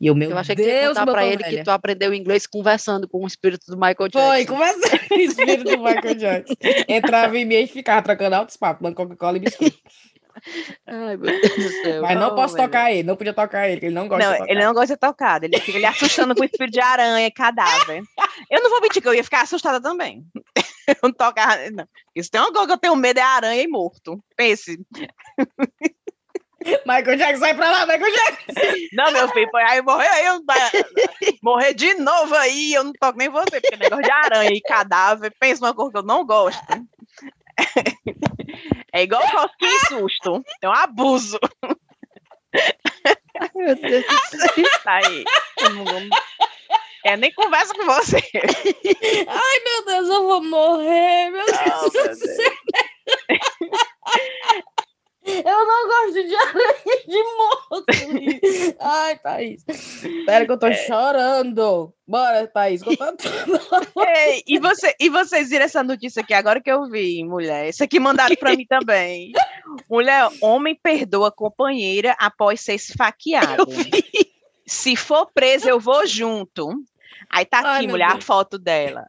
E 0.00 0.06
eu, 0.08 0.14
meu 0.16 0.30
Eu 0.30 0.38
achei 0.38 0.56
que 0.56 0.62
tu 0.62 0.68
ia 0.68 0.80
Deus, 0.82 0.98
contar 0.98 1.12
pra 1.12 1.24
ele 1.26 1.42
que 1.44 1.50
velha. 1.50 1.64
tu 1.64 1.70
aprendeu 1.70 2.12
inglês 2.12 2.44
conversando 2.46 3.08
com 3.08 3.22
o 3.22 3.26
espírito 3.26 3.66
do 3.68 3.76
Michael 3.76 4.08
Jackson. 4.08 4.28
Foi, 4.28 4.44
conversa 4.46 4.98
com 5.08 5.14
o 5.14 5.18
espírito 5.18 5.64
do 5.64 5.78
Michael 5.82 6.14
Jackson. 6.18 6.54
Entrava 6.88 7.38
em 7.38 7.44
mim 7.44 7.54
e 7.54 7.66
ficava 7.68 8.02
trocando 8.02 8.34
altos 8.34 8.56
papos, 8.56 8.82
dando 8.82 8.94
Coca-Cola 8.96 9.36
e 9.36 9.40
biscoito. 9.40 9.78
Ai, 10.86 11.16
meu 11.16 11.40
Deus 11.40 11.54
do 11.56 11.68
céu. 11.82 12.02
Mas 12.02 12.18
não 12.18 12.28
Oh, 12.32 12.34
posso 12.34 12.54
meu 12.54 12.64
tocar 12.64 12.90
ele, 12.92 13.02
não 13.04 13.16
podia 13.16 13.32
tocar 13.34 13.68
ele, 13.68 13.86
ele 13.86 13.94
não 13.94 14.08
gosta 14.08 14.24
de 14.24 14.30
Não, 14.30 14.38
tocar. 14.38 14.52
ele 14.52 14.64
não 14.64 14.74
gosta 14.74 14.94
de 14.94 15.00
tocado. 15.00 15.44
Ele 15.46 15.60
fica 15.60 15.78
ali 15.78 15.86
assustando 15.86 16.34
com 16.34 16.44
espírito 16.44 16.72
de 16.72 16.80
aranha 16.80 17.26
e 17.26 17.30
cadáver. 17.30 18.02
Eu 18.50 18.62
não 18.62 18.70
vou 18.70 18.80
mentir 18.80 19.00
que 19.00 19.08
eu 19.08 19.14
ia 19.14 19.24
ficar 19.24 19.42
assustada 19.42 19.80
também. 19.80 20.24
Eu 20.88 20.96
não 21.04 21.12
tocava. 21.12 21.70
Não. 21.70 21.86
Isso 22.14 22.28
tem 22.28 22.40
uma 22.40 22.50
coisa 22.52 22.66
que 22.66 22.72
eu 22.72 22.78
tenho 22.78 22.96
medo 22.96 23.18
é 23.18 23.22
aranha 23.22 23.62
e 23.62 23.68
morto. 23.68 24.18
Pense. 24.36 24.84
Michael 26.86 27.16
Jackson, 27.18 27.38
sai 27.40 27.54
pra 27.54 27.70
lá, 27.70 27.86
Michael 27.86 28.12
Jackson. 28.12 28.52
Não, 28.92 29.12
meu 29.12 29.28
filho, 29.28 29.48
foi 29.50 29.62
aí 29.62 29.80
morreu 29.82 30.10
aí, 30.12 30.26
eu- 30.26 30.40
morrer 31.42 31.74
de 31.74 31.94
novo 31.94 32.34
aí, 32.36 32.72
eu 32.74 32.84
não 32.84 32.92
toco 32.92 33.18
nem 33.18 33.28
você, 33.28 33.60
porque 33.60 33.76
negócio 33.76 34.04
de 34.04 34.10
aranha 34.10 34.50
e 34.52 34.60
cadáver, 34.60 35.32
pensa 35.40 35.60
numa 35.60 35.74
coisa 35.74 35.90
que 35.92 35.98
eu 35.98 36.02
não 36.04 36.24
gosto. 36.26 36.60
É 38.92 39.02
igual 39.02 39.22
cosquinha 39.30 39.70
e 39.74 39.86
susto. 39.86 40.44
É 40.60 40.68
um 40.68 40.72
abuso. 40.72 41.38
Meu 43.54 43.74
Deus 43.74 44.04
do 44.06 44.38
céu. 44.38 44.64
Tá 44.84 44.96
aí. 44.96 45.24
Eu 45.60 45.70
É, 47.04 47.16
nem 47.16 47.32
conversa 47.32 47.74
com 47.74 47.84
você. 47.86 48.18
Ai, 49.26 49.60
meu 49.64 49.84
Deus, 49.86 50.08
eu 50.08 50.22
vou 50.24 50.44
morrer, 50.44 51.30
meu 51.30 51.46
Deus 51.46 51.58
Oh, 51.82 51.88
do 51.88 52.02
meu 52.04 52.14
céu. 52.14 52.52
Eu 55.24 55.66
não 55.66 55.88
gosto 55.88 56.14
de 56.26 56.34
aranha 56.34 56.74
de 57.06 57.22
morto. 57.36 57.84
Ai, 58.80 59.18
Thaís. 59.18 59.64
Espera 59.68 60.44
que 60.44 60.50
eu 60.52 60.58
tô 60.58 60.66
É. 60.66 60.74
chorando. 60.74 61.94
Bora, 62.06 62.46
Thaís. 62.48 62.82
Ei, 64.16 64.42
e, 64.46 64.58
você, 64.58 64.94
e 64.98 65.08
vocês 65.08 65.50
viram 65.50 65.64
essa 65.64 65.82
notícia 65.82 66.22
aqui 66.22 66.34
agora 66.34 66.60
que 66.60 66.70
eu 66.70 66.88
vi, 66.90 67.22
mulher? 67.24 67.68
Isso 67.68 67.84
aqui 67.84 68.00
mandaram 68.00 68.34
pra 68.36 68.56
mim 68.56 68.66
também. 68.66 69.32
Mulher, 69.88 70.28
homem 70.40 70.74
perdoa 70.80 71.30
companheira 71.30 72.16
após 72.18 72.60
ser 72.60 72.74
esfaqueado. 72.74 73.66
Se 74.66 74.96
for 74.96 75.30
presa, 75.32 75.70
eu 75.70 75.78
vou 75.78 76.04
junto. 76.06 76.68
Aí 77.30 77.44
tá 77.44 77.60
Ai, 77.64 77.76
aqui, 77.76 77.86
meu 77.86 77.92
mulher, 77.94 78.10
a 78.10 78.20
foto 78.20 78.58
dela. 78.58 79.06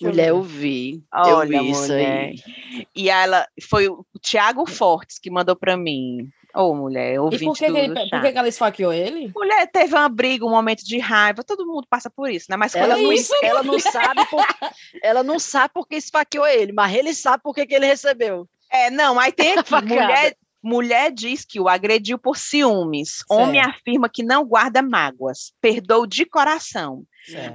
Mulher, 0.00 0.28
eu 0.28 0.42
vi. 0.42 1.02
Olha, 1.14 1.56
eu 1.56 1.62
vi 1.64 1.70
isso 1.70 1.82
mulher. 1.82 2.28
aí. 2.30 2.86
E 2.94 3.08
ela 3.10 3.46
foi 3.68 3.88
o 3.88 4.04
Tiago 4.20 4.66
Fortes 4.66 5.18
que 5.18 5.30
mandou 5.30 5.54
pra 5.54 5.76
mim. 5.76 6.28
Ô, 6.54 6.74
mulher, 6.74 7.14
E 7.14 7.18
ouvinte 7.18 7.44
por 7.44 7.56
que, 7.56 7.66
do, 7.66 7.74
que, 7.74 7.80
ele, 7.80 7.94
por 8.10 8.20
que, 8.20 8.32
que 8.32 8.38
ela 8.38 8.48
esfaqueou 8.48 8.92
ele? 8.92 9.32
Mulher 9.34 9.66
teve 9.70 9.94
uma 9.94 10.08
briga, 10.08 10.44
um 10.44 10.50
momento 10.50 10.84
de 10.84 10.98
raiva. 10.98 11.42
Todo 11.42 11.66
mundo 11.66 11.86
passa 11.88 12.10
por 12.10 12.30
isso, 12.30 12.46
né? 12.50 12.56
Mas 12.56 12.74
Ela 12.74 12.94
não, 12.96 13.04
fui- 13.04 13.14
isso, 13.14 13.32
ela 13.42 13.62
não 13.62 13.78
sabe 13.78 14.26
por, 14.28 14.44
ela 15.02 15.22
não 15.22 15.38
sabe 15.38 15.72
porque 15.72 15.96
esfaqueou 15.96 16.46
ele, 16.46 16.72
mas 16.72 16.94
ele 16.94 17.14
sabe 17.14 17.42
por 17.42 17.54
que 17.54 17.66
que 17.66 17.74
ele 17.74 17.86
recebeu. 17.86 18.46
É, 18.70 18.90
não, 18.90 19.18
aí 19.18 19.32
tem 19.32 19.56
aqui, 19.58 19.72
mulher, 19.82 20.36
mulher 20.62 21.10
diz 21.10 21.44
que 21.44 21.58
o 21.58 21.68
agrediu 21.68 22.18
por 22.18 22.36
ciúmes. 22.36 23.22
Homem 23.30 23.60
afirma 23.60 24.08
que 24.08 24.22
não 24.22 24.44
guarda 24.44 24.82
mágoas, 24.82 25.52
perdoa 25.60 26.06
de 26.06 26.26
coração. 26.26 27.02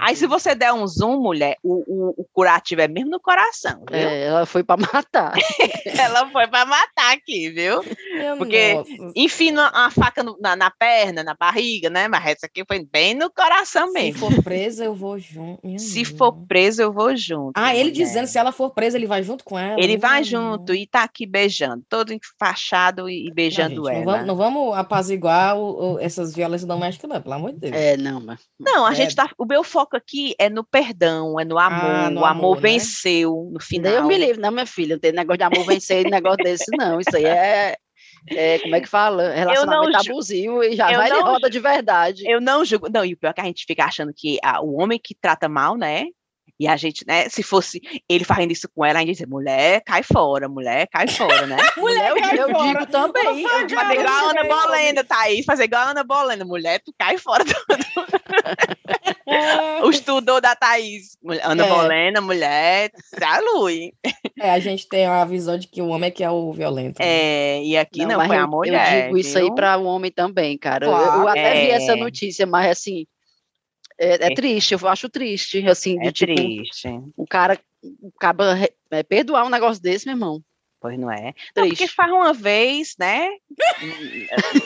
Aí 0.00 0.16
se 0.16 0.26
você 0.26 0.54
der 0.54 0.72
um 0.72 0.86
zoom, 0.86 1.20
mulher, 1.20 1.56
o, 1.62 1.82
o, 1.86 2.14
o 2.22 2.26
curativo 2.32 2.80
é 2.80 2.88
mesmo 2.88 3.10
no 3.10 3.20
coração, 3.20 3.82
viu? 3.90 3.98
É, 3.98 4.24
ela 4.24 4.46
foi 4.46 4.62
para 4.64 4.76
matar. 4.92 5.34
Ela 5.98 6.28
foi 6.30 6.46
pra 6.46 6.64
matar 6.64 7.12
aqui, 7.14 7.50
viu? 7.50 7.82
Porque- 8.38 8.74
Nossa. 8.74 8.90
Enfim, 9.16 9.52
uma, 9.52 9.70
uma 9.70 9.90
faca 9.90 10.22
no- 10.22 10.38
na, 10.40 10.54
na 10.56 10.70
perna, 10.70 11.22
na 11.24 11.34
barriga, 11.34 11.90
né? 11.90 12.08
Mas 12.08 12.24
essa 12.26 12.46
aqui 12.46 12.64
foi 12.66 12.84
bem 12.84 13.14
no 13.14 13.30
coração 13.30 13.88
Se 13.88 13.92
mesmo. 13.92 14.18
for 14.30 14.42
presa, 14.42 14.84
eu 14.84 14.94
vou 14.94 15.18
junto. 15.18 15.60
Minha 15.66 15.78
Se 15.78 16.04
for 16.04 16.32
preso, 16.46 16.82
eu 16.82 16.92
vou 16.92 17.16
junto. 17.16 17.52
Ah, 17.56 17.74
ele 17.74 17.90
mulher. 17.90 18.04
dizendo 18.04 18.26
se 18.26 18.38
ela 18.38 18.52
for 18.52 18.70
presa, 18.70 18.96
ele 18.96 19.06
vai 19.06 19.22
junto 19.22 19.44
com 19.44 19.58
ela. 19.58 19.78
Ele 19.80 19.96
vai 19.96 20.20
Hum. 20.20 20.24
junto 20.24 20.74
e 20.74 20.86
tá 20.86 21.02
aqui 21.04 21.26
beijando, 21.26 21.82
todo 21.88 22.12
enfaixado 22.12 23.08
e 23.08 23.18
e 23.18 23.28
Não, 23.28 23.34
beijando 23.34 23.84
gente, 23.86 23.96
ela. 23.96 23.98
Não 23.98 24.04
vamos, 24.04 24.26
não 24.26 24.36
vamos 24.36 24.76
apaziguar 24.78 25.56
o- 25.58 25.94
o- 25.94 25.98
essas 25.98 26.34
violências 26.34 26.66
domésticas, 26.68 27.10
não, 27.10 27.20
pelo 27.20 27.34
amor 27.34 27.52
de 27.52 27.58
Deus. 27.58 27.74
É, 27.74 27.96
não, 27.96 28.20
mas 28.20 28.40
Não, 28.58 28.86
a 28.86 28.92
É. 28.92 28.94
gente 28.94 29.14
tá. 29.14 29.28
O 29.36 29.44
meu 29.44 29.57
foco 29.64 29.96
aqui 29.96 30.34
é 30.38 30.48
no 30.48 30.64
perdão, 30.64 31.38
é 31.38 31.44
no 31.44 31.58
amor. 31.58 31.90
Ah, 31.90 32.10
no 32.10 32.20
o 32.20 32.24
amor, 32.24 32.26
amor, 32.26 32.56
né? 32.56 32.62
venceu 32.62 33.50
no 33.52 33.60
final. 33.60 33.92
Deus 33.92 34.06
me 34.06 34.16
livre, 34.18 34.40
não, 34.40 34.50
minha 34.50 34.66
filha, 34.66 34.94
não 34.94 35.00
tem 35.00 35.12
negócio 35.12 35.38
de 35.38 35.44
amor 35.44 35.64
vencer 35.66 36.04
negócio 36.08 36.38
desse, 36.38 36.70
não. 36.76 37.00
Isso 37.00 37.16
aí 37.16 37.24
é, 37.24 37.76
é, 38.30 38.58
como 38.58 38.74
é 38.76 38.80
que 38.80 38.88
fala? 38.88 39.30
Relacionamento 39.32 40.02
ju- 40.02 40.10
abusivo 40.12 40.62
e 40.64 40.76
já 40.76 40.90
eu 40.92 40.98
vai 40.98 41.10
de 41.10 41.16
não 41.16 41.24
roda 41.24 41.50
de 41.50 41.60
verdade. 41.60 42.22
Eu 42.28 42.40
não 42.40 42.64
julgo. 42.64 42.88
Não, 42.92 43.04
e 43.04 43.14
o 43.14 43.16
pior 43.16 43.30
é 43.30 43.32
que 43.32 43.40
a 43.40 43.44
gente 43.44 43.64
fica 43.66 43.84
achando 43.84 44.12
que 44.14 44.38
ah, 44.42 44.60
o 44.60 44.74
homem 44.80 45.00
que 45.02 45.14
trata 45.14 45.48
mal, 45.48 45.76
né? 45.76 46.06
E 46.60 46.66
a 46.66 46.76
gente, 46.76 47.04
né? 47.06 47.28
Se 47.28 47.42
fosse 47.42 47.80
ele 48.08 48.24
fazendo 48.24 48.50
isso 48.50 48.68
com 48.74 48.84
ela, 48.84 48.98
a 48.98 49.02
gente 49.02 49.12
dizer, 49.12 49.28
mulher, 49.28 49.80
cai 49.86 50.02
fora, 50.02 50.48
mulher, 50.48 50.88
cai 50.88 51.06
fora, 51.06 51.46
né? 51.46 51.56
Mulher, 51.76 52.10
eu, 52.10 52.16
cai 52.16 52.38
eu 52.38 52.50
fora. 52.50 52.68
digo 52.68 52.86
também. 52.86 53.42
Eu 53.42 53.68
Fazer 53.68 53.94
igual 54.00 54.08
a 54.08 54.30
Ana. 54.30 54.44
Bolena, 54.44 55.04
Thaís, 55.04 55.44
fazer 55.44 55.64
igual 55.64 55.82
a 55.82 55.90
Ana 55.90 56.02
Bolena, 56.04 56.44
mulher, 56.44 56.80
tu 56.84 56.92
cai 56.98 57.16
fora 57.16 57.44
do 57.44 57.54
o 59.84 59.90
estudou 59.90 60.40
da 60.40 60.54
Thaís. 60.56 61.16
Mulher- 61.22 61.42
Ana 61.44 61.64
É. 61.66 61.68
Bolena, 61.68 62.20
mulher, 62.20 62.90
salui. 63.18 63.92
É, 64.40 64.50
a 64.50 64.58
gente 64.58 64.88
tem 64.88 65.06
a 65.06 65.24
visão 65.24 65.58
de 65.58 65.68
que 65.68 65.80
o 65.82 65.88
homem 65.88 66.08
é 66.08 66.10
que 66.10 66.24
é 66.24 66.30
o 66.30 66.52
violento. 66.52 66.98
né? 66.98 67.06
É, 67.06 67.62
e 67.62 67.76
aqui 67.76 68.04
não, 68.04 68.16
mas 68.16 68.26
foi 68.28 68.36
eu, 68.36 68.42
a 68.42 68.46
mulher. 68.46 68.96
Eu 68.96 69.02
digo 69.04 69.18
isso 69.18 69.38
aí 69.38 69.44
viu? 69.44 69.54
para 69.54 69.76
o 69.78 69.84
homem 69.84 70.10
também, 70.10 70.56
cara. 70.58 70.86
Eu- 70.86 70.90
eu, 70.92 70.96
Claro. 70.98 71.28
até 71.28 71.52
vi 71.60 71.70
É. 71.70 71.74
essa 71.74 71.94
notícia, 71.96 72.46
mas 72.46 72.70
assim, 72.70 73.06
é, 73.98 74.26
é 74.26 74.32
É. 74.32 74.34
triste, 74.34 74.74
eu 74.74 74.88
acho 74.88 75.08
triste, 75.08 75.66
assim, 75.66 75.98
de 75.98 76.08
É 76.08 76.12
tipo, 76.12 76.34
triste. 76.34 76.88
um 77.16 77.26
cara 77.28 77.58
acaba 78.16 78.54
é, 78.90 79.02
perdoar 79.02 79.44
um 79.44 79.50
negócio 79.50 79.82
desse, 79.82 80.06
meu 80.06 80.14
irmão. 80.14 80.42
Pois 80.80 80.96
não 80.96 81.10
é. 81.10 81.34
Não, 81.56 81.64
porque 81.64 81.74
Triste. 81.76 81.94
faz 81.94 82.12
uma 82.12 82.32
vez, 82.32 82.94
né? 83.00 83.28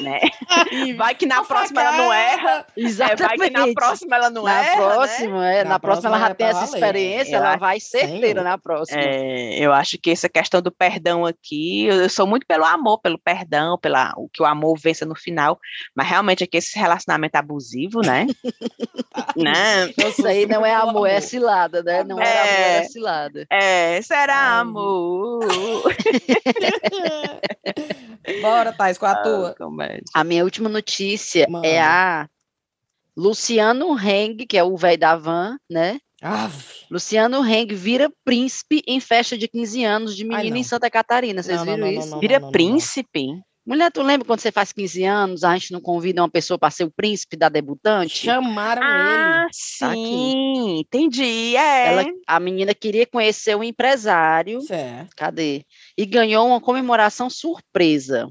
né? 0.03 0.21
Ih, 0.71 0.93
Vai 0.93 1.15
que 1.15 1.25
na 1.25 1.37
uma 1.41 1.45
próxima 1.47 1.81
ela 1.81 1.97
não 1.97 2.13
erra. 2.13 2.67
É, 2.77 3.17
vai 3.17 3.39
que 3.39 3.51
na 3.51 3.73
próxima 3.73 4.17
ela 4.17 4.29
não 4.31 4.43
na 4.43 4.63
erra. 4.63 4.77
né? 4.77 4.95
próxima, 4.95 5.51
é, 5.51 5.65
Na 5.65 5.71
na, 5.71 5.81
próxima 5.81 6.09
ela 6.11 6.19
próxima 6.19 6.29
já 6.29 6.35
tem 6.35 6.47
é 6.47 6.51
essa 6.51 6.61
valer. 6.67 6.75
experiência, 6.75 7.33
Eu 7.33 7.39
ela 7.39 7.51
acho- 7.53 7.59
vai 7.61 7.81
certeira 7.81 8.27
Senhor. 8.41 8.45
na 8.45 8.59
próxima. 8.59 9.01
É, 9.01 9.59
eu 9.59 9.73
acho 9.73 9.97
que 9.99 10.11
essa 10.11 10.29
questão 10.29 10.61
do 10.61 10.71
perdão 10.71 11.25
aqui, 11.25 11.87
eu, 11.87 11.95
eu 12.03 12.11
sou 12.11 12.27
muito 12.27 12.47
pelo 12.47 12.65
amor, 12.67 13.01
pelo 13.01 13.19
perdão, 13.19 13.79
pela 13.79 14.13
o 14.19 14.29
que 14.29 14.43
o 14.43 14.47
amor 14.47 14.79
vença 14.79 15.07
no 15.07 15.15
final, 15.15 15.59
mas 15.97 16.07
realmente 16.09 16.45
aqui 16.45 16.59
esse 16.59 16.79
relacionamento 16.79 17.37
abusivo, 17.37 18.01
né? 18.03 18.27
né? 19.37 19.91
Isso 19.97 20.27
aí 20.27 20.47
não 20.47 20.65
é 20.65 20.75
amor, 20.75 21.07
é 21.07 21.21
cilada, 21.21 21.83
né? 21.83 22.05
Não 22.05 22.21
era 22.21 22.43
amor, 22.43 22.53
É. 22.53 22.77
é 22.79 22.85
cilada. 22.85 23.47
É, 23.51 24.03
será 24.03 24.59
amor? 24.61 25.41
Bora, 28.41 28.73
Thais, 28.73 28.99
com 28.99 29.07
a 29.07 29.15
tua. 29.17 29.55
comédia. 29.57 30.03
A 30.15 30.25
minha 30.25 30.45
última 30.45 30.69
notícia 30.69 31.47
Manda. 31.49 31.67
é 31.67 31.81
a 31.81 32.29
Luciano 33.17 33.99
Heng, 33.99 34.47
que 34.47 34.57
é 34.57 34.65
o 34.65 34.77
velho 34.77 34.99
da 34.99 35.17
van, 35.17 35.59
né? 35.71 35.99
Ave. 36.21 36.65
Luciano 36.91 37.45
Heng 37.45 37.75
vira 37.75 38.11
príncipe 38.25 38.83
em 38.87 39.01
festa 39.01 39.37
de 39.37 39.49
15 39.49 39.85
anos 39.85 40.17
de 40.17 40.25
menina 40.25 40.51
não. 40.51 40.57
em 40.57 40.63
Santa 40.63 40.89
Catarina. 40.89 41.43
Vocês 41.43 41.59
Não, 41.59 41.65
não, 41.67 41.75
viram 41.75 41.87
não, 41.87 41.93
não, 41.95 42.01
isso? 42.01 42.11
não. 42.11 42.21
Vira 42.21 42.41
príncipe? 42.51 43.27
Mulher, 43.65 43.93
tu 43.93 44.03
lembra 44.03 44.27
quando 44.27 44.41
você 44.41 44.51
faz 44.51 44.73
15 44.73 45.05
anos, 45.05 45.45
a 45.45 45.53
gente 45.57 45.73
não 45.73 45.81
convida 45.81 46.21
uma 46.21 46.29
pessoa 46.29 46.59
para 46.59 46.71
ser 46.71 46.83
o 46.85 46.91
príncipe 46.91 47.37
da 47.37 47.49
debutante? 47.49 48.19
Chamaram 48.19 48.83
Ah, 48.85 49.47
Tá 49.79 49.91
aqui. 49.93 50.01
sim, 50.03 50.79
entendi. 50.81 51.57
É. 51.57 51.93
Ela, 51.93 52.05
a 52.27 52.41
menina 52.41 52.75
queria 52.75 53.07
conhecer 53.07 53.55
o 53.57 53.63
empresário, 53.63 54.59
ele. 54.59 54.67
Certo. 54.67 55.15
cadê? 55.17 55.65
E 55.97 56.05
ganhou 56.05 56.49
uma 56.49 56.61
comemoração 56.61 57.31
surpresa. 57.31 58.29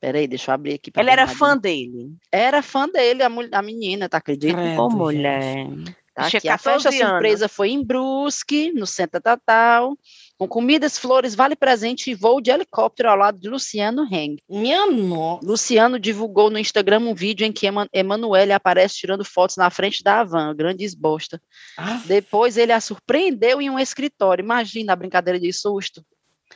Peraí, 0.00 0.28
deixa 0.28 0.50
eu 0.50 0.54
abrir 0.54 0.74
aqui. 0.74 0.92
Ela 0.94 1.10
era 1.12 1.26
fã 1.26 1.56
dele. 1.56 2.12
Era 2.30 2.62
fã 2.62 2.86
dele, 2.88 3.22
a, 3.22 3.28
mul- 3.28 3.48
a 3.50 3.62
menina, 3.62 4.08
tá 4.08 4.18
acredita? 4.18 4.54
Credo, 4.54 4.82
Ô, 4.82 4.90
mulher. 4.90 5.66
Tá 6.14 6.26
aqui. 6.26 6.36
A 6.48 6.58
festa 6.58 6.70
14 6.82 6.88
anos. 7.02 7.10
surpresa 7.10 7.48
foi 7.48 7.70
em 7.70 7.82
Brusque, 7.84 8.70
no 8.72 8.86
Centro 8.86 9.20
Tatal, 9.20 9.96
com 10.38 10.46
comidas, 10.46 10.96
flores, 10.96 11.34
vale 11.34 11.56
presente 11.56 12.10
e 12.10 12.14
voo 12.14 12.40
de 12.40 12.50
helicóptero 12.50 13.10
ao 13.10 13.16
lado 13.16 13.40
de 13.40 13.48
Luciano 13.48 14.06
Heng. 14.10 14.36
Minha 14.48 14.86
nossa. 14.86 15.44
Luciano 15.44 15.98
divulgou 15.98 16.48
no 16.48 16.58
Instagram 16.58 17.00
um 17.00 17.14
vídeo 17.14 17.44
em 17.44 17.50
que 17.52 17.66
Eman- 17.66 17.88
Emanuele 17.92 18.52
aparece 18.52 18.94
tirando 18.94 19.24
fotos 19.24 19.56
na 19.56 19.68
frente 19.68 20.02
da 20.02 20.22
van, 20.22 20.54
grande 20.54 20.84
esbosta. 20.84 21.42
Ah, 21.76 22.00
Depois 22.06 22.56
ele 22.56 22.72
a 22.72 22.80
surpreendeu 22.80 23.60
em 23.60 23.68
um 23.68 23.78
escritório. 23.78 24.42
Imagina 24.44 24.92
a 24.92 24.96
brincadeira 24.96 25.40
de 25.40 25.52
susto. 25.52 26.04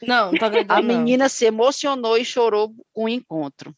Não, 0.00 0.28
acreditando. 0.28 0.72
A 0.72 0.80
menina 0.82 1.28
se 1.28 1.44
emocionou 1.44 2.16
e 2.16 2.24
chorou 2.24 2.72
com 2.92 3.04
o 3.04 3.08
encontro. 3.08 3.74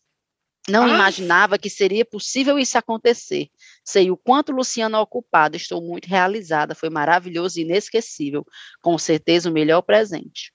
Não 0.68 0.84
Ah. 0.84 0.88
imaginava 0.94 1.58
que 1.58 1.68
seria 1.68 2.04
possível 2.04 2.58
isso 2.58 2.78
acontecer. 2.78 3.48
Sei 3.84 4.10
o 4.10 4.16
quanto 4.16 4.50
Luciano 4.52 4.96
é 4.96 5.00
ocupado, 5.00 5.56
estou 5.56 5.82
muito 5.82 6.06
realizada, 6.06 6.74
foi 6.74 6.88
maravilhoso 6.88 7.58
e 7.58 7.62
inesquecível. 7.62 8.46
Com 8.80 8.96
certeza 8.96 9.50
o 9.50 9.52
melhor 9.52 9.82
presente. 9.82 10.52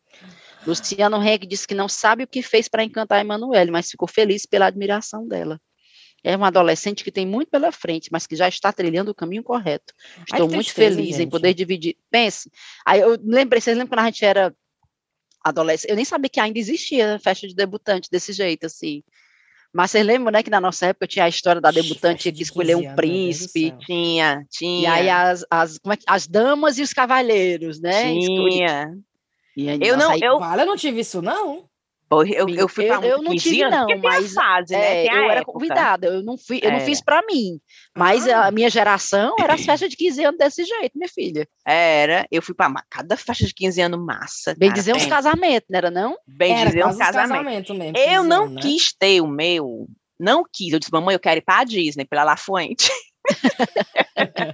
Luciano 0.66 1.18
Henrique 1.24 1.45
disse 1.47 1.68
que 1.68 1.76
não 1.76 1.88
sabe 1.88 2.24
o 2.24 2.28
que 2.28 2.41
fez 2.41 2.68
para 2.68 2.84
encantar 2.84 3.20
a 3.20 3.22
Emanuele, 3.22 3.72
mas 3.72 3.89
ficou 3.89 4.07
feliz 4.07 4.45
pela 4.45 4.66
admiração 4.66 5.28
dela. 5.28 5.62
É 6.22 6.36
uma 6.36 6.47
adolescente 6.47 7.01
que 7.03 7.12
tem 7.12 7.26
muito 7.26 7.49
pela 7.49 7.72
frente, 7.72 8.10
mas 8.12 8.28
que 8.28 8.36
já 8.36 8.47
está 8.49 8.74
trilhando 8.74 9.12
o 9.12 9.16
caminho 9.16 9.41
correto. 9.43 9.93
Ai, 10.18 10.24
Estou 10.34 10.47
que 10.49 10.55
muito 10.55 10.66
tristeza, 10.66 10.95
feliz 10.97 11.16
em 11.16 11.20
gente. 11.20 11.30
poder 11.32 11.53
dividir. 11.53 11.95
Pense, 12.12 12.51
aí 12.86 12.99
eu 12.99 13.18
lembrei, 13.24 13.62
vocês 13.62 13.78
lembram 13.78 13.95
quando 13.95 14.05
a 14.05 14.05
gente 14.12 14.26
era 14.26 14.53
adolescente? 15.41 15.89
Eu 15.89 15.95
nem 15.95 16.03
sabia 16.03 16.30
que 16.30 16.39
ainda 16.41 16.60
existia 16.60 17.18
festa 17.24 17.47
de 17.47 17.55
debutante 17.55 18.10
desse 18.12 18.34
jeito, 18.34 18.66
assim. 18.66 19.01
Mas 19.74 19.91
vocês 19.91 20.05
lembram, 20.05 20.32
né, 20.32 20.41
que 20.41 20.49
na 20.49 20.59
nossa 20.59 20.88
época 20.88 21.05
tinha 21.05 21.26
a 21.26 21.30
história 21.30 21.61
da 21.61 21.70
debutante 21.70 22.24
festa 22.24 22.32
que 22.32 22.41
escolher 22.43 22.76
15 22.76 22.88
um 22.88 22.95
príncipe. 22.95 23.70
céu. 23.70 23.78
Tinha, 23.86 24.41
E 24.41 24.47
tinha. 24.49 24.93
aí 24.93 25.09
as, 25.09 25.45
as, 25.49 25.78
como 25.78 25.93
é 25.93 25.97
que- 25.97 26.03
as 26.07 26.28
damas 26.28 26.78
e 26.78 26.82
os 26.82 26.91
cavalheiros, 26.93 27.80
né? 27.80 28.13
escolhi- 28.15 28.55
Tinha. 28.57 28.97
E 29.55 29.70
aí, 29.70 29.80
Eu 29.82 29.95
não, 29.97 30.15
eu, 30.17 30.39
Vale, 30.39 30.61
eu 30.61 30.65
não 30.65 30.76
tive 30.76 31.01
isso, 31.01 31.22
não. 31.22 31.65
Eu, 32.12 32.49
eu 32.49 32.68
fui 32.68 32.86
Eu- 32.86 32.99
pra 32.99 33.07
eu 33.07 33.18
muito 33.18 33.24
não 33.26 33.32
15 33.34 33.49
tive, 33.49 33.64
anos, 33.64 33.78
não, 33.80 33.86
tem 33.88 33.97
a 34.10 34.22
fase, 34.30 34.74
né? 34.74 34.80
É, 34.80 35.07
Tem 35.07 35.12
a 35.12 35.16
eu 35.16 35.24
era 35.30 35.39
época. 35.41 35.51
convidada, 35.53 36.07
eu 36.07 36.24
não 36.24 36.38
fui, 36.38 36.60
eu 36.64 36.70
não 36.72 36.78
Era. 36.78 36.86
fiz 36.86 37.01
para 37.01 37.22
mim, 37.26 37.60
mas 37.95 38.28
Ah. 38.28 38.47
a 38.47 38.51
minha 38.51 38.70
geração 38.70 39.36
era 39.39 39.53
as 39.53 39.62
festas 39.66 39.89
de 39.89 39.95
15 39.95 40.24
anos 40.24 40.38
desse 40.38 40.64
jeito, 40.66 40.97
minha 40.97 41.07
filha. 41.10 41.47
Era, 41.66 42.26
eu 42.32 42.41
fui 42.41 42.55
pra 42.55 42.68
ma- 42.68 42.84
cada 42.89 43.16
festa 43.16 43.45
de 43.45 43.53
15 43.53 43.80
anos 43.82 43.99
massa. 44.03 44.55
Bem 44.57 44.70
cara, 44.70 44.80
dizer 44.80 44.95
uns 44.95 45.05
casamentos, 45.05 45.68
não 45.70 45.78
era 45.78 45.91
não? 45.91 46.18
Bem 46.28 46.53
Era 46.55 46.70
dizer 46.70 46.86
um 46.86 46.89
uns 46.89 46.97
casamento. 46.97 47.30
casamento 47.30 47.74
mesmo. 47.76 47.97
Eu 47.97 48.05
15 48.24 48.28
não 48.28 48.43
anos, 48.43 48.55
né? 48.55 48.62
quis 48.62 48.93
ter 48.97 49.22
o 49.22 49.28
meu, 49.28 49.88
não 50.20 50.43
quis. 50.51 50.74
Eu 50.74 50.80
disse, 50.80 50.91
mamãe, 50.91 51.14
eu 51.14 51.20
quero 51.20 51.38
ir 51.38 51.43
pra 51.43 51.64
Disney, 51.64 52.05
pela 52.05 52.24
La 52.24 52.36
Fuente. 52.38 52.89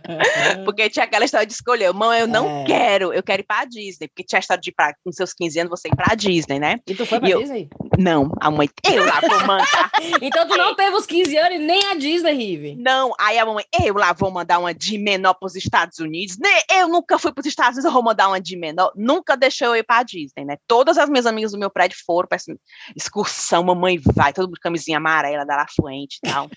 Porque 0.65 0.89
tinha 0.89 1.05
aquela 1.05 1.25
história 1.25 1.45
de 1.45 1.53
escolher. 1.53 1.91
Mãe, 1.93 2.21
eu 2.21 2.27
não 2.27 2.61
É. 2.61 2.63
quero, 2.65 3.13
eu 3.13 3.23
quero 3.23 3.41
ir 3.41 3.45
pra 3.45 3.65
Disney. 3.65 4.07
Porque 4.07 4.23
tinha 4.23 4.39
a 4.39 4.41
história 4.41 4.61
de 4.61 4.69
ir 4.69 4.73
pra, 4.73 4.93
com 5.03 5.11
seus 5.11 5.33
15 5.33 5.59
anos, 5.59 5.69
você 5.69 5.87
ir 5.87 5.95
pra 5.95 6.15
Disney, 6.15 6.59
né? 6.59 6.79
E 6.87 6.95
tu 6.95 7.05
foi 7.05 7.19
pra 7.19 7.27
E 7.27 7.31
eu- 7.31 7.39
Disney? 7.39 7.69
Não, 7.97 8.31
a 8.41 8.51
mãe, 8.51 8.69
eu 8.91 9.05
lá 9.05 9.19
vou 9.21 9.39
mandar. 9.45 9.91
Então 10.21 10.47
tu 10.47 10.55
não 10.57 10.75
teve 10.75 10.95
os 10.95 11.05
15 11.05 11.37
anos 11.37 11.55
e 11.55 11.57
nem 11.59 11.83
a 11.87 11.95
Disney, 11.95 12.33
Rive. 12.33 12.75
Não, 12.77 13.13
aí 13.19 13.37
a 13.39 13.45
mamãe, 13.45 13.63
eu 13.83 13.93
lá 13.95 14.13
vou 14.13 14.29
mandar 14.31 14.59
uma 14.59 14.73
de 14.73 14.97
menor 14.97 15.33
pros 15.35 15.55
Estados 15.55 15.99
Unidos. 15.99 16.37
Né? 16.37 16.49
Eu 16.79 16.87
nunca 16.87 17.17
fui 17.17 17.31
pros 17.31 17.45
Estados 17.45 17.73
Unidos, 17.77 17.85
eu 17.85 17.91
vou 17.91 18.03
mandar 18.03 18.27
uma 18.27 18.39
de 18.39 18.55
menor. 18.57 18.91
Nunca 18.95 19.35
deixou 19.37 19.67
eu 19.69 19.75
ir 19.77 19.83
pra 19.83 20.03
Disney, 20.03 20.45
né? 20.45 20.57
Todas 20.67 20.97
as 20.97 21.09
minhas 21.09 21.25
amigas 21.25 21.51
do 21.51 21.57
meu 21.57 21.69
prédio 21.69 21.97
foram 22.05 22.27
pra 22.27 22.35
essa 22.35 22.53
excursão, 22.95 23.63
mamãe 23.63 23.99
vai, 24.13 24.33
todo 24.33 24.45
mundo 24.45 24.55
de 24.55 24.59
camisinha 24.61 24.97
amarela 24.97 25.45
da 25.45 25.65
Fuente 25.75 26.19
e 26.23 26.29
tal. 26.29 26.49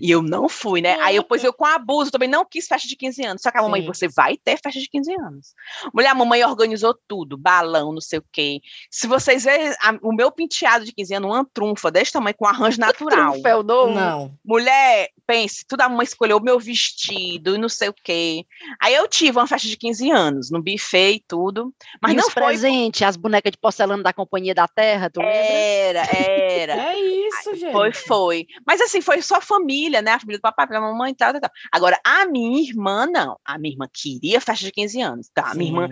e 0.00 0.10
eu 0.10 0.22
não 0.22 0.48
fui, 0.48 0.80
né? 0.80 0.96
Aí 1.00 1.16
depois 1.18 1.42
eu 1.44 1.52
com 1.52 1.64
abuso 1.64 2.10
também 2.10 2.28
não 2.28 2.44
quis 2.44 2.66
festa 2.66 2.86
de 2.92 2.96
15 2.96 3.24
anos. 3.24 3.42
Só 3.42 3.50
que 3.50 3.58
a 3.58 3.62
mamãe, 3.62 3.80
Sim. 3.82 3.86
você 3.86 4.08
vai 4.08 4.36
ter 4.36 4.56
festa 4.62 4.78
de 4.80 4.88
15 4.88 5.12
anos. 5.14 5.54
Mulher, 5.92 6.08
a 6.10 6.14
mamãe 6.14 6.44
organizou 6.44 6.94
tudo, 7.08 7.36
balão, 7.36 7.92
não 7.92 8.00
sei 8.00 8.18
o 8.18 8.24
quê. 8.32 8.60
Se 8.90 9.06
vocês 9.06 9.44
verem 9.44 9.68
a- 9.80 9.98
o 10.02 10.12
meu 10.14 10.30
penteado 10.30 10.84
de 10.84 10.92
15 10.92 11.14
anos, 11.14 11.30
uma 11.30 11.46
trunfa 11.52 11.90
desse 11.90 12.12
tamanho 12.12 12.36
com 12.36 12.46
arranjo 12.46 12.78
natural. 12.80 13.32
Troféu 13.32 13.62
novo. 13.62 13.94
Não. 13.94 14.32
Mulher, 14.44 15.08
pense, 15.26 15.64
tudo 15.66 15.80
a 15.82 15.88
mãe 15.88 16.04
escolheu 16.04 16.36
o 16.38 16.42
meu 16.42 16.58
vestido 16.60 17.54
e 17.54 17.58
não 17.58 17.68
sei 17.68 17.88
o 17.88 17.94
quê. 18.04 18.44
Aí 18.80 18.94
eu 18.94 19.08
tive 19.08 19.38
uma 19.38 19.46
festa 19.46 19.66
de 19.66 19.76
15 19.76 20.10
anos, 20.10 20.50
no 20.50 20.62
buffet 20.62 21.14
e 21.16 21.24
tudo. 21.26 21.72
Mas 22.00 22.12
e 22.12 22.16
não 22.16 22.26
os 22.26 22.32
foi. 22.32 22.42
presentes, 22.42 23.02
as 23.02 23.16
bonecas 23.16 23.52
de 23.52 23.58
porcelana 23.58 24.02
da 24.02 24.12
Companhia 24.12 24.54
da 24.54 24.68
Terra, 24.68 25.08
tu? 25.10 25.20
Era, 25.22 26.00
era. 26.14 26.72
É 26.92 26.98
isso, 26.98 27.54
gente. 27.56 27.72
Foi, 27.72 27.92
foi. 27.92 28.46
Mas 28.66 28.80
assim, 28.80 29.00
foi 29.00 29.22
só 29.22 29.40
família, 29.40 30.02
né? 30.02 30.12
A 30.12 30.18
família 30.20 30.38
do 30.38 30.42
papai, 30.42 30.66
da 30.68 30.80
mamãe 30.80 31.12
e 31.12 31.14
tal, 31.14 31.32
tal, 31.32 31.40
tal. 31.40 31.50
Agora, 31.70 31.98
a 32.04 32.26
minha 32.26 32.60
irmã, 32.60 32.81
não. 32.82 33.38
A 33.44 33.58
minha 33.58 33.72
irmã 33.74 33.86
queria 33.92 34.40
festa 34.40 34.64
de 34.64 34.72
15 34.72 35.00
anos. 35.00 35.28
Tá? 35.34 35.50
A 35.50 35.54
minha 35.54 35.70
irmã, 35.70 35.88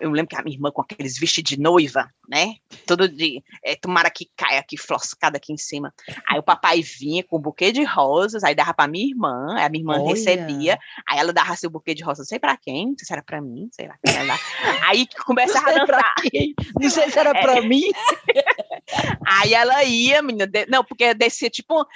eu 0.00 0.10
lembro 0.10 0.28
que 0.28 0.36
a 0.36 0.42
minha 0.42 0.56
irmã 0.56 0.70
com 0.72 0.82
aqueles 0.82 1.18
vestidos 1.18 1.50
de 1.50 1.60
noiva, 1.60 2.08
né? 2.28 2.54
Todo 2.86 3.08
de. 3.08 3.42
É, 3.64 3.76
tomara 3.76 4.10
que 4.10 4.28
caia 4.36 4.58
aqui, 4.60 4.76
floscada 4.76 5.36
aqui 5.36 5.52
em 5.52 5.56
cima. 5.56 5.92
Aí 6.28 6.38
o 6.38 6.42
papai 6.42 6.82
vinha 6.82 7.22
com 7.24 7.38
um 7.38 7.40
buquê 7.40 7.70
de 7.72 7.84
rosas, 7.84 8.42
aí 8.44 8.54
dava 8.54 8.74
pra 8.74 8.88
minha 8.88 9.06
irmã, 9.06 9.54
aí 9.56 9.64
a 9.64 9.68
minha 9.68 9.82
irmã 9.82 9.98
Olha. 10.00 10.08
recebia, 10.14 10.78
aí 11.08 11.18
ela 11.18 11.32
dava 11.32 11.54
seu 11.56 11.70
buquê 11.70 11.94
de 11.94 12.02
rosas, 12.02 12.26
não 12.26 12.26
sei 12.26 12.38
pra 12.38 12.56
quem, 12.56 12.86
não 12.88 12.94
sei 12.98 13.06
se 13.06 13.12
era 13.12 13.22
pra 13.22 13.40
mim, 13.40 13.68
sei 13.72 13.86
lá. 13.88 13.96
quem 14.04 14.14
ela 14.16 14.26
dava. 14.26 14.40
Aí 14.88 15.06
começava 15.24 15.70
a 15.70 15.84
dançar. 15.84 16.14
não 16.80 16.90
sei 16.90 17.10
se 17.10 17.18
era 17.18 17.30
É. 17.30 17.40
pra 17.42 17.60
mim. 17.62 17.82
Aí 19.26 19.52
ela 19.54 19.82
ia, 19.84 20.22
menina, 20.22 20.46
de- 20.46 20.66
não, 20.66 20.84
porque 20.84 21.12
descia 21.14 21.50
tipo. 21.50 21.86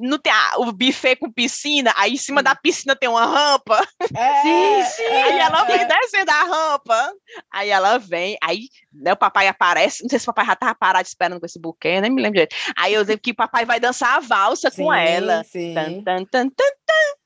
Não 0.00 0.18
tem 0.18 0.32
a- 0.32 0.54
o 0.58 0.72
buffet 0.72 1.16
com 1.16 1.30
piscina, 1.30 1.92
aí 1.96 2.14
em 2.14 2.16
cima 2.16 2.42
da 2.42 2.54
piscina 2.54 2.96
tem 2.96 3.08
uma 3.08 3.24
rampa, 3.26 3.86
É, 4.14 4.42
Sim, 4.42 4.82
sim. 4.96 5.04
aí 5.04 5.38
ela 5.38 5.64
vem 5.64 5.80
é. 5.80 5.84
descendo 5.84 6.30
a 6.30 6.44
rampa, 6.44 7.12
aí 7.52 7.68
ela 7.68 7.98
vem, 7.98 8.36
aí 8.42 8.62
né, 8.92 9.12
o 9.12 9.16
papai 9.16 9.46
aparece, 9.48 10.02
não 10.02 10.08
sei 10.08 10.18
se 10.18 10.24
o 10.24 10.32
papai 10.32 10.46
já 10.46 10.56
tava 10.56 10.74
parado 10.74 11.06
esperando 11.06 11.38
com 11.38 11.46
esse 11.46 11.60
buquê, 11.60 12.00
nem 12.00 12.10
me 12.10 12.22
lembro 12.22 12.34
direito. 12.34 12.56
Aí 12.76 12.94
eu 12.94 13.00
lembro 13.02 13.20
que 13.20 13.30
o 13.32 13.36
papai 13.36 13.64
vai 13.64 13.78
dançar 13.78 14.16
a 14.16 14.20
valsa 14.20 14.70
com 14.70 14.92
Sim, 14.92 14.98
ela. 14.98 15.44
Sim. 15.44 15.74
Tan, 15.74 16.02
tan, 16.02 16.24
tan, 16.24 16.48
tan. 16.48 17.19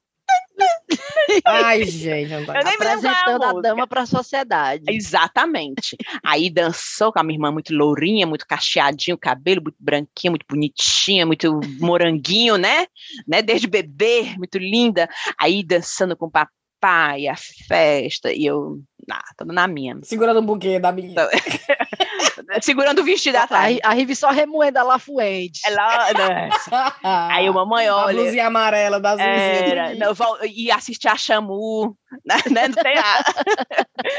Ai, 1.44 1.84
gente. 1.84 2.30
Não. 2.30 2.40
Eu 2.40 2.64
nem 2.64 2.72
a 2.72 2.74
Apresentando 2.74 3.42
a 3.42 3.52
música. 3.52 3.62
dama 3.62 3.86
para 3.86 4.02
a 4.02 4.06
sociedade. 4.06 4.84
Exatamente. 4.88 5.96
Aí 6.24 6.50
dançou 6.50 7.12
com 7.12 7.20
a 7.20 7.22
minha 7.22 7.36
irmã 7.36 7.50
muito 7.50 7.74
lourinha, 7.74 8.26
muito 8.26 8.46
cacheadinho, 8.46 9.16
o 9.16 9.20
cabelo 9.20 9.62
muito 9.62 9.76
branquinho, 9.78 10.32
muito 10.32 10.46
bonitinha, 10.48 11.26
muito 11.26 11.60
moranguinho, 11.80 12.56
né? 12.56 12.86
né? 13.26 13.42
Desde 13.42 13.66
bebê, 13.66 14.34
muito 14.36 14.58
linda. 14.58 15.08
Aí 15.38 15.64
dançando 15.64 16.16
com 16.16 16.26
o 16.26 16.30
papai, 16.30 17.26
a 17.26 17.36
festa, 17.36 18.32
e 18.32 18.46
eu, 18.46 18.80
ah, 19.10 19.22
toda 19.36 19.52
na 19.52 19.66
minha. 19.66 19.98
Segurando 20.02 20.38
o 20.38 20.42
buquê 20.42 20.78
da 20.78 20.92
menina. 20.92 21.28
Segurando 22.62 23.00
o 23.00 23.04
vestido 23.04 23.36
atrás. 23.36 23.78
A, 23.82 23.90
a 23.90 23.92
Rive 23.92 24.14
só 24.16 24.30
remoendo 24.30 24.78
a 24.78 24.82
La 24.82 24.98
Fuente. 24.98 25.60
Ela, 25.66 26.12
né? 26.12 26.50
Aí 27.02 27.48
uma 27.48 27.64
mãe 27.64 27.86
A 27.88 27.96
olha. 27.96 28.14
blusinha 28.22 28.46
amarela 28.46 29.00
das 29.00 29.18
Era, 29.18 29.94
não, 29.94 30.14
vol- 30.14 30.38
e 30.44 30.70
assistir 30.70 31.08
a 31.08 31.16
Chamu, 31.16 31.96
né? 32.24 32.36
né, 32.50 32.68
Não 32.68 32.74
tem 32.82 32.96
a, 32.98 33.24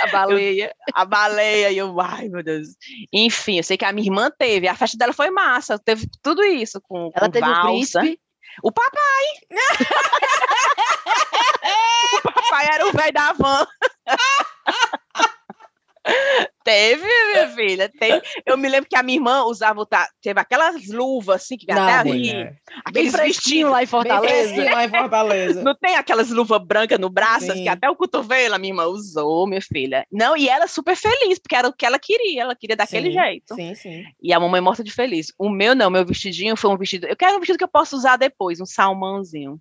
A 0.03 0.07
baleia. 0.11 0.73
a 0.93 1.05
baleia, 1.05 1.71
e 1.71 1.77
eu, 1.77 1.99
ai 1.99 2.27
meu 2.29 2.43
Deus. 2.43 2.69
Enfim, 3.13 3.57
eu 3.57 3.63
sei 3.63 3.77
que 3.77 3.86
a 3.86 3.91
minha 3.91 4.07
irmã 4.07 4.29
teve, 4.38 4.67
a 4.67 4.75
festa 4.75 4.97
dela 4.97 5.13
foi 5.13 5.29
massa, 5.29 5.77
teve 5.79 6.07
tudo 6.21 6.43
isso 6.43 6.81
com, 6.81 7.11
Ela 7.15 7.25
com 7.27 7.31
teve 7.31 7.47
o 7.49 7.61
príncipe. 7.61 8.19
O 8.64 8.72
papai! 8.72 9.26
o 12.16 12.22
papai 12.32 12.66
era 12.72 12.88
o 12.88 12.91
velho 12.91 13.14
da 13.14 13.34
van. 13.34 13.68
Teve, 16.64 17.03
minha 17.32 17.47
filha, 17.49 17.89
teve. 17.99 18.22
Eu 18.45 18.58
me 18.58 18.68
lembro 18.68 18.89
que 18.89 18.95
a 18.95 19.03
minha 19.03 19.18
irmã 19.18 19.43
usava, 19.43 19.80
o 19.82 19.86
ta- 19.86 20.10
teve 20.22 20.39
aquelas 20.39 20.88
luvas 20.88 21.43
assim, 21.43 21.58
que 21.58 21.72
até 21.72 22.03
mulher. 22.10 22.56
Bem 22.91 23.08
aqueles 23.08 23.14
vestidos. 23.14 23.72
lá 23.72 23.84
em 23.84 23.86
Fortaleza. 23.86 24.64
lá 24.72 24.84
em 24.86 24.89
Fortaleza. 24.89 25.64
Não 25.64 25.76
tem 25.76 25.95
aquelas 25.95 26.30
luvas 26.32 26.60
brancas 26.66 26.97
no 26.99 27.10
braço, 27.10 27.51
Sim. 27.51 27.64
que 27.64 27.70
até 27.70 27.88
o 27.89 27.95
cotovelo 27.95 28.56
a 28.56 28.58
minha 28.58 28.72
irmã 28.72 28.86
usou, 28.86 29.45
minha 29.47 29.62
filha. 29.62 30.06
Não, 30.12 30.36
e 30.36 30.49
ela 30.49 30.68
super 30.68 30.95
feliz, 30.95 31.38
porque 31.38 31.56
era 31.56 31.68
o 31.68 31.74
que 31.74 31.86
ela 31.86 31.99
queria, 31.99 32.41
ela 32.41 32.56
queria 32.56 32.76
daquele 32.76 33.10
Sim, 33.12 33.20
jeito. 33.20 33.56
Sim, 33.56 33.76
sim. 33.76 34.03
E 34.22 34.34
a 34.34 34.39
mamãe 34.39 34.60
morta 34.62 34.84
de 34.84 34.91
feliz. 34.91 35.28
O 35.38 35.49
meu 35.49 35.76
não, 35.76 35.89
meu 35.91 36.06
vestidinho 36.06 36.56
foi 36.56 36.72
um 36.72 36.78
vestido. 36.78 37.06
Eu 37.06 37.16
quero 37.16 37.36
um 37.36 37.39
vestido 37.39 37.58
que 37.60 37.64
eu 37.64 37.68
possa 37.70 37.95
usar 37.95 38.18
depois, 38.18 38.60
um 38.60 38.66
salmãozinho. 38.66 39.60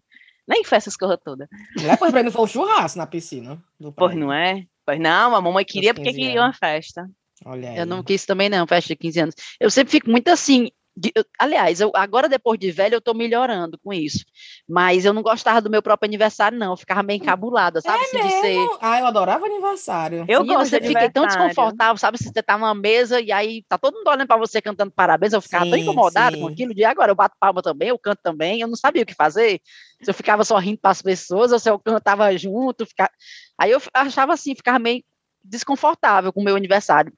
Nem 0.49 0.62
foi 0.64 0.76
essas 0.78 0.97
coisas 0.97 1.18
todas. 1.24 1.49
Mulher, 1.76 1.99
pois 1.99 2.12
pra 2.12 2.22
mim 2.22 2.30
foi 2.30 2.42
um 2.42 2.47
churrasco 2.47 2.99
na 2.99 3.07
piscina. 3.07 3.62
Do 3.80 3.92
Pois 3.92 4.14
não 4.14 4.32
é? 4.32 4.64
Pois 4.87 5.01
não, 5.01 5.35
a 5.35 5.41
mamãe 5.41 5.64
queria 5.64 5.95
porque 5.95 6.11
15 6.11 6.20
queria 6.20 6.41
uma 6.43 6.53
festa. 6.53 7.09
Olha 7.45 7.70
aí. 7.70 7.78
Eu 7.78 7.87
não 7.87 8.03
quis 8.03 8.24
também 8.24 8.49
não, 8.49 8.66
festa 8.66 8.89
de 8.89 8.97
15 8.97 9.20
anos. 9.20 9.35
Eu 9.59 9.70
sempre 9.70 9.91
fico 9.91 10.11
muito 10.11 10.28
assim, 10.28 10.70
de- 10.97 11.12
eu- 11.14 11.24
aliás, 11.39 11.80
eu, 11.80 11.91
agora 11.95 12.28
depois 12.28 12.59
de 12.59 12.70
velho 12.70 12.95
eu 12.95 13.01
tô 13.01 13.12
melhorando 13.14 13.78
com 13.82 13.93
isso. 13.93 14.24
Mas 14.68 15.05
eu 15.05 15.12
não 15.12 15.22
gostava 15.22 15.61
do 15.61 15.68
meu 15.68 15.82
próprio 15.82 16.09
aniversário, 16.09 16.57
não. 16.57 16.72
Eu 16.72 16.76
ficava 16.76 17.03
meio 17.03 17.16
encabulada, 17.18 17.80
sabe? 17.80 17.99
assim, 18.05 18.18
de 18.20 18.30
ser. 18.41 18.68
Ah, 18.80 19.01
eu 19.01 19.07
adorava 19.07 19.45
aniversário. 19.47 20.24
Eu 20.28 20.45
gosto 20.45 20.70
de 20.78 20.87
fica 20.87 21.11
tão 21.11 21.26
desconfortável, 21.26 21.97
sabe? 21.97 22.18
Se 22.18 22.24
você 22.32 22.43
tá 22.43 22.57
numa 22.57 22.74
mesa 22.74 23.20
e 23.20 23.32
aí 23.32 23.64
tá 23.68 23.76
todo 23.76 23.95
mundo 23.95 24.09
olhando 24.09 24.26
pra 24.26 24.37
você 24.37 24.62
cantando 24.62 24.91
parabéns, 24.93 25.32
eu 25.32 25.41
ficava 25.41 25.66
tão 25.66 25.76
Sim, 25.76 25.82
incomodada 25.85 26.37
com 26.37 26.47
aquilo 26.47 26.72
de 26.74 26.85
agora 26.85 27.11
eu 27.11 27.16
bato 27.16 27.37
palma 27.41 27.61
também, 27.61 27.89
eu 27.89 27.99
canto 27.99 28.20
também, 28.22 28.61
eu 28.61 28.68
não 28.68 28.76
sabia 28.76 29.03
o 29.03 29.07
que 29.07 29.14
fazer. 29.14 29.61
Se 30.03 30.11
eu 30.11 30.14
ficava 30.14 30.45
só 30.45 30.57
rindo 30.59 30.78
para 30.78 30.91
as 30.93 31.03
pessoas, 31.03 31.51
ou 31.51 31.59
se 31.59 31.68
eu 31.68 31.78
cantava 31.78 32.37
junto, 32.39 32.87
fica... 32.87 33.11
aí 33.59 33.70
eu 33.70 33.80
achava 33.92 34.32
assim, 34.32 34.55
ficava 34.55 34.78
meio 34.78 35.02
desconfortável 35.42 36.32
com 36.32 36.40
o 36.40 36.44
meu 36.44 36.57
aniversário. 36.57 37.12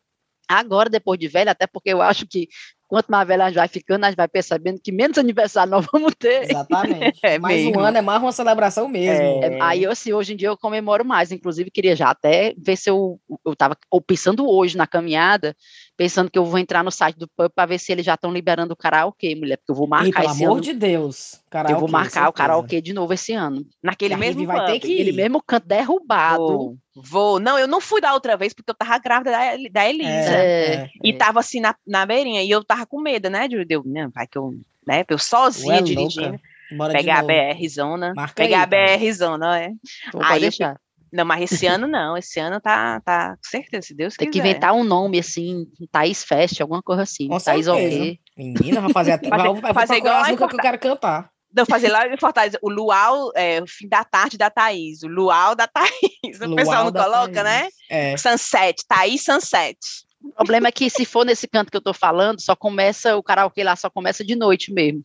Agora, 0.48 0.88
depois 0.88 1.18
de 1.18 1.26
velha, 1.26 1.50
até 1.50 1.66
porque 1.66 1.90
eu 1.90 2.00
acho 2.00 2.26
que 2.26 2.48
quanto 2.88 3.08
mais 3.08 3.26
velha 3.26 3.44
a 3.44 3.48
gente 3.48 3.56
vai 3.56 3.68
ficando, 3.68 4.04
a 4.04 4.08
gente 4.08 4.16
vai 4.16 4.28
percebendo 4.28 4.80
que 4.80 4.92
menos 4.92 5.18
aniversário 5.18 5.70
nós 5.72 5.86
vamos 5.92 6.14
ter. 6.18 6.44
Exatamente. 6.44 7.20
É 7.26 7.38
mais 7.38 7.62
um 7.62 7.66
mesmo. 7.66 7.80
ano 7.80 7.98
é 7.98 8.02
mais 8.02 8.22
uma 8.22 8.32
celebração 8.32 8.88
mesmo. 8.88 9.42
É. 9.42 9.58
Aí, 9.60 9.82
eu, 9.82 9.90
assim, 9.90 10.12
hoje 10.12 10.34
em 10.34 10.36
dia 10.36 10.48
eu 10.48 10.56
comemoro 10.56 11.04
mais. 11.04 11.32
Inclusive, 11.32 11.70
queria 11.70 11.96
já 11.96 12.10
até 12.10 12.54
ver 12.56 12.76
se 12.76 12.88
eu. 12.88 13.20
Eu 13.44 13.52
estava 13.52 13.76
pensando 14.06 14.48
hoje 14.48 14.76
na 14.76 14.86
caminhada, 14.86 15.56
pensando 15.96 16.30
que 16.30 16.38
eu 16.38 16.44
vou 16.44 16.58
entrar 16.58 16.84
no 16.84 16.90
site 16.90 17.16
do 17.16 17.26
pub 17.28 17.50
para 17.54 17.66
ver 17.66 17.78
se 17.78 17.90
eles 17.90 18.04
já 18.04 18.14
estão 18.14 18.32
liberando 18.32 18.74
o 18.74 18.76
karaokê, 18.76 19.34
mulher, 19.34 19.56
porque 19.56 19.72
eu 19.72 19.76
vou 19.76 19.86
E, 19.86 19.90
marcar 19.90 20.20
pelo 20.22 20.32
esse 20.34 20.44
amor 20.44 20.52
ano. 20.54 20.60
de 20.60 20.72
Deus. 20.74 21.40
Karaokê, 21.50 21.74
eu 21.74 21.80
vou 21.80 21.88
marcar 21.88 22.28
o 22.28 22.32
karaokê 22.32 22.80
de 22.80 22.92
novo 22.92 23.12
esse 23.14 23.32
ano. 23.32 23.64
Naquele 23.82 24.14
E 24.14 24.16
mesmo 24.16 24.44
vai 24.46 24.66
ter 24.66 24.72
pub. 24.72 24.80
que 24.82 24.88
ir. 24.88 25.00
Ele 25.00 25.12
mesmo 25.12 25.42
canto 25.42 25.66
derrubado. 25.66 26.46
Vou, 26.46 26.76
vou. 26.94 27.40
Não, 27.40 27.58
eu 27.58 27.66
não 27.66 27.80
fui 27.80 28.00
da 28.00 28.12
outra 28.14 28.36
vez 28.36 28.52
porque 28.52 28.70
eu 28.70 28.74
tava 28.74 28.98
grávida 28.98 29.30
da, 29.30 29.56
da 29.70 29.88
Elisa. 29.88 30.10
É, 30.10 30.74
é, 30.74 30.90
E 31.02 31.10
é. 31.10 31.16
tava 31.16 31.40
assim 31.40 31.60
na, 31.60 31.74
na 31.86 32.04
beirinha. 32.04 32.42
E 32.42 32.50
eu 32.50 32.62
tava 32.64 32.84
com 32.86 33.00
medo, 33.00 33.30
né? 33.30 33.48
De 33.48 33.64
eu, 33.68 33.82
não, 33.86 34.10
vai 34.10 34.26
que 34.26 34.36
eu, 34.36 34.52
né? 34.86 35.04
Eu 35.08 35.18
sozinha 35.18 35.76
Ué, 35.76 35.82
dirigindo. 35.82 36.28
louca. 36.30 36.40
Bora 36.72 36.92
de 36.92 36.98
Pegar 36.98 37.20
a. 37.20 37.22
BR 37.22 37.68
zona. 37.68 38.12
Marca 38.14 38.34
pegar 38.34 38.58
aí, 38.58 38.62
a. 38.64 38.96
BR 38.98 39.12
zona, 39.12 39.60
é. 39.60 39.70
Então, 40.08 40.20
Aí 40.22 40.40
deixar. 40.40 40.76
Não, 41.12 41.24
mas 41.24 41.50
esse 41.50 41.66
ano 41.66 41.86
não. 41.86 42.16
Esse 42.16 42.38
ano 42.40 42.60
tá, 42.60 43.00
tá 43.00 43.36
com 43.36 43.50
certeza, 43.50 43.86
se 43.86 43.94
Deus 43.94 44.14
Tem 44.14 44.28
que 44.28 44.38
quiser. 44.38 44.50
inventar 44.50 44.72
um 44.72 44.84
nome 44.84 45.18
assim, 45.18 45.66
Thaís 45.90 46.24
Fest, 46.24 46.60
alguma 46.60 46.82
coisa 46.82 47.02
assim. 47.02 47.28
Com 47.28 47.38
Thaís. 47.38 47.68
OK. 47.68 48.18
Menina, 48.36 48.80
vai 48.80 48.92
fazer 48.92 49.12
até. 49.12 49.28
Vai, 49.30 49.54
vai 49.54 49.74
fazer 49.74 49.96
igual 49.96 50.16
as 50.16 50.22
lá 50.22 50.28
em 50.28 50.32
músicas 50.32 50.50
que 50.50 50.56
eu 50.56 50.60
quero 50.60 50.78
cantar. 50.78 51.30
Não, 51.54 51.64
fazer 51.64 51.88
lá 51.88 52.06
em 52.06 52.18
Fortaleza, 52.18 52.58
o 52.60 52.68
luau, 52.68 53.32
é, 53.34 53.62
o 53.62 53.66
fim 53.66 53.88
da 53.88 54.04
tarde 54.04 54.36
da 54.36 54.50
Thaís, 54.50 55.02
o 55.02 55.08
luau 55.08 55.54
da 55.54 55.66
Thaís. 55.66 56.38
O 56.42 56.54
pessoal 56.54 56.82
Luau 56.82 56.84
não 56.84 56.92
da 56.92 57.04
coloca, 57.04 57.42
né? 57.42 57.60
Thaís. 57.62 57.74
É. 57.88 58.16
Sunset, 58.18 58.84
Thaís 58.86 59.24
Sunset. 59.24 59.78
O 60.22 60.34
problema 60.34 60.68
é 60.68 60.72
que 60.72 60.90
se 60.90 61.06
for 61.06 61.24
nesse 61.24 61.46
canto 61.48 61.70
que 61.70 61.76
eu 61.76 61.80
tô 61.80 61.94
falando, 61.94 62.42
só 62.42 62.54
começa, 62.54 63.16
o 63.16 63.22
karaokê 63.22 63.64
lá 63.64 63.74
só 63.74 63.88
começa 63.88 64.24
de 64.24 64.36
noite 64.36 64.72
mesmo. 64.72 65.02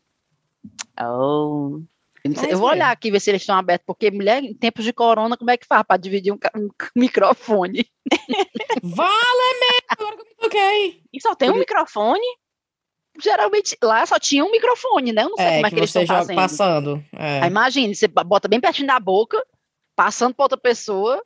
Oh. 0.99 1.81
Sei- 2.23 2.33
Mas 2.35 2.51
eu 2.51 2.57
vou 2.59 2.69
é. 2.69 2.73
olhar 2.73 2.91
aqui, 2.91 3.09
ver 3.09 3.19
se 3.19 3.31
eles 3.31 3.41
estão 3.41 3.57
abertos, 3.57 3.85
porque 3.85 4.11
mulher, 4.11 4.43
em 4.43 4.53
tempos 4.53 4.83
de 4.85 4.93
corona, 4.93 5.35
como 5.35 5.49
é 5.49 5.57
que 5.57 5.65
faz 5.65 5.83
para 5.87 5.97
dividir 5.97 6.31
um, 6.31 6.37
um 6.55 6.69
microfone? 6.95 7.85
Vale 8.81 9.59
mesmo, 9.59 9.85
agora 9.89 10.15
que 10.15 10.21
eu 10.21 10.25
me 10.25 10.35
toquei. 10.35 11.01
E 11.13 11.21
só 11.21 11.35
tem 11.35 11.49
um 11.49 11.57
microfone? 11.57 12.21
Geralmente 13.21 13.77
lá 13.83 14.05
só 14.05 14.17
tinha 14.17 14.43
um 14.45 14.51
microfone, 14.51 15.11
né? 15.11 15.23
Eu 15.23 15.29
não 15.29 15.35
sei 15.35 15.45
É, 15.45 15.53
como 15.55 15.65
é 15.65 15.69
que 15.69 15.75
que 15.75 15.79
eles 15.81 15.91
você 15.91 16.01
estão 16.01 16.17
fazendo. 16.17 16.35
passando. 16.35 17.05
É. 17.13 17.41
Aí 17.41 17.47
imagine, 17.49 17.93
você 17.95 18.07
bota 18.07 18.47
bem 18.47 18.59
pertinho 18.59 18.87
da 18.87 18.99
boca, 18.99 19.43
passando 19.95 20.33
para 20.33 20.45
outra 20.45 20.57
pessoa. 20.57 21.21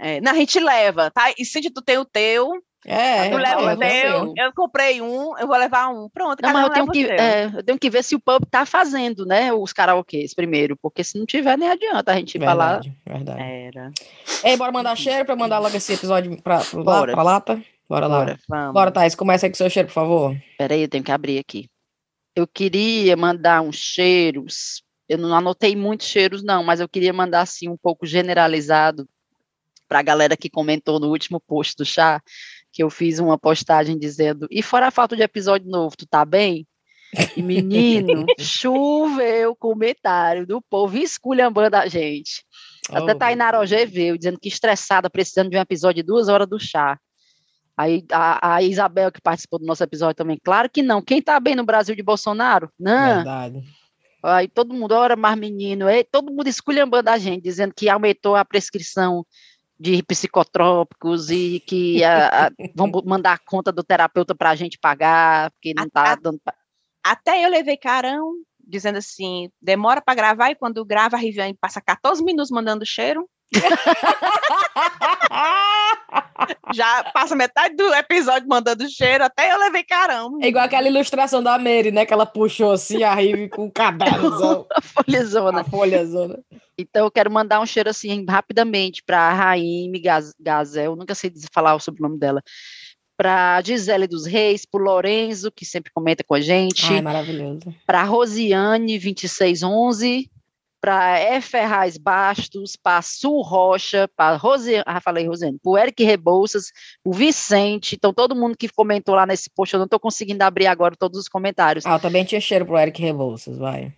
É, 0.00 0.20
não, 0.20 0.32
a 0.32 0.34
gente 0.34 0.58
leva, 0.58 1.10
tá? 1.10 1.32
E 1.38 1.44
se 1.44 1.60
tu 1.70 1.82
tem 1.82 1.98
o 1.98 2.04
teu, 2.04 2.52
É, 2.88 3.30
tu 3.30 3.34
eu 3.34 3.38
leva 3.38 3.60
levo 3.60 3.72
o 3.72 3.78
teu, 3.78 4.30
o 4.30 4.34
eu 4.36 4.52
comprei 4.54 5.02
um, 5.02 5.36
eu 5.36 5.46
vou 5.48 5.56
levar 5.56 5.88
um. 5.88 6.08
Pronto, 6.08 6.40
Não, 6.40 6.52
cada 6.52 6.52
mas 6.52 6.62
um 6.62 6.66
eu 6.66 6.72
tenho, 6.72 6.86
o 6.86 6.90
que, 6.92 7.12
é, 7.12 7.46
eu 7.46 7.62
tenho 7.64 7.78
que 7.78 7.90
ver 7.90 8.04
se 8.04 8.14
o 8.14 8.20
pub 8.20 8.46
tá 8.48 8.64
fazendo, 8.64 9.26
né? 9.26 9.52
Os 9.52 9.72
karaokês 9.72 10.32
primeiro, 10.32 10.76
porque 10.76 11.02
se 11.02 11.18
não 11.18 11.26
tiver, 11.26 11.58
nem 11.58 11.68
adianta 11.68 12.12
a 12.12 12.14
gente 12.14 12.38
falar. 12.38 12.80
Verdade, 12.80 12.96
verdade. 13.04 13.42
Era. 13.42 13.90
Ei, 14.44 14.56
bora 14.56 14.70
mandar 14.70 14.94
cheiro 14.96 15.24
pra 15.24 15.34
mandar 15.34 15.58
logo 15.58 15.76
esse 15.76 15.94
episódio 15.94 16.40
pra, 16.40 16.60
pra, 16.60 16.82
Bora. 16.82 17.12
pra 17.12 17.22
lata? 17.24 17.62
Bora 17.88 18.06
lá. 18.06 18.18
Bora. 18.20 18.38
Vamos. 18.48 18.72
Bora, 18.72 18.90
Thais, 18.92 19.16
começa 19.16 19.46
aí 19.46 19.50
com 19.50 19.56
seu 19.56 19.68
cheiro, 19.68 19.88
por 19.88 19.94
favor. 19.94 20.36
Peraí, 20.56 20.82
eu 20.82 20.88
tenho 20.88 21.02
que 21.02 21.12
abrir 21.12 21.40
aqui. 21.40 21.68
Eu 22.36 22.46
queria 22.46 23.16
mandar 23.16 23.62
uns 23.62 23.76
cheiros. 23.76 24.82
Eu 25.08 25.18
não 25.18 25.34
anotei 25.34 25.74
muitos 25.74 26.06
cheiros, 26.06 26.44
não, 26.44 26.62
mas 26.62 26.78
eu 26.78 26.88
queria 26.88 27.12
mandar 27.12 27.40
assim 27.40 27.68
um 27.68 27.76
pouco 27.76 28.06
generalizado 28.06 29.08
para 29.88 30.00
a 30.00 30.02
galera 30.02 30.36
que 30.36 30.50
comentou 30.50 30.98
no 30.98 31.08
último 31.08 31.40
post 31.40 31.76
do 31.76 31.84
chá, 31.84 32.20
que 32.76 32.82
eu 32.82 32.90
fiz 32.90 33.18
uma 33.18 33.38
postagem 33.38 33.98
dizendo: 33.98 34.46
e 34.50 34.62
fora 34.62 34.88
a 34.88 34.90
falta 34.90 35.16
de 35.16 35.22
episódio 35.22 35.66
novo, 35.66 35.96
tu 35.96 36.06
tá 36.06 36.26
bem? 36.26 36.66
E 37.34 37.42
menino, 37.42 38.26
choveu 38.38 39.56
comentário 39.56 40.46
do 40.46 40.60
povo 40.60 40.98
esculhambando 40.98 41.74
a 41.74 41.86
gente. 41.86 42.44
Até 42.90 43.14
Oh, 43.14 43.18
Tainara 43.18 43.60
OG 43.60 43.86
veio 43.86 44.18
dizendo 44.18 44.38
que 44.38 44.48
estressada, 44.48 45.08
precisando 45.08 45.48
de 45.48 45.56
um 45.56 45.60
episódio 45.60 46.02
de 46.02 46.06
duas 46.06 46.28
horas 46.28 46.46
do 46.46 46.60
chá. 46.60 46.98
Aí 47.74 48.04
a, 48.12 48.56
a 48.56 48.62
Isabel, 48.62 49.10
que 49.10 49.22
participou 49.22 49.58
do 49.58 49.64
nosso 49.64 49.82
episódio 49.82 50.14
também, 50.14 50.38
claro 50.44 50.68
que 50.68 50.82
não. 50.82 51.00
Quem 51.00 51.22
tá 51.22 51.40
bem 51.40 51.54
no 51.54 51.64
Brasil 51.64 51.96
de 51.96 52.02
Bolsonaro? 52.02 52.70
Não. 52.78 53.16
Verdade. 53.16 53.62
Aí 54.22 54.48
todo 54.48 54.74
mundo, 54.74 54.92
ora, 54.92 55.16
mais 55.16 55.38
menino, 55.38 55.86
aí 55.86 56.04
todo 56.04 56.32
mundo 56.32 56.48
esculhambando 56.48 57.08
a 57.08 57.16
gente, 57.16 57.44
dizendo 57.44 57.72
que 57.74 57.88
aumentou 57.88 58.36
a 58.36 58.44
prescrição 58.44 59.24
de 59.78 60.02
psicotrópicos 60.02 61.30
e 61.30 61.60
que 61.60 62.02
a, 62.02 62.46
a, 62.46 62.50
vão 62.74 62.90
mandar 63.04 63.34
a 63.34 63.38
conta 63.38 63.70
do 63.70 63.84
terapeuta 63.84 64.34
para 64.34 64.50
a 64.50 64.56
gente 64.56 64.78
pagar, 64.78 65.50
porque 65.52 65.74
não 65.74 65.88
tá 65.88 66.12
a- 66.12 66.14
dando. 66.14 66.40
pra- 66.42 66.54
Até 67.04 67.44
eu 67.44 67.50
levei 67.50 67.76
carão, 67.76 68.32
dizendo 68.58 68.96
assim, 68.98 69.50
demora 69.60 70.00
pra 70.00 70.14
gravar, 70.14 70.50
e 70.50 70.54
quando 70.56 70.84
grava, 70.84 71.16
a 71.16 71.18
Riviane 71.18 71.54
passa 71.60 71.80
14 71.80 72.24
minutos 72.24 72.50
mandando 72.50 72.86
cheiro. 72.86 73.28
Já 76.74 77.04
passa 77.12 77.34
metade 77.34 77.74
do 77.76 77.94
episódio 77.94 78.46
mandando 78.48 78.88
cheiro, 78.88 79.24
até 79.24 79.52
eu 79.52 79.58
levei 79.58 79.82
carão. 79.84 80.38
É 80.42 80.48
igual 80.48 80.64
aquela 80.64 80.88
ilustração 80.88 81.42
da 81.42 81.58
Mary, 81.58 81.90
né? 81.90 82.04
Que 82.04 82.12
ela 82.12 82.26
puxou 82.26 82.72
assim 82.72 83.02
a 83.02 83.14
Rive 83.14 83.48
com 83.48 83.66
o 83.66 83.70
caderno, 83.72 84.66
A 84.74 84.80
folhazona. 84.82 85.60
a 85.60 85.64
folhazona. 85.64 86.38
Então, 86.78 87.06
eu 87.06 87.10
quero 87.10 87.30
mandar 87.30 87.60
um 87.60 87.66
cheiro 87.66 87.88
assim 87.88 88.24
rapidamente 88.28 89.02
para 89.04 89.18
a 89.18 89.32
Raime 89.32 89.98
Gaz- 89.98 90.34
Gazel, 90.38 90.94
nunca 90.96 91.14
sei 91.14 91.32
falar 91.52 91.74
o 91.74 91.80
sobrenome 91.80 92.18
dela, 92.18 92.42
para 93.16 93.62
Gisele 93.62 94.06
dos 94.06 94.26
Reis, 94.26 94.66
para 94.70 94.82
Lorenzo, 94.82 95.50
que 95.50 95.64
sempre 95.64 95.90
comenta 95.94 96.22
com 96.22 96.34
a 96.34 96.40
gente, 96.40 96.84
Ai, 96.92 97.00
maravilhoso. 97.00 97.74
para 97.86 98.02
Rosiane 98.02 98.98
2611, 98.98 100.30
para. 100.90 101.40
Ferraz 101.40 101.96
Bastos, 101.98 102.76
para 102.76 103.02
Sul 103.02 103.42
Rocha, 103.42 104.08
para 104.16 104.36
Rosiane, 104.36 104.82
ah, 104.86 105.00
falei 105.00 105.26
Rosiane, 105.26 105.58
para 105.62 105.70
o 105.70 105.78
Eric 105.78 106.02
Rebouças, 106.04 106.72
o 107.04 107.12
Vicente, 107.12 107.94
então 107.96 108.12
todo 108.12 108.34
mundo 108.34 108.56
que 108.56 108.68
comentou 108.68 109.14
lá 109.14 109.26
nesse 109.26 109.50
post, 109.50 109.74
eu 109.74 109.78
não 109.78 109.84
estou 109.84 110.00
conseguindo 110.00 110.42
abrir 110.42 110.66
agora 110.66 110.94
todos 110.96 111.18
os 111.20 111.28
comentários. 111.28 111.84
Ah, 111.86 111.94
eu 111.94 112.00
também 112.00 112.24
tinha 112.24 112.40
cheiro 112.40 112.64
pro 112.64 112.78
Eric 112.78 113.00
Rebouças, 113.00 113.58
vai. 113.58 113.92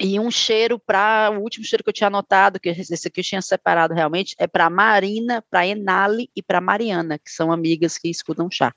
E 0.00 0.18
um 0.18 0.30
cheiro 0.30 0.78
para 0.78 1.30
o 1.30 1.40
último 1.42 1.64
cheiro 1.64 1.84
que 1.84 1.90
eu 1.90 1.94
tinha 1.94 2.06
anotado, 2.08 2.58
que 2.58 2.68
esse 2.68 3.06
aqui 3.08 3.20
eu 3.20 3.24
tinha 3.24 3.42
separado 3.42 3.94
realmente, 3.94 4.34
é 4.38 4.46
para 4.46 4.68
Marina, 4.70 5.42
para 5.50 5.66
Enali 5.66 6.28
e 6.34 6.42
para 6.42 6.60
Mariana, 6.60 7.18
que 7.18 7.30
são 7.30 7.52
amigas 7.52 7.98
que 7.98 8.08
escutam 8.08 8.50
chá. 8.50 8.74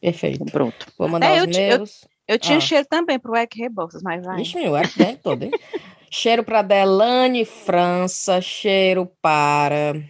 Perfeito. 0.00 0.36
Então, 0.36 0.46
pronto. 0.46 0.86
Vou 0.98 1.08
mandar 1.08 1.26
É, 1.28 1.40
eu 1.40 1.48
os 1.48 1.56
eu- 1.56 1.78
meus. 1.78 2.04
Eu 2.26 2.38
tinha 2.38 2.58
Ah. 2.58 2.60
cheiro 2.60 2.86
também 2.88 3.18
pro 3.18 3.36
Eric 3.36 3.58
Rebouças, 3.58 4.02
mas 4.02 4.24
vai. 4.24 4.40
Ixi, 4.42 4.56
meu 4.56 4.76
Eric 4.76 4.96
dentro 4.96 5.22
todo, 5.22 5.42
hein? 5.44 5.50
cheiro 6.10 6.42
para 6.42 6.60
Delane 6.60 7.44
França, 7.44 8.40
cheiro 8.40 9.10
para 9.22 10.02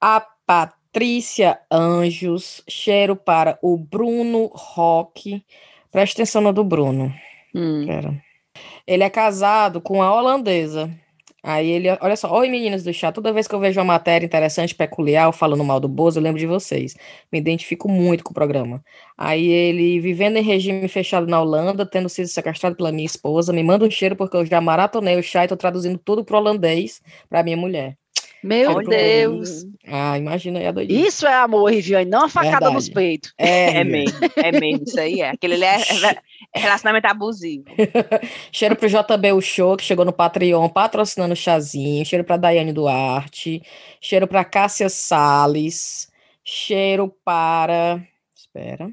a 0.00 0.24
Patrícia 0.46 1.58
Anjos, 1.70 2.62
cheiro 2.68 3.16
para 3.16 3.58
o 3.60 3.76
Bruno 3.76 4.46
Roque. 4.54 5.44
Presta 5.90 6.22
atenção 6.22 6.40
no 6.40 6.52
do 6.52 6.62
Bruno. 6.62 7.12
Hum. 7.54 7.84
Ele 8.86 9.02
é 9.02 9.10
casado 9.10 9.80
com 9.80 10.02
a 10.02 10.14
holandesa. 10.14 10.88
Aí 11.42 11.68
ele, 11.70 11.88
olha 12.00 12.16
só, 12.16 12.30
oi 12.32 12.48
meninas 12.48 12.82
do 12.82 12.92
chá, 12.92 13.12
toda 13.12 13.32
vez 13.32 13.46
que 13.46 13.54
eu 13.54 13.60
vejo 13.60 13.78
uma 13.80 13.84
matéria 13.86 14.26
interessante, 14.26 14.74
peculiar, 14.74 15.32
falando 15.32 15.64
mal 15.64 15.78
do 15.78 15.88
Bozo, 15.88 16.18
eu 16.18 16.22
lembro 16.22 16.38
de 16.38 16.46
vocês. 16.46 16.96
Me 17.32 17.38
identifico 17.38 17.88
muito 17.88 18.24
com 18.24 18.32
o 18.32 18.34
programa. 18.34 18.84
Aí 19.16 19.46
ele, 19.46 20.00
vivendo 20.00 20.36
em 20.36 20.42
regime 20.42 20.88
fechado 20.88 21.26
na 21.28 21.40
Holanda, 21.40 21.86
tendo 21.86 22.08
sido 22.08 22.26
sequestrado 22.28 22.74
pela 22.76 22.90
minha 22.90 23.06
esposa, 23.06 23.52
me 23.52 23.62
manda 23.62 23.84
um 23.84 23.90
cheiro 23.90 24.16
porque 24.16 24.36
eu 24.36 24.44
já 24.44 24.60
maratonei 24.60 25.16
o 25.18 25.22
chá 25.22 25.44
e 25.44 25.48
tô 25.48 25.56
traduzindo 25.56 25.98
tudo 25.98 26.24
pro 26.24 26.36
holandês 26.38 27.00
pra 27.28 27.42
minha 27.44 27.56
mulher. 27.56 27.96
Meu 28.42 28.72
Olha 28.72 28.88
Deus. 28.88 29.64
Ah, 29.86 30.16
imagina 30.16 30.58
aí 30.60 30.66
a 30.66 30.72
doidinha. 30.72 31.06
Isso 31.06 31.26
é 31.26 31.34
amor, 31.34 31.70
Riviane, 31.72 32.08
não 32.08 32.20
uma 32.20 32.28
facada 32.28 32.52
Verdade. 32.52 32.74
nos 32.74 32.88
peitos. 32.88 33.32
É, 33.36 33.78
É 33.78 33.84
mesmo, 33.84 34.18
é 34.36 34.52
mesmo, 34.52 34.84
isso 34.86 35.00
aí 35.00 35.20
é. 35.20 35.30
Aquele 35.30 35.54
ali 35.54 35.64
é, 35.64 35.76
é 36.54 36.60
relacionamento 36.60 37.06
abusivo. 37.08 37.64
Cheiro 38.52 38.76
pro 38.76 38.88
JB 38.88 39.32
o 39.32 39.40
Show, 39.40 39.76
que 39.76 39.84
chegou 39.84 40.04
no 40.04 40.12
Patreon, 40.12 40.68
patrocinando 40.68 41.32
o 41.32 41.36
chazinho. 41.36 42.04
Cheiro 42.04 42.24
pra 42.24 42.36
Daiane 42.36 42.72
Duarte. 42.72 43.62
Cheiro 44.00 44.26
pra 44.26 44.44
Cássia 44.44 44.88
Salles. 44.88 46.08
Cheiro 46.44 47.12
para. 47.24 48.00
Espera. 48.36 48.90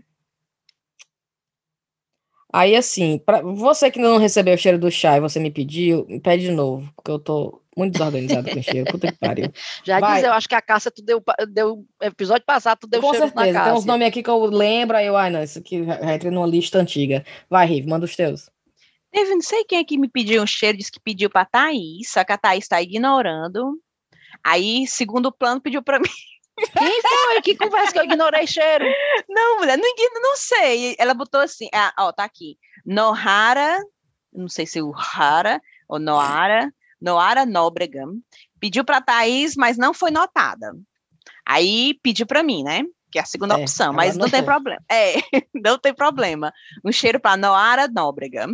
Aí, 2.55 2.73
assim, 2.73 3.17
pra 3.17 3.41
você 3.41 3.91
que 3.91 3.99
não 3.99 4.17
recebeu 4.17 4.53
o 4.53 4.57
cheiro 4.57 4.79
do 4.79 4.89
chá 4.89 5.17
e 5.17 5.19
você 5.19 5.41
me 5.41 5.51
pediu, 5.51 6.07
pede 6.23 6.45
de 6.45 6.51
novo, 6.51 6.89
porque 6.95 7.11
eu 7.11 7.19
tô 7.19 7.61
muito 7.75 7.91
desorganizado 7.91 8.49
com 8.49 8.57
o 8.57 8.63
cheiro. 8.63 8.89
Puta 8.89 9.11
que 9.11 9.19
pariu. 9.19 9.51
Já 9.83 9.99
Vai. 9.99 10.15
diz, 10.15 10.23
eu 10.23 10.31
acho 10.31 10.47
que 10.47 10.55
a 10.55 10.61
Cássia, 10.61 10.89
tu 10.89 11.03
deu, 11.03 11.21
deu 11.49 11.85
episódio 12.01 12.45
passado, 12.45 12.79
tu 12.79 12.87
deu 12.87 13.01
Com 13.01 13.09
cheiro 13.09 13.25
na 13.25 13.31
certeza, 13.33 13.59
tem 13.59 13.71
uns 13.73 13.75
Cássia. 13.75 13.91
nomes 13.91 14.07
aqui 14.07 14.23
que 14.23 14.29
eu 14.29 14.45
lembro, 14.45 14.95
aí 14.95 15.05
eu, 15.05 15.17
ai, 15.17 15.29
não, 15.29 15.43
isso 15.43 15.59
aqui 15.59 15.83
já 15.83 16.15
entrei 16.15 16.31
numa 16.31 16.47
lista 16.47 16.79
antiga. 16.79 17.25
Vai, 17.49 17.67
Rive, 17.67 17.89
manda 17.89 18.05
os 18.05 18.15
teus. 18.15 18.49
Teve, 19.11 19.35
não 19.35 19.41
sei 19.41 19.65
quem 19.65 19.79
aqui 19.79 19.97
me 19.97 20.07
pediu 20.07 20.41
um 20.41 20.47
cheiro, 20.47 20.77
disse 20.77 20.93
que 20.93 20.99
pediu 21.01 21.29
pra 21.29 21.43
Thaís, 21.43 22.09
só 22.09 22.23
que 22.23 22.31
a 22.31 22.37
Thaís 22.37 22.69
tá 22.69 22.81
ignorando. 22.81 23.77
Aí, 24.41 24.87
segundo 24.87 25.29
plano, 25.29 25.59
pediu 25.59 25.83
pra 25.83 25.99
mim. 25.99 26.07
Quem 26.57 27.01
foi? 27.01 27.41
Que 27.41 27.55
conversa 27.55 27.91
que 27.91 27.99
eu 27.99 28.03
ignorei 28.05 28.47
cheiro? 28.47 28.85
Não, 29.29 29.57
mulher, 29.57 29.77
não, 29.77 30.21
não 30.21 30.37
sei. 30.37 30.95
Ela 30.97 31.13
botou 31.13 31.41
assim, 31.41 31.67
ah, 31.73 31.93
ó, 31.99 32.11
tá 32.11 32.23
aqui. 32.23 32.57
Nohara, 32.85 33.79
não 34.33 34.47
sei 34.47 34.65
se 34.65 34.81
o 34.81 34.93
Hara 34.95 35.61
ou 35.87 35.99
Noara, 35.99 36.71
Noara 37.01 37.45
Nóbrega, 37.45 38.03
pediu 38.59 38.85
pra 38.85 39.01
Thaís, 39.01 39.55
mas 39.55 39.77
não 39.77 39.93
foi 39.93 40.11
notada. 40.11 40.73
Aí 41.45 41.99
pediu 42.01 42.25
pra 42.25 42.41
mim, 42.41 42.63
né? 42.63 42.83
Que 43.11 43.19
é 43.19 43.21
a 43.21 43.25
segunda 43.25 43.57
É, 43.59 43.61
opção, 43.61 43.93
mas 43.93 44.17
não 44.17 44.29
tem 44.29 44.39
anotou. 44.39 44.53
problema. 44.53 44.81
É, 44.89 45.13
não 45.53 45.77
tem 45.77 45.93
problema. 45.93 46.53
Um 46.83 46.91
cheiro 46.91 47.19
pra 47.19 47.37
Noara 47.37 47.87
Nóbrega. 47.87 48.47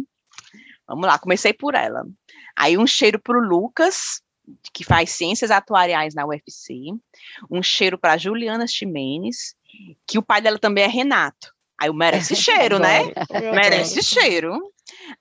Vamos 0.88 1.08
lá, 1.08 1.18
comecei 1.18 1.54
por 1.54 1.74
ela. 1.76 2.04
Aí 2.58 2.78
um 2.78 2.86
cheiro 2.86 3.20
pro 3.20 3.40
Lucas, 3.40 4.22
que 4.74 4.84
faz 4.84 5.12
ciências 5.12 5.52
atuariais 5.52 6.14
na 6.14 6.26
UFC. 6.26 6.74
Um 7.50 7.62
cheiro 7.62 7.98
para 7.98 8.18
Juliana 8.18 8.68
Ximenes, 8.68 9.56
que 10.08 10.18
o 10.18 10.24
pai 10.24 10.42
dela 10.42 10.60
também 10.60 10.84
é 10.84 10.88
Renato. 10.88 11.54
Aí 11.80 11.90
o 11.90 11.94
merece 11.94 12.36
cheiro, 12.36 12.78
né? 12.80 13.00
Merece 13.56 14.04
cheiro. 14.04 14.60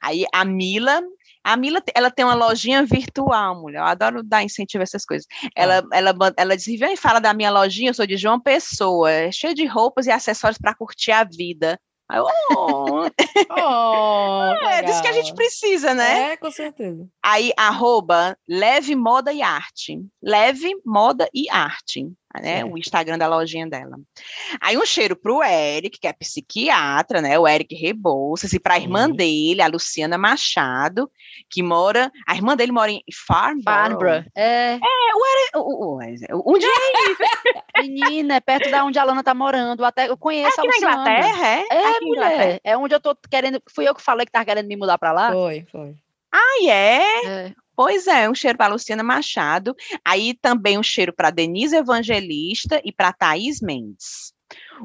Aí 0.00 0.24
a 0.32 0.44
Mila, 0.44 1.00
a 1.42 1.56
Mila, 1.56 1.82
ela 1.94 2.10
tem 2.10 2.24
uma 2.24 2.34
lojinha 2.34 2.84
virtual, 2.84 3.60
mulher. 3.60 3.78
Eu 3.78 3.84
adoro 3.84 4.22
dar 4.22 4.42
incentivo 4.42 4.82
a 4.82 4.84
essas 4.84 5.04
coisas. 5.04 5.26
Ela, 5.54 5.82
ela, 5.92 6.12
ban- 6.12 6.34
ela 6.36 6.56
diz, 6.56 6.66
vem 6.78 6.92
e 6.94 6.96
fala 6.98 7.18
da 7.20 7.32
minha 7.32 7.50
lojinha, 7.50 7.90
eu 7.90 7.94
sou 7.94 8.06
de 8.06 8.16
João 8.16 8.38
Pessoa, 8.40 9.10
é 9.10 9.32
cheia 9.32 9.54
de 9.54 9.64
roupas 9.64 10.06
e 10.06 10.10
acessórios 10.10 10.58
para 10.58 10.74
curtir 10.74 11.12
a 11.12 11.24
vida. 11.24 11.78
Aí 12.10 12.18
oh, 12.18 13.06
Oh, 13.56 14.68
é 14.68 14.82
disso 14.82 15.00
que 15.00 15.06
a 15.06 15.12
gente 15.12 15.32
precisa, 15.32 15.94
né? 15.94 16.32
É, 16.32 16.36
com 16.36 16.50
certeza. 16.50 17.08
Aí, 17.22 17.52
arroba 17.56 18.36
Leve 18.48 18.96
Moda 18.96 19.32
e 19.32 19.40
Arte. 19.40 20.04
Leve 20.20 20.74
Moda 20.84 21.28
e 21.32 21.48
Arte. 21.48 22.10
Né? 22.34 22.58
Certo. 22.60 22.72
O 22.72 22.78
Instagram 22.78 23.18
da 23.18 23.26
lojinha 23.26 23.66
dela. 23.68 23.96
Aí, 24.60 24.76
um 24.78 24.86
cheiro 24.86 25.16
pro 25.16 25.42
Eric, 25.42 25.98
que 25.98 26.06
é 26.06 26.12
psiquiatra, 26.12 27.20
né? 27.20 27.38
O 27.38 27.46
Eric 27.48 27.74
Rebouças, 27.74 28.52
e 28.52 28.60
pra 28.60 28.78
irmã 28.78 29.06
Sim. 29.06 29.14
dele, 29.14 29.62
a 29.62 29.66
Luciana 29.66 30.16
Machado, 30.16 31.10
que 31.50 31.60
mora. 31.62 32.10
A 32.28 32.34
irmã 32.36 32.56
dele 32.56 32.70
mora 32.70 32.90
em 32.90 33.02
Farnborough. 33.26 33.64
Bárbara. 33.64 34.26
É, 34.36 34.78
O- 35.54 35.58
o- 35.60 35.98
o- 35.98 36.00
Um 36.54 36.58
dia 36.58 36.70
menina, 37.78 38.36
é 38.36 38.40
perto 38.40 38.70
da 38.70 38.84
onde 38.84 38.98
a 38.98 39.04
Lana 39.04 39.22
tá 39.22 39.34
morando. 39.34 39.84
Até 39.84 40.08
eu 40.08 40.16
conheço 40.16 40.60
aqui 40.60 40.68
a 40.68 40.70
na 40.70 40.74
Luciana. 40.76 41.02
Inglaterra, 41.10 41.46
é? 41.48 41.64
É, 41.70 41.86
Aqui 41.88 42.04
em 42.04 42.08
Inglaterra. 42.10 42.36
mulher. 42.44 42.60
É 42.64 42.76
onde 42.76 42.94
eu 42.94 43.00
tô 43.00 43.16
querendo. 43.30 43.62
Fui 43.74 43.88
eu 43.88 43.94
que 43.94 44.02
falei 44.02 44.24
que 44.26 44.32
tava 44.32 44.44
querendo 44.44 44.66
me 44.68 44.76
mudar 44.76 44.98
pra 44.98 45.12
lá. 45.12 45.32
Foi, 45.32 45.66
foi. 45.70 45.94
Ah, 46.32 46.64
é? 46.64 47.26
É. 47.26 47.52
Pois 47.82 48.06
é, 48.06 48.28
um 48.28 48.34
cheiro 48.34 48.58
para 48.58 48.70
Luciana 48.70 49.02
Machado. 49.02 49.74
Aí 50.04 50.34
também 50.34 50.76
um 50.76 50.82
cheiro 50.82 51.14
para 51.14 51.30
Denise 51.30 51.74
Evangelista 51.74 52.78
e 52.84 52.92
para 52.92 53.10
Thaís 53.10 53.62
Mendes. 53.62 54.34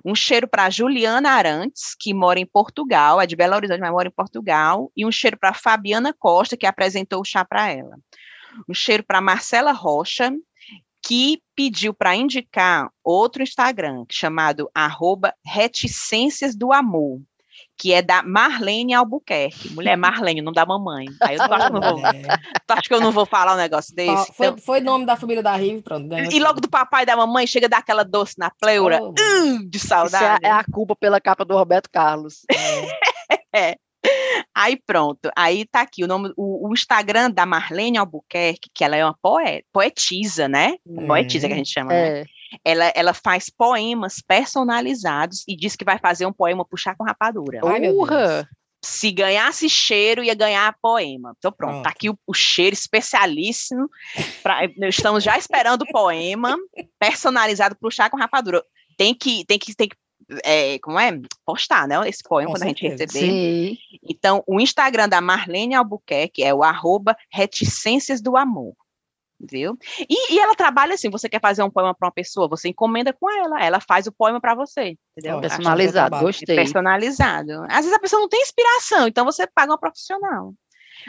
Um 0.06 0.16
cheiro 0.16 0.48
para 0.48 0.70
Juliana 0.70 1.32
Arantes, 1.32 1.94
que 2.00 2.14
mora 2.14 2.40
em 2.40 2.46
Portugal, 2.46 3.20
é 3.20 3.28
de 3.28 3.36
Belo 3.36 3.54
Horizonte, 3.54 3.82
mas 3.82 3.92
mora 3.92 4.08
em 4.08 4.16
Portugal. 4.16 4.90
E 4.96 5.06
um 5.06 5.12
cheiro 5.12 5.38
para 5.38 5.54
Fabiana 5.54 6.16
Costa, 6.18 6.56
que 6.56 6.66
apresentou 6.66 7.20
o 7.20 7.26
chá 7.26 7.44
para 7.44 7.70
ela. 7.70 7.98
Um 8.70 8.74
cheiro 8.74 9.04
para 9.06 9.20
Marcela 9.20 9.74
Rocha, 9.74 10.32
que 11.06 11.42
pediu 11.54 11.94
para 11.94 12.16
indicar 12.16 12.90
outro 13.04 13.44
Instagram, 13.44 14.06
chamado 14.10 14.72
arroba 14.74 15.34
Reticências 15.46 16.56
do 16.56 16.72
Amor, 16.72 17.20
que 17.78 17.94
é 17.94 18.02
da 18.02 18.24
Marlene 18.24 18.94
Albuquerque. 18.94 19.74
Mulher 19.74 19.98
Marlene, 19.98 20.42
não 20.42 20.52
da 20.52 20.66
mamãe. 20.66 21.06
Aí 21.22 21.36
eu 21.36 21.48
não 21.48 21.54
acho 21.56 21.68
que 21.68 21.76
eu 21.76 21.82
não 21.82 21.82
vou 21.82 21.98
Mulher. 22.00 22.40
Tu 22.68 22.72
acha 22.72 22.82
que 22.82 22.94
eu 22.94 23.02
não 23.02 23.12
vou 23.12 23.26
falar 23.26 23.54
um 23.54 23.58
negócio 23.58 23.96
desse? 23.96 24.34
Foi, 24.34 24.48
Então, 24.48 24.58
foi 24.58 24.80
nome 24.80 25.06
da 25.06 25.16
família 25.16 25.44
da 25.44 25.56
Rive, 25.56 25.82
pronto. 25.82 26.08
ganhou 26.08 26.32
e 26.32 26.40
logo 26.40 26.62
do 26.62 26.70
papai 26.70 27.04
e 27.04 27.06
da 27.06 27.16
mamãe 27.16 27.46
chega 27.46 27.68
daquela 27.68 28.04
doce 28.04 28.36
na 28.38 28.50
pleura. 28.50 29.00
Oh, 29.02 29.10
uh, 29.10 29.70
de 29.70 29.78
Isso 29.78 29.88
é, 29.88 29.90
saudade. 29.90 30.46
é 30.46 30.52
a 30.52 30.64
culpa 30.64 30.96
pela 30.96 31.20
capa 31.20 31.44
do 31.44 31.56
Roberto 31.56 31.90
Carlos. 31.90 32.42
É. 33.58 33.78
Aí 34.54 34.78
pronto. 34.86 35.30
Aí 35.36 35.66
tá 35.66 35.82
aqui 35.82 36.04
o 36.04 36.08
nome, 36.08 36.32
o, 36.36 36.68
o 36.68 36.74
Instagram 36.74 37.32
da 37.32 37.46
Marlene 37.46 37.98
Albuquerque, 37.98 38.70
que 38.74 38.84
ela 38.84 38.96
é 38.98 39.04
uma 39.04 39.18
poeta, 39.22 39.66
poetisa, 39.72 40.48
né? 40.50 40.76
Hum. 40.86 41.08
Poetisa 41.08 41.48
que 41.48 41.54
a 41.54 41.58
gente 41.58 41.72
chama, 41.72 41.94
né? 41.94 42.26
Ela, 42.64 42.92
ela 42.96 43.14
faz 43.14 43.50
poemas 43.50 44.22
personalizados 44.26 45.44
e 45.48 45.56
diz 45.56 45.76
que 45.76 45.86
vai 45.86 46.00
fazer 46.00 46.26
um 46.26 46.34
poema 46.34 46.66
puxar 46.66 46.96
com 46.96 47.04
rapadura. 47.04 47.62
Ai. 47.66 47.90
Urra! 47.90 48.48
Se 48.84 49.12
ganhasse 49.12 49.68
cheiro, 49.68 50.24
ia 50.24 50.36
ganhar 50.36 50.76
poema. 50.80 51.34
Então, 51.38 51.52
pronto, 51.52 51.72
Pronto. 51.72 51.84
tá 51.84 51.90
aqui 51.90 52.08
o, 52.08 52.18
o 52.28 52.34
cheiro 52.36 52.76
especialíssimo. 52.76 53.90
Pra, 54.44 54.60
estamos 54.88 55.24
já 55.24 55.36
esperando 55.38 55.82
o 55.82 55.88
poema 55.88 56.56
personalizado 57.00 57.76
para 57.76 57.88
o 57.88 57.92
chá 57.92 58.10
com 58.12 58.18
rapadura. 58.18 58.64
Tem 58.96 59.16
que, 59.16 59.44
tem 59.46 59.58
que, 59.58 59.76
tem 59.76 59.90
que 59.90 59.96
é, 60.44 60.80
como 60.80 61.00
é? 61.00 61.20
Postar, 61.46 61.88
né? 61.88 61.96
Esse 62.08 62.24
poema 62.24 62.48
Com 62.48 62.54
quando 62.56 62.64
a 62.64 62.68
gente 62.68 62.88
certeza. 62.88 63.14
receber. 63.20 63.32
Sim. 63.32 63.78
Então, 64.08 64.44
o 64.48 64.60
Instagram 64.60 65.10
da 65.10 65.22
Marlene 65.22 65.76
Albuquerque 65.76 66.44
é 66.44 66.54
o 66.54 66.64
arroba 66.64 67.16
reticências 67.32 68.22
do 68.22 68.36
amor. 68.38 68.74
Viu? 69.40 69.78
E, 70.10 70.34
e 70.34 70.40
ela 70.40 70.56
trabalha 70.56 70.94
assim: 70.96 71.10
você 71.10 71.28
quer 71.28 71.42
fazer 71.42 71.62
um 71.64 71.70
poema 71.70 71.94
para 71.94 72.08
uma 72.08 72.12
pessoa, 72.14 72.48
você 72.48 72.70
encomenda 72.70 73.12
com 73.14 73.30
ela, 73.30 73.62
ela 73.62 73.80
faz 73.80 74.08
o 74.08 74.12
poema 74.12 74.40
para 74.40 74.56
você. 74.56 74.96
Entendeu? 75.18 75.42
Personalizado, 75.42 76.20
gostei. 76.20 76.56
personalizado. 76.56 77.52
Às 77.70 77.78
vezes 77.86 77.94
a 77.94 78.00
pessoa 78.00 78.22
não 78.22 78.30
tem 78.30 78.42
inspiração, 78.42 79.08
então 79.08 79.26
você 79.26 79.46
paga 79.48 79.72
uma 79.72 79.80
profissional. 79.80 80.54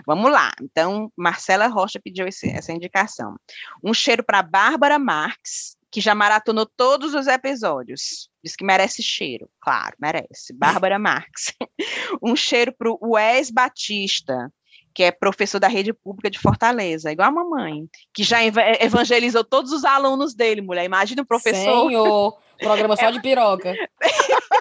Vamos 0.07 0.31
lá. 0.33 0.53
Então, 0.61 1.11
Marcela 1.17 1.69
Rocha 1.69 2.01
pediu 2.03 2.27
esse- 2.27 2.51
essa 2.51 2.73
indicação. 2.73 3.37
Um 3.83 3.95
cheiro 3.95 4.25
para 4.25 4.43
Bárbara 4.43 4.99
Marques, 4.99 5.77
que 5.93 6.01
já 6.01 6.15
maratonou 6.15 6.67
todos 6.67 7.15
os 7.15 7.27
episódios. 7.29 8.29
Diz 8.45 8.57
que 8.57 8.65
merece 8.65 9.03
cheiro. 9.03 9.49
Claro, 9.61 9.95
merece. 10.01 10.53
Bárbara 10.53 10.99
Marques. 10.99 11.53
Um 12.23 12.35
cheiro 12.35 12.75
para 12.77 12.91
o 12.91 12.99
Wes 13.15 13.51
Batista, 13.51 14.51
que 14.97 15.03
é 15.03 15.11
professor 15.13 15.61
da 15.61 15.69
rede 15.69 15.93
pública 15.93 16.31
de 16.31 16.39
Fortaleza, 16.39 17.13
igual 17.13 17.29
a 17.29 17.31
mamãe, 17.31 17.87
que 18.15 18.23
já 18.23 18.43
eva- 18.43 18.63
evangelizou 18.81 19.45
todos 19.45 19.71
os 19.71 19.85
alunos 19.85 20.35
dele, 20.35 20.63
mulher. 20.63 20.87
Imagina 20.87 21.21
o 21.21 21.27
professor. 21.27 21.91
Senhor, 21.91 22.39
programa 22.59 22.97
só 22.97 23.11
de 23.11 23.21
piroca. 23.21 23.75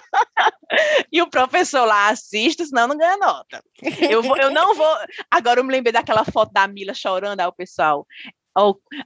E 1.10 1.22
o 1.22 1.30
professor 1.30 1.86
lá 1.86 2.08
assiste, 2.08 2.66
senão 2.66 2.88
não 2.88 2.98
ganha 2.98 3.16
nota. 3.16 3.62
Eu, 4.10 4.22
vou- 4.22 4.36
eu 4.36 4.50
não 4.50 4.74
vou. 4.74 4.96
Agora 5.30 5.60
eu 5.60 5.64
me 5.64 5.72
lembrei 5.72 5.92
daquela 5.92 6.24
foto 6.24 6.52
da 6.52 6.66
Mila 6.66 6.92
chorando, 6.92 7.40
aí 7.40 7.46
o 7.46 7.52
pessoal. 7.52 8.06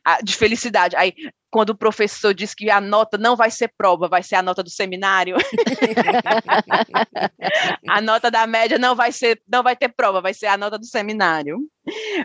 a- 0.04 0.20
de 0.22 0.34
felicidade. 0.34 0.96
Aí, 0.96 1.12
quando 1.50 1.70
o 1.70 1.76
professor 1.76 2.32
diz 2.32 2.54
que 2.54 2.70
a 2.70 2.80
nota 2.80 3.18
não 3.18 3.34
vai 3.34 3.50
ser 3.50 3.72
prova, 3.76 4.08
vai 4.08 4.22
ser 4.22 4.36
a 4.36 4.42
nota 4.42 4.62
do 4.62 4.70
seminário. 4.70 5.36
a 7.88 8.00
nota 8.00 8.30
da 8.30 8.46
média 8.46 8.78
não 8.78 8.94
vai 8.94 9.10
ser, 9.10 9.42
não 9.48 9.62
vai 9.62 9.74
ter 9.74 9.88
prova, 9.88 10.20
vai 10.20 10.32
ser 10.32 10.46
a 10.46 10.56
nota 10.56 10.78
do 10.78 10.86
seminário. 10.86 11.58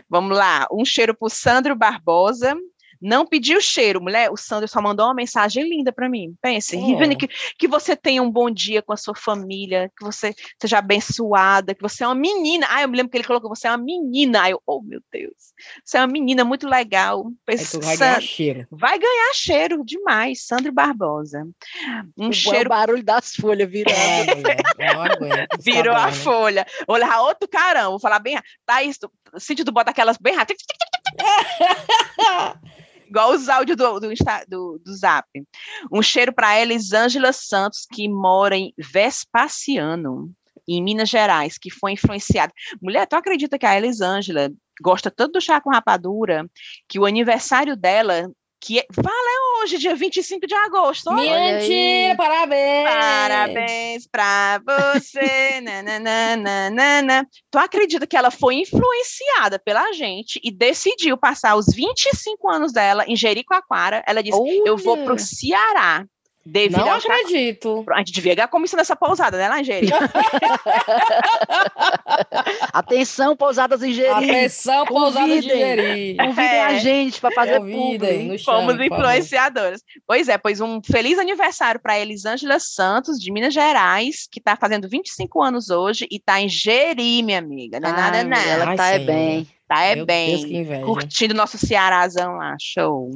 Vamos 0.08 0.36
lá. 0.36 0.66
Um 0.70 0.84
cheiro 0.84 1.14
para 1.14 1.26
o 1.26 1.30
Sandro 1.30 1.74
Barbosa. 1.74 2.54
Não 3.00 3.26
pediu 3.26 3.60
cheiro, 3.60 4.00
mulher. 4.00 4.30
O 4.30 4.36
Sandro 4.36 4.68
só 4.68 4.80
mandou 4.80 5.06
uma 5.06 5.14
mensagem 5.14 5.68
linda 5.68 5.92
para 5.92 6.08
mim. 6.08 6.34
Pense. 6.40 6.76
Rivane, 6.76 7.16
que, 7.16 7.28
que 7.58 7.68
você 7.68 7.96
tenha 7.96 8.22
um 8.22 8.30
bom 8.30 8.50
dia 8.50 8.82
com 8.82 8.92
a 8.92 8.96
sua 8.96 9.14
família, 9.14 9.90
que 9.98 10.04
você 10.04 10.34
seja 10.60 10.78
abençoada, 10.78 11.74
que 11.74 11.82
você 11.82 12.04
é 12.04 12.06
uma 12.06 12.14
menina. 12.14 12.66
Ah, 12.70 12.82
eu 12.82 12.88
me 12.88 12.96
lembro 12.96 13.10
que 13.10 13.16
ele 13.16 13.24
colocou 13.24 13.48
você 13.48 13.66
é 13.66 13.70
uma 13.70 13.78
menina. 13.78 14.42
Aí 14.42 14.52
eu, 14.52 14.62
oh 14.66 14.82
meu 14.82 15.00
Deus, 15.12 15.32
você 15.84 15.98
é 15.98 16.00
uma 16.00 16.06
menina 16.06 16.44
muito 16.44 16.68
legal. 16.68 17.30
Pense, 17.44 17.78
vai 17.78 17.96
ganhar 17.96 18.20
cheiro. 18.20 18.66
vai 18.70 18.98
ganhar 18.98 19.34
cheiro 19.34 19.84
demais, 19.84 20.46
Sandro 20.46 20.72
Barbosa. 20.72 21.46
Um 22.16 22.28
O 22.28 22.32
cheiro 22.32 22.68
barulho 22.68 23.02
das 23.02 23.34
folhas 23.34 23.70
virando. 23.70 23.96
É, 23.96 24.56
essa 24.78 25.46
virou 25.60 25.94
a 25.94 26.12
folha. 26.12 26.66
Vou 26.86 26.96
levar 26.96 27.20
outro 27.20 27.48
carão, 27.48 27.90
vou 27.90 28.00
falar 28.00 28.18
bem. 28.18 28.38
Tá 28.64 28.82
isso, 28.82 29.10
sítio 29.38 29.64
do 29.64 29.72
bota 29.72 29.90
aquelas 29.90 30.16
bem 30.18 30.34
rápido. 30.34 30.58
Igual 33.08 33.32
os 33.32 33.48
áudios 33.48 33.76
do, 33.76 34.00
do, 34.00 34.08
do, 34.48 34.78
do 34.84 34.96
Zap. 34.96 35.28
Um 35.92 36.02
cheiro 36.02 36.32
para 36.32 36.60
Elisângela 36.60 37.32
Santos, 37.32 37.86
que 37.90 38.08
mora 38.08 38.56
em 38.56 38.72
Vespasiano, 38.76 40.32
em 40.68 40.82
Minas 40.82 41.08
Gerais, 41.08 41.58
que 41.58 41.70
foi 41.70 41.92
influenciada. 41.92 42.52
Mulher, 42.82 43.06
tu 43.06 43.14
acredita 43.14 43.58
que 43.58 43.66
a 43.66 43.76
Elisângela 43.76 44.50
gosta 44.80 45.10
tanto 45.10 45.34
do 45.34 45.40
chá 45.40 45.60
com 45.60 45.70
rapadura, 45.70 46.48
que 46.88 46.98
o 46.98 47.06
aniversário 47.06 47.76
dela 47.76 48.30
que 48.60 48.78
é, 48.78 48.86
vale 48.94 49.62
hoje, 49.62 49.78
dia 49.78 49.94
25 49.94 50.46
de 50.46 50.54
agosto. 50.54 51.12
Mentira, 51.12 52.16
parabéns! 52.16 52.84
Parabéns 52.88 54.06
pra 54.06 54.60
você. 54.64 55.60
nananana. 55.60 57.26
Tu 57.50 57.58
acredita 57.58 58.06
que 58.06 58.16
ela 58.16 58.30
foi 58.30 58.56
influenciada 58.56 59.58
pela 59.58 59.92
gente 59.92 60.40
e 60.42 60.50
decidiu 60.50 61.16
passar 61.16 61.56
os 61.56 61.66
25 61.74 62.50
anos 62.50 62.72
dela 62.72 63.04
em 63.06 63.16
Jericoacoara? 63.16 64.02
Ela 64.06 64.22
disse: 64.22 64.38
Eu 64.64 64.76
vou 64.76 65.04
pro 65.04 65.18
Ceará 65.18 66.04
Devido 66.48 66.78
não 66.78 66.92
acredito. 66.92 67.84
A 67.90 67.98
gente 67.98 68.12
devia 68.12 68.36
ganhar 68.36 68.46
comissão 68.46 68.76
nessa 68.78 68.94
pousada, 68.94 69.36
né, 69.36 69.48
Langeri? 69.48 69.88
Atenção, 72.72 73.36
pousadas 73.36 73.82
em 73.82 73.92
Jeri. 73.92 74.30
Atenção, 74.30 74.86
pousadas 74.86 75.28
em 75.28 75.42
Jeri. 75.42 76.16
Convidem 76.16 76.44
é. 76.44 76.64
a 76.64 76.78
gente 76.78 77.20
para 77.20 77.34
fazer 77.34 77.58
Convidem, 77.58 78.38
Fomos 78.38 78.80
influenciadoras. 78.80 79.82
Pois 80.06 80.28
é, 80.28 80.38
pois 80.38 80.60
um 80.60 80.80
feliz 80.80 81.18
aniversário 81.18 81.80
para 81.80 81.98
Elisângela 81.98 82.60
Santos, 82.60 83.18
de 83.18 83.32
Minas 83.32 83.52
Gerais, 83.52 84.28
que 84.30 84.38
está 84.38 84.54
fazendo 84.54 84.88
25 84.88 85.42
anos 85.42 85.68
hoje 85.68 86.06
e 86.08 86.16
está 86.16 86.40
em 86.40 86.48
Jeri, 86.48 87.24
minha 87.24 87.40
amiga. 87.40 87.80
Não 87.80 87.88
é 87.88 87.92
nada, 87.92 88.22
não. 88.22 88.36
Ela 88.36 88.70
está 88.70 88.90
é 88.90 89.00
bem. 89.00 89.48
Tá, 89.68 89.82
é 89.82 89.96
Meu 89.96 90.06
bem. 90.06 90.64
Deus, 90.64 90.84
curtindo 90.84 91.34
nosso 91.34 91.58
Cearazão 91.58 92.36
lá, 92.36 92.56
show. 92.60 93.10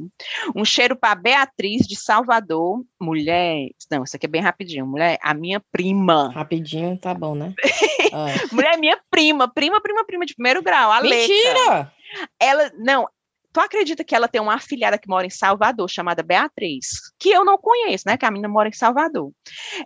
Um 0.55 0.65
cheiro 0.65 0.97
para 0.97 1.15
Beatriz 1.15 1.87
de 1.87 1.95
Salvador, 1.95 2.83
mulher. 3.01 3.69
Não, 3.91 4.03
isso 4.03 4.17
aqui 4.17 4.27
é 4.27 4.29
bem 4.29 4.41
rapidinho. 4.43 4.85
Mulher, 4.85 5.17
a 5.23 5.33
minha 5.33 5.63
prima. 5.71 6.33
Rapidinho, 6.33 6.97
tá 6.99 7.15
bom, 7.15 7.37
né? 7.37 7.55
ah. 8.13 8.27
mulher, 8.51 8.77
minha 8.79 8.99
prima, 9.09 9.47
prima, 9.47 9.81
prima, 9.81 10.05
prima 10.05 10.27
de 10.27 10.35
primeiro 10.35 10.61
grau, 10.61 10.91
a 10.91 11.01
Mentira! 11.01 11.69
Leca. 11.69 11.93
Ela, 12.41 12.73
não, 12.77 13.07
Tu 13.53 13.61
acredita 13.61 14.05
que 14.05 14.15
ela 14.15 14.29
tem 14.29 14.41
uma 14.41 14.55
afilhada 14.55 14.99
que 14.99 15.09
mora 15.09 15.27
em 15.27 15.31
Salvador, 15.31 15.89
chamada 15.91 16.23
Beatriz, 16.23 16.87
que 17.19 17.31
eu 17.31 17.45
não 17.45 17.59
conheço, 17.59 18.05
né? 18.07 18.17
Que 18.17 18.25
a 18.25 18.31
menina 18.31 18.49
mora 18.49 18.69
em 18.69 18.73
Salvador. 18.73 19.33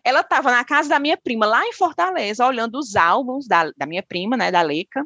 Ela 0.04 0.20
estava 0.20 0.50
na 0.50 0.64
casa 0.64 0.88
da 0.88 0.98
minha 0.98 1.16
prima, 1.16 1.46
lá 1.46 1.66
em 1.66 1.72
Fortaleza, 1.72 2.46
olhando 2.46 2.78
os 2.78 2.94
álbuns 2.94 3.46
da, 3.46 3.70
da 3.76 3.86
minha 3.86 4.02
prima, 4.02 4.36
né? 4.36 4.50
Da 4.50 4.60
Leca. 4.60 5.04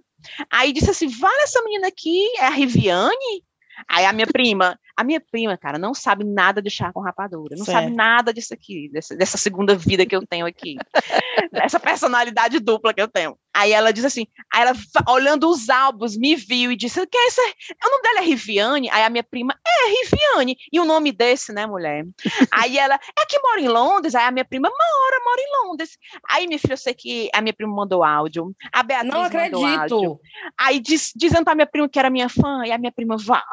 Aí 0.51 0.73
disse 0.73 0.91
assim: 0.91 1.09
vale 1.09 1.43
essa 1.43 1.63
menina 1.63 1.89
aqui, 1.89 2.27
é 2.39 2.47
a 2.47 2.51
Riviane? 2.51 3.45
Aí 3.89 4.05
a 4.05 4.13
minha 4.13 4.27
prima, 4.27 4.79
a 4.99 5.05
minha 5.05 5.21
prima, 5.21 5.57
cara, 5.57 5.79
não 5.79 5.95
sabe 5.95 6.25
nada 6.25 6.61
de 6.61 6.69
chá 6.69 6.93
com 6.93 7.01
rapadura, 7.01 7.55
não 7.57 7.65
certo. 7.65 7.85
sabe 7.85 7.95
nada 7.95 8.35
disso 8.35 8.53
aqui, 8.53 8.91
dessa, 8.93 9.15
dessa, 9.15 9.39
segunda 9.39 9.77
vida 9.77 10.05
que 10.05 10.17
eu 10.17 10.27
tenho 10.27 10.45
aqui, 10.45 10.75
dessa 11.53 11.79
personalidade 11.79 12.59
dupla 12.59 12.93
que 12.93 13.01
eu 13.01 13.07
tenho. 13.07 13.39
Aí 13.55 13.73
ela 13.73 13.93
diz 13.93 14.05
assim, 14.05 14.27
aí 14.53 14.63
ela 14.63 14.73
olhando 15.09 15.49
os 15.49 15.69
álbuns, 15.71 16.17
me 16.17 16.35
viu 16.35 16.73
e 16.73 16.77
disse, 16.77 17.07
que 17.07 17.17
é 17.17 17.29
isso? 17.29 17.41
O 17.85 17.91
nome 17.91 18.03
dela 18.03 18.19
é 18.19 18.23
Riviane? 18.23 18.91
Aí 18.91 19.05
a 19.05 19.09
minha 19.09 19.23
prima, 19.23 19.55
é 19.65 19.89
Riviane, 19.89 20.57
e 20.73 20.81
o 20.81 20.85
nome 20.85 21.13
desse, 21.13 21.53
né, 21.53 21.65
mulher? 21.65 22.05
aí 22.51 22.77
ela, 22.77 22.97
é 22.97 23.27
que 23.29 23.39
mora 23.41 23.61
em 23.61 23.69
Londres? 23.69 24.17
Aí 24.17 24.25
a 24.25 24.33
minha 24.33 24.45
prima, 24.45 24.69
mora, 24.69 25.25
mora 25.25 25.41
em 25.41 25.69
Londres. 25.69 25.97
Aí, 26.29 26.49
minha 26.49 26.59
filha, 26.59 26.73
eu 26.73 26.79
sei 26.79 26.95
que 26.95 27.31
a 27.33 27.41
minha 27.41 27.53
prima 27.53 27.73
mandou 27.73 28.03
áudio, 28.03 28.53
a 28.73 28.83
Beatriz 28.83 29.13
não 29.13 29.23
acredito. 29.23 29.61
mandou 29.61 29.81
áudio. 29.81 30.21
Aí 30.59 30.81
diz, 30.81 31.13
dizendo 31.15 31.45
pra 31.45 31.55
minha 31.55 31.67
prima 31.67 31.89
que 31.89 31.99
era 31.99 32.11
minha 32.11 32.29
fã, 32.29 32.67
e 32.67 32.73
a 32.73 32.79
minha 32.79 32.93
prima, 32.93 33.17
fala. 33.19 33.45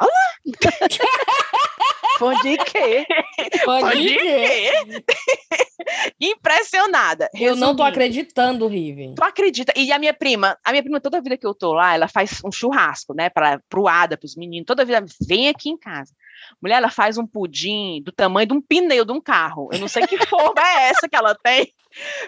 Fã 2.18 2.34
de 2.36 2.56
quê? 2.58 3.06
Fã 3.64 3.90
de 3.90 4.16
quê? 4.16 4.72
Impressionada. 6.20 7.28
Eu 7.34 7.54
não 7.56 7.76
tô 7.76 7.82
acreditando, 7.82 8.66
Riven. 8.66 9.14
Tu 9.14 9.22
acredita? 9.22 9.72
E 9.76 9.92
a 9.92 9.98
minha 9.98 10.14
prima, 10.14 10.56
a 10.64 10.70
minha 10.70 10.82
prima, 10.82 11.00
toda 11.00 11.20
vida 11.20 11.36
que 11.36 11.46
eu 11.46 11.54
tô 11.54 11.72
lá, 11.72 11.94
ela 11.94 12.08
faz 12.08 12.40
um 12.44 12.50
churrasco, 12.50 13.14
né? 13.14 13.28
Pra, 13.28 13.60
pro 13.68 13.86
Ada, 13.86 14.16
pros 14.16 14.34
meninos. 14.34 14.66
Toda 14.66 14.84
vida, 14.84 15.04
vem 15.26 15.48
aqui 15.48 15.68
em 15.68 15.78
casa. 15.78 16.12
Mulher, 16.60 16.76
ela 16.76 16.90
faz 16.90 17.18
um 17.18 17.26
pudim 17.26 18.02
do 18.02 18.12
tamanho 18.12 18.46
de 18.46 18.54
um 18.54 18.60
pneu 18.60 19.04
de 19.04 19.12
um 19.12 19.20
carro. 19.20 19.68
Eu 19.72 19.78
não 19.78 19.88
sei 19.88 20.06
que 20.06 20.18
forma 20.26 20.60
é 20.60 20.88
essa 20.90 21.08
que 21.08 21.16
ela 21.16 21.34
tem, 21.34 21.72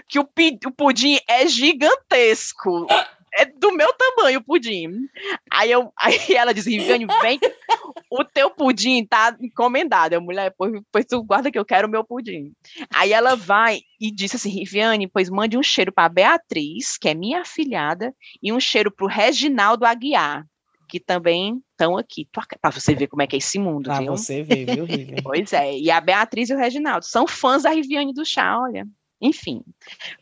que 0.09 0.19
o, 0.19 0.29
o 0.67 0.71
pudim 0.71 1.19
é 1.29 1.47
gigantesco 1.47 2.87
é 3.39 3.45
do 3.45 3.73
meu 3.73 3.93
tamanho 3.93 4.41
o 4.41 4.43
pudim. 4.43 5.09
Aí, 5.51 5.71
eu, 5.71 5.93
aí 5.97 6.19
ela 6.35 6.53
diz, 6.53 6.67
Riviane, 6.67 7.07
vem, 7.23 7.39
o 8.11 8.25
teu 8.25 8.51
pudim 8.51 9.05
tá 9.05 9.37
encomendado. 9.41 10.17
A 10.17 10.21
mulher, 10.21 10.55
pois, 10.57 10.73
pois 10.91 11.05
tu 11.05 11.23
guarda 11.23 11.51
que 11.51 11.59
eu 11.59 11.65
quero 11.65 11.87
o 11.87 11.91
meu 11.91 12.05
pudim. 12.05 12.53
Aí 12.95 13.13
ela 13.13 13.37
vai 13.37 13.81
e 14.01 14.11
disse 14.11 14.37
assim, 14.37 14.51
Riviane, 14.51 15.07
pois 15.07 15.29
mande 15.29 15.57
um 15.57 15.63
cheiro 15.63 15.93
para 15.93 16.09
Beatriz, 16.09 16.97
que 16.99 17.09
é 17.09 17.15
minha 17.15 17.43
afilhada, 17.43 18.15
e 18.43 18.53
um 18.53 18.61
cheiro 18.61 18.91
para 18.91 19.05
o 19.05 19.09
Reginaldo 19.09 19.85
Aguiar, 19.85 20.47
que 20.89 20.99
também 20.99 21.63
estão 21.73 21.97
aqui. 21.97 22.27
Para 22.61 22.71
você 22.71 22.95
ver 22.95 23.09
como 23.09 23.23
é 23.23 23.27
que 23.27 23.37
é 23.37 23.39
esse 23.39 23.59
mundo, 23.59 23.91
Para 23.91 24.05
você 24.05 24.43
ver, 24.43 24.75
viu, 24.75 24.85
Riviane? 24.85 25.23
Pois 25.23 25.53
é, 25.53 25.77
e 25.79 25.91
a 25.91 26.01
Beatriz 26.01 26.49
e 26.49 26.55
o 26.55 26.59
Reginaldo 26.59 27.05
são 27.05 27.27
fãs 27.27 27.63
da 27.63 27.71
Riviane 27.71 28.15
do 28.15 28.25
chá, 28.25 28.59
olha. 28.59 28.87
Enfim, 29.21 29.63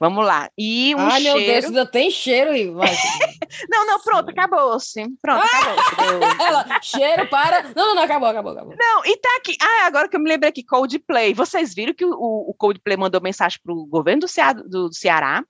vamos 0.01 0.25
lá. 0.25 0.51
E 0.57 0.95
um 0.95 1.01
Ai, 1.01 1.21
cheiro... 1.21 1.39
meu 1.39 1.47
Deus, 1.47 1.65
ainda 1.67 1.87
tem 1.87 2.11
cheiro 2.11 2.51
aí. 2.51 2.67
não, 3.69 3.87
não, 3.87 4.01
pronto, 4.01 4.31
acabou-se. 4.31 5.05
Pronto, 5.21 5.45
acabou. 5.45 6.23
Ela, 6.47 6.81
cheiro 6.83 7.29
para. 7.29 7.73
Não, 7.75 7.95
não, 7.95 8.03
acabou, 8.03 8.29
acabou, 8.29 8.53
acabou. 8.53 8.75
Não, 8.79 9.05
e 9.05 9.17
tá 9.19 9.29
aqui. 9.39 9.57
Ah, 9.61 9.87
agora 9.87 10.09
que 10.09 10.17
eu 10.17 10.21
me 10.21 10.31
lembrei 10.31 10.49
aqui, 10.49 10.65
Coldplay. 10.65 11.35
Vocês 11.35 11.75
viram 11.75 11.93
que 11.93 12.05
o, 12.05 12.11
o 12.13 12.55
Coldplay 12.55 12.97
mandou 12.97 13.21
mensagem 13.21 13.61
para 13.63 13.75
o 13.75 13.87
governo 13.87 14.21
do, 14.21 14.29
Ceará, 14.29 14.55
do 14.55 14.93
Ceará 14.93 15.45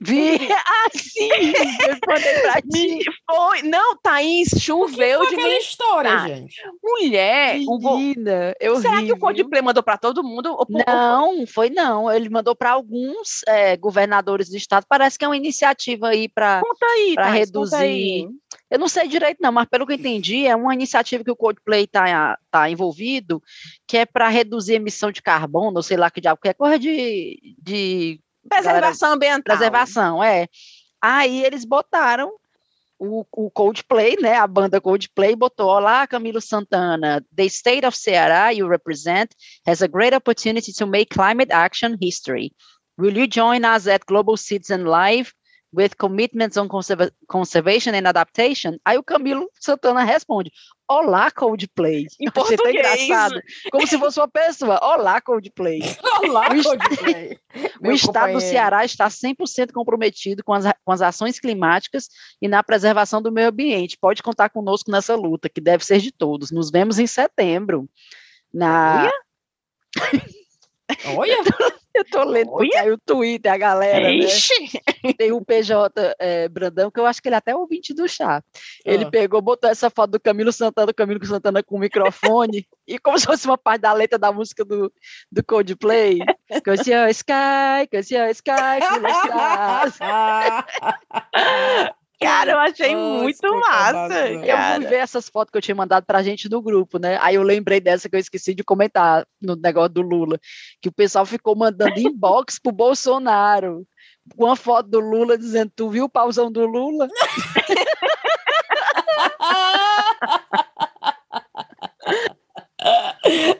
Vi, 0.00 0.52
ah, 0.52 0.88
sim, 0.94 1.30
eu 1.88 1.96
mandei 2.06 2.40
pra 2.40 2.60
ti. 2.60 3.04
Foi, 3.30 3.62
não, 3.62 3.96
Thaís, 3.96 4.48
choveu 4.58 5.20
que 5.28 5.34
foi 5.36 5.50
de 5.50 5.56
história, 5.58 6.12
ah, 6.12 6.28
gente. 6.28 6.60
Mulher, 6.82 7.58
Menina, 7.58 8.54
eu 8.60 8.76
Será 8.80 9.02
que 9.02 9.12
o 9.12 9.18
Coldplay 9.18 9.62
mandou 9.62 9.82
para 9.82 9.96
todo 9.96 10.24
mundo? 10.24 10.58
Não, 10.68 11.46
foi 11.46 11.70
não. 11.70 12.10
Ele 12.10 12.28
mandou 12.28 12.54
para 12.56 12.72
alguns 12.72 13.42
é, 13.46 13.76
governadores 13.76 14.50
do 14.50 14.56
estado. 14.56 14.84
Parece 14.88 15.18
que 15.18 15.24
é 15.24 15.28
uma 15.28 15.36
iniciativa 15.36 16.08
aí 16.08 16.28
para 16.28 16.62
reduzir. 17.30 18.28
Eu 18.70 18.78
não 18.78 18.88
sei 18.88 19.06
direito, 19.06 19.38
não, 19.40 19.52
mas 19.52 19.68
pelo 19.68 19.86
que 19.86 19.92
eu 19.92 19.96
entendi, 19.96 20.46
é 20.46 20.56
uma 20.56 20.74
iniciativa 20.74 21.22
que 21.22 21.30
o 21.30 21.36
Coldplay 21.36 21.84
está 21.84 22.36
tá 22.50 22.68
envolvido, 22.68 23.42
que 23.86 23.98
é 23.98 24.06
para 24.06 24.28
reduzir 24.28 24.72
a 24.72 24.76
emissão 24.76 25.12
de 25.12 25.22
carbono, 25.22 25.76
ou 25.76 25.82
sei 25.82 25.96
lá 25.96 26.10
que 26.10 26.20
diabo, 26.20 26.40
que 26.40 26.48
é 26.48 26.54
coisa 26.54 26.78
de, 26.78 27.38
de 27.62 28.20
Preservação 28.48 29.08
galera, 29.10 29.14
ambiental. 29.14 29.56
Preservação, 29.56 30.22
é. 30.22 30.46
Aí 31.00 31.44
eles 31.44 31.64
botaram 31.64 32.32
o, 32.98 33.26
o, 33.32 33.50
Coldplay, 33.50 34.16
né, 34.20 34.36
a 34.36 34.46
banda 34.46 34.80
Coldplay 34.80 35.34
botou, 35.34 35.68
olá 35.68 36.06
Camilo 36.06 36.40
Santana, 36.40 37.24
the 37.34 37.44
state 37.44 37.84
of 37.84 37.96
Ceará 37.96 38.50
you 38.50 38.66
represent 38.68 39.34
has 39.66 39.82
a 39.82 39.88
great 39.88 40.14
opportunity 40.14 40.72
to 40.72 40.86
make 40.86 41.14
climate 41.14 41.52
action 41.52 41.96
history. 42.00 42.52
Will 42.96 43.16
you 43.16 43.26
join 43.26 43.64
us 43.64 43.86
at 43.86 44.06
Global 44.06 44.36
Citizen 44.36 44.84
Live 44.84 45.32
with 45.74 45.96
commitments 45.98 46.56
on 46.56 46.68
conserva 46.68 47.10
conservation 47.26 47.94
and 47.94 48.06
adaptation? 48.06 48.78
Aí 48.84 48.96
o 48.96 49.02
Camilo 49.02 49.48
Santana 49.60 50.04
responde, 50.04 50.52
Olá, 50.86 51.30
Coldplay. 51.30 52.06
Em 52.20 52.30
português. 52.30 52.74
engraçado. 52.74 53.40
Como 53.72 53.86
se 53.86 53.98
fosse 53.98 54.20
uma 54.20 54.28
pessoa. 54.28 54.78
Olá, 54.82 55.18
Coldplay. 55.18 55.80
Olá, 56.22 56.48
Coldplay. 56.50 57.38
o 57.80 57.90
estado 57.90 58.34
do 58.34 58.40
Ceará 58.40 58.84
está 58.84 59.08
100% 59.08 59.72
comprometido 59.72 60.44
com 60.44 60.52
as, 60.52 60.64
com 60.84 60.92
as 60.92 61.00
ações 61.00 61.40
climáticas 61.40 62.08
e 62.40 62.48
na 62.48 62.62
preservação 62.62 63.22
do 63.22 63.32
meio 63.32 63.48
ambiente. 63.48 63.96
Pode 63.98 64.22
contar 64.22 64.50
conosco 64.50 64.90
nessa 64.90 65.14
luta, 65.14 65.48
que 65.48 65.60
deve 65.60 65.84
ser 65.84 66.00
de 66.00 66.12
todos. 66.12 66.50
Nos 66.50 66.70
vemos 66.70 66.98
em 66.98 67.06
setembro. 67.06 67.88
Na... 68.52 69.10
Olha! 71.16 71.38
Eu 72.04 72.04
tô 72.04 72.24
lendo 72.24 72.50
aí 72.60 72.90
o 72.90 72.98
Twitter, 72.98 73.52
a 73.52 73.56
galera, 73.56 74.08
né? 74.08 74.26
Tem 75.16 75.32
um 75.32 75.44
PJ 75.44 76.14
é, 76.18 76.48
Brandão, 76.48 76.90
que 76.90 76.98
eu 76.98 77.06
acho 77.06 77.22
que 77.22 77.28
ele 77.28 77.36
é 77.36 77.38
até 77.38 77.54
ouvinte 77.54 77.94
do 77.94 78.08
chá. 78.08 78.42
Ele 78.84 79.04
ah. 79.04 79.10
pegou, 79.10 79.40
botou 79.40 79.70
essa 79.70 79.88
foto 79.88 80.10
do 80.10 80.20
Camilo 80.20 80.52
Santana, 80.52 80.88
do 80.88 80.94
Camilo 80.94 81.24
Santana 81.24 81.62
com 81.62 81.76
o 81.76 81.78
microfone, 81.78 82.66
e 82.86 82.98
como 82.98 83.16
se 83.18 83.26
fosse 83.26 83.46
uma 83.46 83.56
parte 83.56 83.82
da 83.82 83.92
letra 83.92 84.18
da 84.18 84.32
música 84.32 84.64
do, 84.64 84.92
do 85.30 85.44
Coldplay. 85.44 86.18
Cause 86.64 86.90
you're 86.90 87.10
sky, 87.10 87.86
cause 87.90 88.12
you're 88.12 88.30
sky. 88.30 88.80
Cara, 92.24 92.52
eu 92.52 92.58
achei 92.58 92.96
muito 92.96 93.60
massa. 93.60 94.28
Eu 94.28 94.56
fui 94.76 94.86
ver 94.86 94.96
essas 94.96 95.28
fotos 95.28 95.50
que 95.50 95.58
eu 95.58 95.62
tinha 95.62 95.74
mandado 95.74 96.04
pra 96.04 96.22
gente 96.22 96.48
do 96.48 96.60
grupo, 96.62 96.98
né? 96.98 97.18
Aí 97.20 97.34
eu 97.36 97.42
lembrei 97.42 97.80
dessa 97.80 98.08
que 98.08 98.16
eu 98.16 98.20
esqueci 98.20 98.54
de 98.54 98.64
comentar 98.64 99.26
no 99.40 99.56
negócio 99.56 99.90
do 99.90 100.02
Lula, 100.02 100.38
que 100.80 100.88
o 100.88 100.92
pessoal 100.92 101.26
ficou 101.26 101.56
mandando 101.56 101.98
inbox 101.98 102.58
pro 102.58 102.72
Bolsonaro. 102.72 103.86
Uma 104.36 104.56
foto 104.56 104.88
do 104.88 105.00
Lula 105.00 105.36
dizendo: 105.36 105.70
Tu 105.76 105.88
viu 105.90 106.04
o 106.04 106.08
pauzão 106.08 106.50
do 106.50 106.66
Lula? 106.66 107.08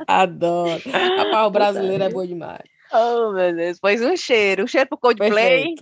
Adoro. 0.06 0.82
Rapaz, 0.90 1.46
o 1.46 1.50
brasileiro 1.50 2.04
é 2.04 2.08
bom 2.08 2.26
demais. 2.26 2.73
Oh, 2.96 3.32
meu 3.32 3.54
Deus. 3.54 3.78
Pois 3.80 4.00
um 4.02 4.16
cheiro. 4.16 4.64
Um 4.64 4.66
cheiro 4.66 4.88
pro 4.88 4.98
Coldplay. 4.98 5.74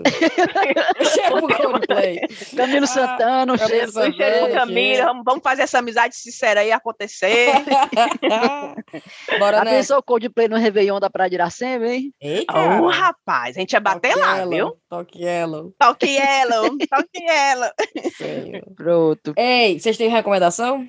Um 1.00 1.04
cheiro 1.04 1.46
pro 1.46 1.56
Coldplay. 1.56 2.20
Camilo 2.56 2.84
Ah, 2.84 2.86
Santana, 2.86 3.58
Camilo 3.58 3.68
cheiro. 3.68 3.92
Santana. 3.92 4.08
Um 4.08 4.16
cheiro 4.16 4.46
pro. 4.46 4.54
Camila. 4.54 5.04
Vamos, 5.06 5.22
vamos 5.24 5.42
fazer 5.42 5.62
essa 5.62 5.78
amizade 5.78 6.16
sincera 6.16 6.60
aí 6.60 6.72
acontecer. 6.72 7.52
Bora 9.38 9.58
Já 9.58 9.64
pensou 9.64 9.98
o 9.98 10.02
Coldplay 10.02 10.48
no 10.48 10.56
Réveillon 10.56 10.98
da 11.00 11.10
Praia 11.10 11.28
de 11.30 11.36
Iracema, 11.36 11.86
hein? 11.86 12.12
Ei, 12.20 12.42
Ô, 12.42 12.52
cara. 12.52 12.90
rapaz, 12.90 13.56
a 13.56 13.60
gente 13.60 13.72
ia 13.72 13.80
bater 13.80 14.14
lá, 14.16 14.38
Toque 14.38 14.48
viu? 14.48 14.76
Toque 14.88 15.24
ela. 15.26 15.64
Toque 15.78 16.16
ela, 16.16 16.54
toque. 16.88 18.10
Senhor. 18.16 18.62
Pronto. 18.76 19.34
Ei, 19.36 19.78
vocês 19.78 19.96
têm 19.96 20.08
recomendação? 20.08 20.86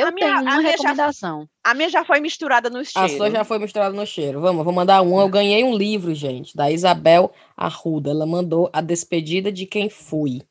Eu 0.00 0.06
A 0.08 0.10
minha- 0.12 0.26
tenho 0.26 0.38
a 0.38 0.40
uma 0.42 0.50
minha 0.56 0.62
já- 0.62 0.70
recomendação. 0.70 1.48
A 1.64 1.74
minha 1.74 1.88
já 1.88 2.04
foi 2.04 2.20
misturada 2.20 2.70
no 2.70 2.78
A 2.78 2.84
cheiro. 2.84 3.16
sua 3.16 3.30
já 3.30 3.44
foi 3.44 3.58
misturada 3.58 3.94
no 3.94 4.06
cheiro. 4.06 4.40
Vamos, 4.40 4.64
vou 4.64 4.72
mandar 4.72 5.02
um. 5.02 5.20
Eu 5.20 5.28
ganhei 5.28 5.62
um 5.64 5.74
livro, 5.76 6.14
gente, 6.14 6.56
da 6.56 6.70
Isabel 6.70 7.32
Arruda. 7.56 8.10
Ela 8.10 8.26
mandou 8.26 8.68
A 8.72 8.80
Despedida 8.80 9.52
de 9.52 9.66
Quem 9.66 9.88
Fui. 9.90 10.42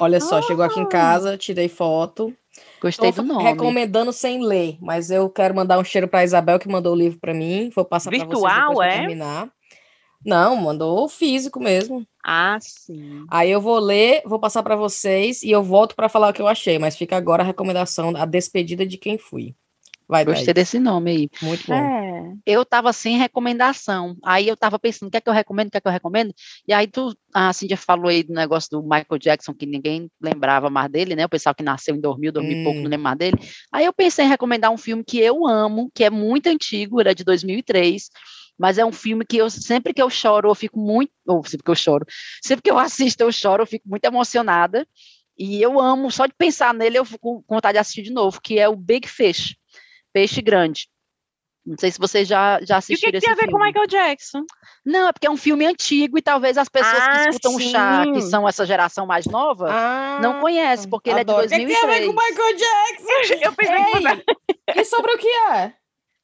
Olha 0.00 0.20
só, 0.20 0.40
chegou 0.42 0.64
aqui 0.64 0.80
em 0.80 0.88
casa, 0.88 1.36
tirei 1.36 1.68
foto. 1.68 2.34
Gostei 2.80 3.12
Tô 3.12 3.22
do 3.22 3.28
nome. 3.28 3.44
recomendando 3.44 4.12
sem 4.12 4.42
ler, 4.44 4.76
mas 4.80 5.10
eu 5.10 5.28
quero 5.30 5.54
mandar 5.54 5.78
um 5.78 5.84
cheiro 5.84 6.08
para 6.08 6.24
Isabel 6.24 6.58
que 6.58 6.68
mandou 6.68 6.94
o 6.94 6.96
livro 6.96 7.18
para 7.20 7.34
mim. 7.34 7.70
Vou 7.74 7.84
passar 7.84 8.10
para 8.10 8.18
vocês 8.18 8.28
depois 8.64 8.88
é? 8.88 8.98
terminar. 8.98 9.50
Não, 10.24 10.56
mandou 10.56 11.08
físico 11.08 11.60
mesmo. 11.60 12.06
Ah, 12.24 12.58
sim. 12.60 13.24
Aí 13.30 13.50
eu 13.50 13.60
vou 13.60 13.78
ler, 13.78 14.22
vou 14.26 14.38
passar 14.38 14.62
para 14.62 14.76
vocês 14.76 15.42
e 15.42 15.50
eu 15.50 15.62
volto 15.62 15.94
para 15.96 16.08
falar 16.08 16.28
o 16.30 16.32
que 16.32 16.42
eu 16.42 16.48
achei, 16.48 16.78
mas 16.78 16.96
fica 16.96 17.16
agora 17.16 17.42
a 17.42 17.46
recomendação, 17.46 18.12
a 18.16 18.24
despedida 18.26 18.86
de 18.86 18.96
quem 18.98 19.16
fui. 19.18 19.54
Vai, 20.06 20.24
Gostei 20.24 20.46
Thaís. 20.46 20.54
desse 20.56 20.80
nome 20.80 21.10
aí. 21.12 21.30
Muito 21.40 21.68
bom. 21.68 21.72
É. 21.74 22.32
Eu 22.44 22.64
tava 22.64 22.92
sem 22.92 23.16
recomendação. 23.16 24.16
Aí 24.24 24.48
eu 24.48 24.56
tava 24.56 24.76
pensando, 24.76 25.06
o 25.06 25.10
que 25.10 25.16
é 25.16 25.20
que 25.20 25.28
eu 25.28 25.32
recomendo, 25.32 25.68
o 25.68 25.70
que 25.70 25.76
é 25.76 25.80
que 25.80 25.86
eu 25.86 25.92
recomendo? 25.92 26.34
E 26.66 26.72
aí 26.72 26.88
tu, 26.88 27.14
a 27.32 27.52
Cintia 27.52 27.76
falou 27.76 28.08
aí 28.08 28.24
do 28.24 28.32
negócio 28.34 28.68
do 28.72 28.82
Michael 28.82 29.18
Jackson, 29.20 29.54
que 29.54 29.66
ninguém 29.66 30.10
lembrava 30.20 30.68
mais 30.68 30.90
dele, 30.90 31.14
né? 31.14 31.24
O 31.24 31.28
pessoal 31.28 31.54
que 31.54 31.62
nasceu 31.62 31.94
em 31.94 32.00
2000, 32.00 32.32
2000 32.32 32.58
e 32.60 32.64
pouco, 32.64 32.78
Hum. 32.80 32.82
não 32.82 32.90
lembra 32.90 33.04
mais 33.04 33.18
dele. 33.18 33.36
Aí 33.70 33.84
eu 33.86 33.92
pensei 33.92 34.24
em 34.24 34.28
recomendar 34.28 34.72
um 34.72 34.76
filme 34.76 35.04
que 35.04 35.18
eu 35.20 35.46
amo, 35.46 35.88
que 35.94 36.02
é 36.02 36.10
muito 36.10 36.48
antigo, 36.48 37.00
ele 37.00 37.10
é 37.10 37.14
de 37.14 37.22
2003, 37.22 38.10
mas 38.60 38.76
é 38.76 38.84
um 38.84 38.92
filme 38.92 39.24
que 39.24 39.38
eu, 39.38 39.48
sempre 39.48 39.94
que 39.94 40.02
eu 40.02 40.10
choro, 40.10 40.50
eu 40.50 40.54
fico 40.54 40.78
muito, 40.78 41.10
ou 41.26 41.42
sempre 41.44 41.64
que 41.64 41.70
eu 41.70 41.74
choro, 41.74 42.04
sempre 42.42 42.62
que 42.62 42.70
eu 42.70 42.76
assisto 42.78 43.22
eu 43.22 43.32
choro, 43.32 43.62
eu 43.62 43.66
fico 43.66 43.88
muito 43.88 44.04
emocionada, 44.04 44.86
e 45.38 45.62
eu 45.62 45.80
amo, 45.80 46.10
só 46.10 46.26
de 46.26 46.34
pensar 46.36 46.74
nele 46.74 46.98
eu 46.98 47.04
fico 47.06 47.42
com 47.46 47.54
vontade 47.54 47.72
de 47.76 47.78
assistir 47.78 48.02
de 48.02 48.12
novo, 48.12 48.38
que 48.42 48.58
é 48.58 48.68
o 48.68 48.76
Big 48.76 49.08
Fish, 49.08 49.56
Peixe 50.12 50.42
Grande. 50.42 50.88
Não 51.64 51.76
sei 51.78 51.90
se 51.90 51.98
vocês 51.98 52.26
já, 52.28 52.58
já 52.62 52.62
E 52.62 52.64
o 52.64 52.66
que, 52.66 52.72
assistiram 52.74 53.10
que 53.12 53.16
esse 53.18 53.26
tem 53.26 53.32
a 53.32 53.36
ver 53.36 53.46
filme. 53.46 53.58
com 53.58 53.64
Michael 53.64 53.86
Jackson? 53.86 54.44
Não, 54.84 55.08
é 55.08 55.12
porque 55.12 55.26
é 55.26 55.30
um 55.30 55.36
filme 55.36 55.66
antigo 55.66 56.18
e 56.18 56.22
talvez 56.22 56.58
as 56.58 56.68
pessoas 56.68 56.92
que 57.04 57.10
Ah, 57.10 57.28
escutam 57.28 57.54
o 57.54 57.60
chá, 57.60 58.04
que 58.12 58.20
são 58.22 58.48
essa 58.48 58.66
geração 58.66 59.06
mais 59.06 59.24
nova, 59.26 59.68
Ah, 59.70 60.18
não 60.22 60.40
conhecem, 60.40 60.88
porque 60.90 61.10
ele 61.10 61.20
é 61.20 61.24
de 61.24 61.30
adoro. 61.30 61.46
O 61.46 61.48
que 61.48 61.58
que 61.58 61.66
tem 61.66 61.76
a 61.76 61.80
ver 61.86 62.00
2003. 62.00 62.06
com 62.06 62.12
Michael 62.12 62.56
Jackson? 62.56 63.34
Eu 63.44 63.52
pensei 63.52 64.14
que 64.74 64.80
E 64.80 64.84
sobre 64.84 65.12
o 65.12 65.18
que 65.18 65.28
é? 65.28 65.74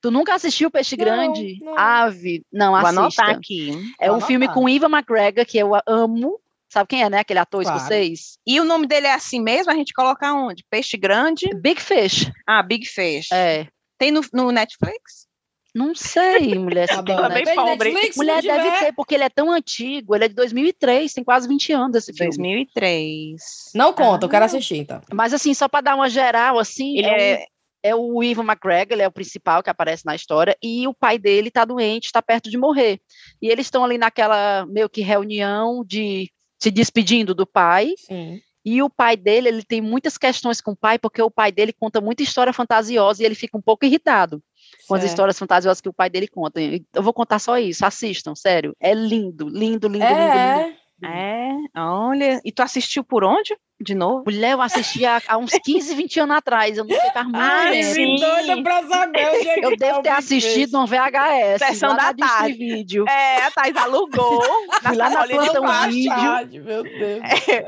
Tu 0.07 0.11
nunca 0.12 0.34
assistiu 0.36 0.70
Peixe 0.70 0.96
Não, 0.96 1.04
Grande? 1.04 1.59
não. 1.61 1.76
Ave, 1.76 2.42
não 2.52 2.68
Vou 2.68 2.76
assista. 2.76 3.00
anotar 3.00 3.30
aqui. 3.30 3.72
É 4.00 4.07
Vou 4.09 4.18
um 4.18 4.20
filme 4.20 4.44
anotar. 4.46 4.62
com 4.62 4.68
Iva 4.68 4.86
McGregor, 4.86 5.44
que 5.44 5.59
eu 5.59 5.72
amo. 5.84 6.38
Sabe 6.72 6.86
quem 6.90 7.02
é, 7.02 7.11
né? 7.11 7.18
Aquele 7.18 7.40
ator 7.40 7.62
Claro. 7.64 7.76
escocês? 7.76 8.38
E 8.46 8.61
o 8.61 8.64
nome 8.64 8.86
dele 8.86 9.09
é 9.09 9.14
assim 9.14 9.40
mesmo? 9.42 9.72
A 9.72 9.74
gente 9.74 9.92
coloca 9.92 10.32
onde? 10.32 10.64
Peixe 10.70 10.96
grande? 10.96 11.50
Big 11.61 11.80
Fish. 11.82 12.30
Ah, 12.46 12.62
Big 12.62 12.86
Fish. 12.86 13.32
É. 13.32 13.66
Tem 13.98 14.12
no, 14.12 14.20
no 14.32 14.52
Netflix? 14.52 15.26
Não 15.74 15.92
sei, 15.92 16.54
mulher. 16.54 16.88
se 16.88 16.94
tem 17.02 17.16
Tem 17.16 17.54
pobre. 17.57 17.90
Netflix, 17.92 18.16
Mulher 18.16 18.42
não 18.44 18.54
deve 18.54 18.62
tiver- 18.70 18.78
ter, 18.86 18.92
porque 18.94 19.14
ele 19.16 19.24
é 19.24 19.28
tão 19.28 19.50
antigo. 19.50 20.14
Ele 20.14 20.24
é 20.26 20.28
de 20.28 20.34
2003, 20.36 21.12
tem 21.14 21.24
quase 21.24 21.48
20 21.48 21.72
anos 21.72 21.96
esse 21.96 22.12
filme. 22.12 22.30
2003. 22.30 23.36
Não 23.74 23.92
conta, 23.92 24.24
eu 24.24 24.30
quero 24.30 24.44
Ah. 24.44 24.46
assistir, 24.46 24.76
então. 24.76 25.00
Mas 25.12 25.34
assim, 25.34 25.52
só 25.52 25.68
para 25.68 25.80
dar 25.82 25.94
uma 25.96 26.09
geral, 26.09 26.59
assim, 26.61 26.96
Ele 26.96 27.07
é, 27.09 27.34
um- 27.42 27.55
é, 27.87 27.91
é 27.91 27.95
o 27.95 28.22
Ivan 28.22 28.45
McGregor, 28.45 28.93
ele 28.93 29.03
é 29.03 29.09
o 29.09 29.12
principal 29.12 29.62
que 29.62 29.70
aparece 29.70 30.05
na 30.05 30.14
história, 30.14 30.57
e 30.62 30.87
o 30.87 30.95
pai 30.95 31.18
dele 31.18 31.51
tá 31.51 31.64
doente, 31.64 32.07
está 32.07 32.20
perto 32.20 32.51
de 32.51 32.59
morrer. 32.59 33.01
E 33.41 33.49
eles 33.49 33.66
estão 33.66 33.84
ali 33.84 33.99
naquela 33.99 34.66
meio 34.66 34.89
que 34.89 35.01
reunião 35.01 35.84
de 35.84 36.30
se 36.59 36.70
despedindo 36.70 37.34
do 37.34 37.47
pai, 37.47 37.95
Sim. 37.99 38.41
e 38.64 38.82
o 38.82 38.89
pai 38.89 39.16
dele, 39.16 39.49
ele 39.49 39.62
tem 39.62 39.80
muitas 39.80 40.16
questões 40.16 40.61
com 40.61 40.72
o 40.72 40.76
pai, 40.76 40.99
porque 40.99 41.20
o 41.20 41.30
pai 41.30 41.53
dele 41.53 41.72
conta 41.72 42.01
muita 42.01 42.22
história 42.22 42.53
fantasiosa 42.53 43.22
e 43.22 43.26
ele 43.26 43.34
fica 43.34 43.57
um 43.57 43.62
pouco 43.62 43.84
irritado 43.84 44.43
com 44.89 44.95
as 44.95 45.05
histórias 45.05 45.39
fantasiosas 45.39 45.80
que 45.80 45.89
o 45.89 45.93
pai 45.93 46.11
dele 46.11 46.26
conta. 46.26 46.61
Eu 46.61 47.03
vou 47.03 47.12
contar 47.12 47.39
só 47.39 47.59
isso, 47.59 47.84
assistam, 47.84 48.34
sério. 48.34 48.74
É 48.80 48.95
lindo, 48.95 49.49
lindo, 49.49 49.89
lindo, 49.89 49.89
lindo, 49.89 50.68
lindo. 50.68 50.76
É, 51.03 51.51
é, 51.76 51.80
olha. 51.80 52.40
E 52.44 52.51
tu 52.53 52.62
assistiu 52.62 53.05
por 53.05 53.22
onde? 53.24 53.57
De 53.78 53.94
novo? 53.94 54.24
Mulher, 54.24 54.53
eu 54.53 54.62
assisti 54.62 55.05
há, 55.05 55.20
há 55.28 55.36
uns 55.36 55.51
15, 55.53 55.94
20 55.94 56.20
anos 56.20 56.36
atrás, 56.38 56.78
eu 56.78 56.84
não 56.84 56.97
sei 56.99 57.22
muito 57.24 57.36
Ai, 57.36 57.82
sim. 57.82 58.16
doida 58.16 58.62
pra 58.62 58.82
saber 58.88 59.28
onde 59.28 59.49
é 59.51 59.59
Eu 59.59 59.70
tá 59.70 59.76
devo 59.78 60.03
ter 60.03 60.09
assistido 60.09 60.72
no 60.72 60.86
VHS. 60.86 61.59
Sessão 61.59 61.94
da 61.94 62.14
tarde. 62.14 62.57
Vídeo. 62.57 63.05
É, 63.07 63.42
a 63.44 63.51
Thais 63.51 63.76
alugou. 63.76 64.42
Fui 64.82 64.97
lá 64.97 65.11
na 65.11 65.26
Plantão 65.28 65.62
Baixo. 65.62 65.90
Vídeo. 65.90 66.64
Meu 66.64 66.82
Deus. 66.82 67.20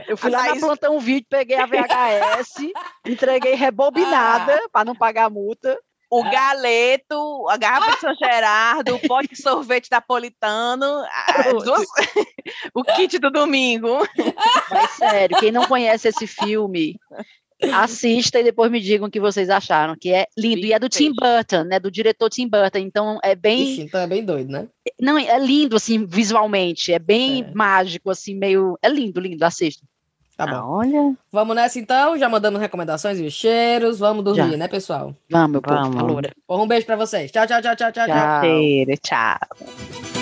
Eu 0.09 0.17
fui 0.17 0.35
A 0.35 0.39
lá 0.39 0.47
na 0.47 0.57
Plantão 0.61 0.99
Vídeo, 0.99 1.27
peguei 1.29 1.59
a 1.59 1.67
VHS, 1.67 2.73
entreguei 3.07 3.55
rebobinada 3.55 4.55
Ah. 4.65 4.69
para 4.73 4.87
não 4.87 4.95
pagar 4.95 5.27
a 5.27 5.31
multa. 5.31 5.79
O 6.11 6.23
galeto, 6.23 7.47
a 7.51 7.57
garrafa 7.59 7.93
de 7.95 8.01
São 8.01 8.15
Gerardo, 8.15 8.95
o 8.97 9.01
pote 9.09 9.29
de 9.29 9.37
sorvete 9.43 9.89
napolitano, 9.91 11.05
as 11.37 11.63
duas- 11.65 11.87
o 12.75 12.83
kit 12.83 13.19
do 13.19 13.31
domingo. 13.31 13.99
Mas 14.71 14.91
sério, 14.93 15.37
quem 15.39 15.53
não 15.53 15.67
conhece 15.67 16.09
esse 16.09 16.27
filme, 16.27 16.97
assista 17.73 18.39
e 18.41 18.45
depois 18.45 18.71
me 18.71 18.81
digam 18.81 19.09
o 19.09 19.11
que 19.11 19.21
vocês 19.21 19.51
acharam, 19.51 19.97
que 20.01 20.13
é 20.13 20.27
lindo. 20.39 20.65
E 20.65 20.73
é 20.73 20.79
do 20.79 20.89
Tim 20.89 21.13
Burton, 21.13 21.65
né? 21.65 21.79
Do 21.79 21.91
diretor 21.91 22.31
Tim 22.31 22.49
Burton. 22.49 22.79
Então 22.79 23.19
é 23.23 23.35
bem. 23.35 23.73
Ixi, 23.73 23.83
então 23.83 24.01
é 24.01 24.07
bem 24.07 24.25
doido, 24.25 24.51
né? 24.51 24.67
Não, 25.01 25.19
é 25.19 25.39
lindo, 25.39 25.77
assim, 25.77 26.07
visualmente. 26.07 26.93
É 26.93 26.99
bem 26.99 27.43
É. 27.43 27.51
mágico, 27.55 28.11
assim, 28.11 28.35
meio. 28.35 28.79
É 28.83 28.89
lindo, 28.89 29.21
lindo, 29.21 29.45
assista. 29.45 29.85
Tá 30.39 30.47
bom. 30.47 30.55
Ah, 30.55 30.67
olha. 30.69 31.17
Vamos 31.33 31.57
nessa 31.57 31.81
então, 31.81 32.17
já 32.17 32.29
mandamos 32.29 32.61
recomendações 32.61 33.19
e 33.19 33.27
os 33.27 33.33
cheiros. 33.33 33.99
Vamos 33.99 34.23
dormir, 34.23 34.53
Já. 34.53 34.57
né, 34.57 34.69
pessoal? 34.69 35.13
Vamos, 35.29 35.51
meu 35.51 35.61
povo, 35.61 35.91
Vamos. 35.91 36.31
Um 36.49 36.67
beijo 36.69 36.87
pra 36.87 36.95
vocês. 36.95 37.33
Tchau, 37.33 37.45
tchau, 37.45 37.61
tchau, 37.61 37.75
tchau, 37.75 37.91
tchau. 37.91 38.07
tchau. 38.07 38.17
Tchau. 38.17 38.41
Cheiro, 38.43 38.97
tchau. 39.03 40.18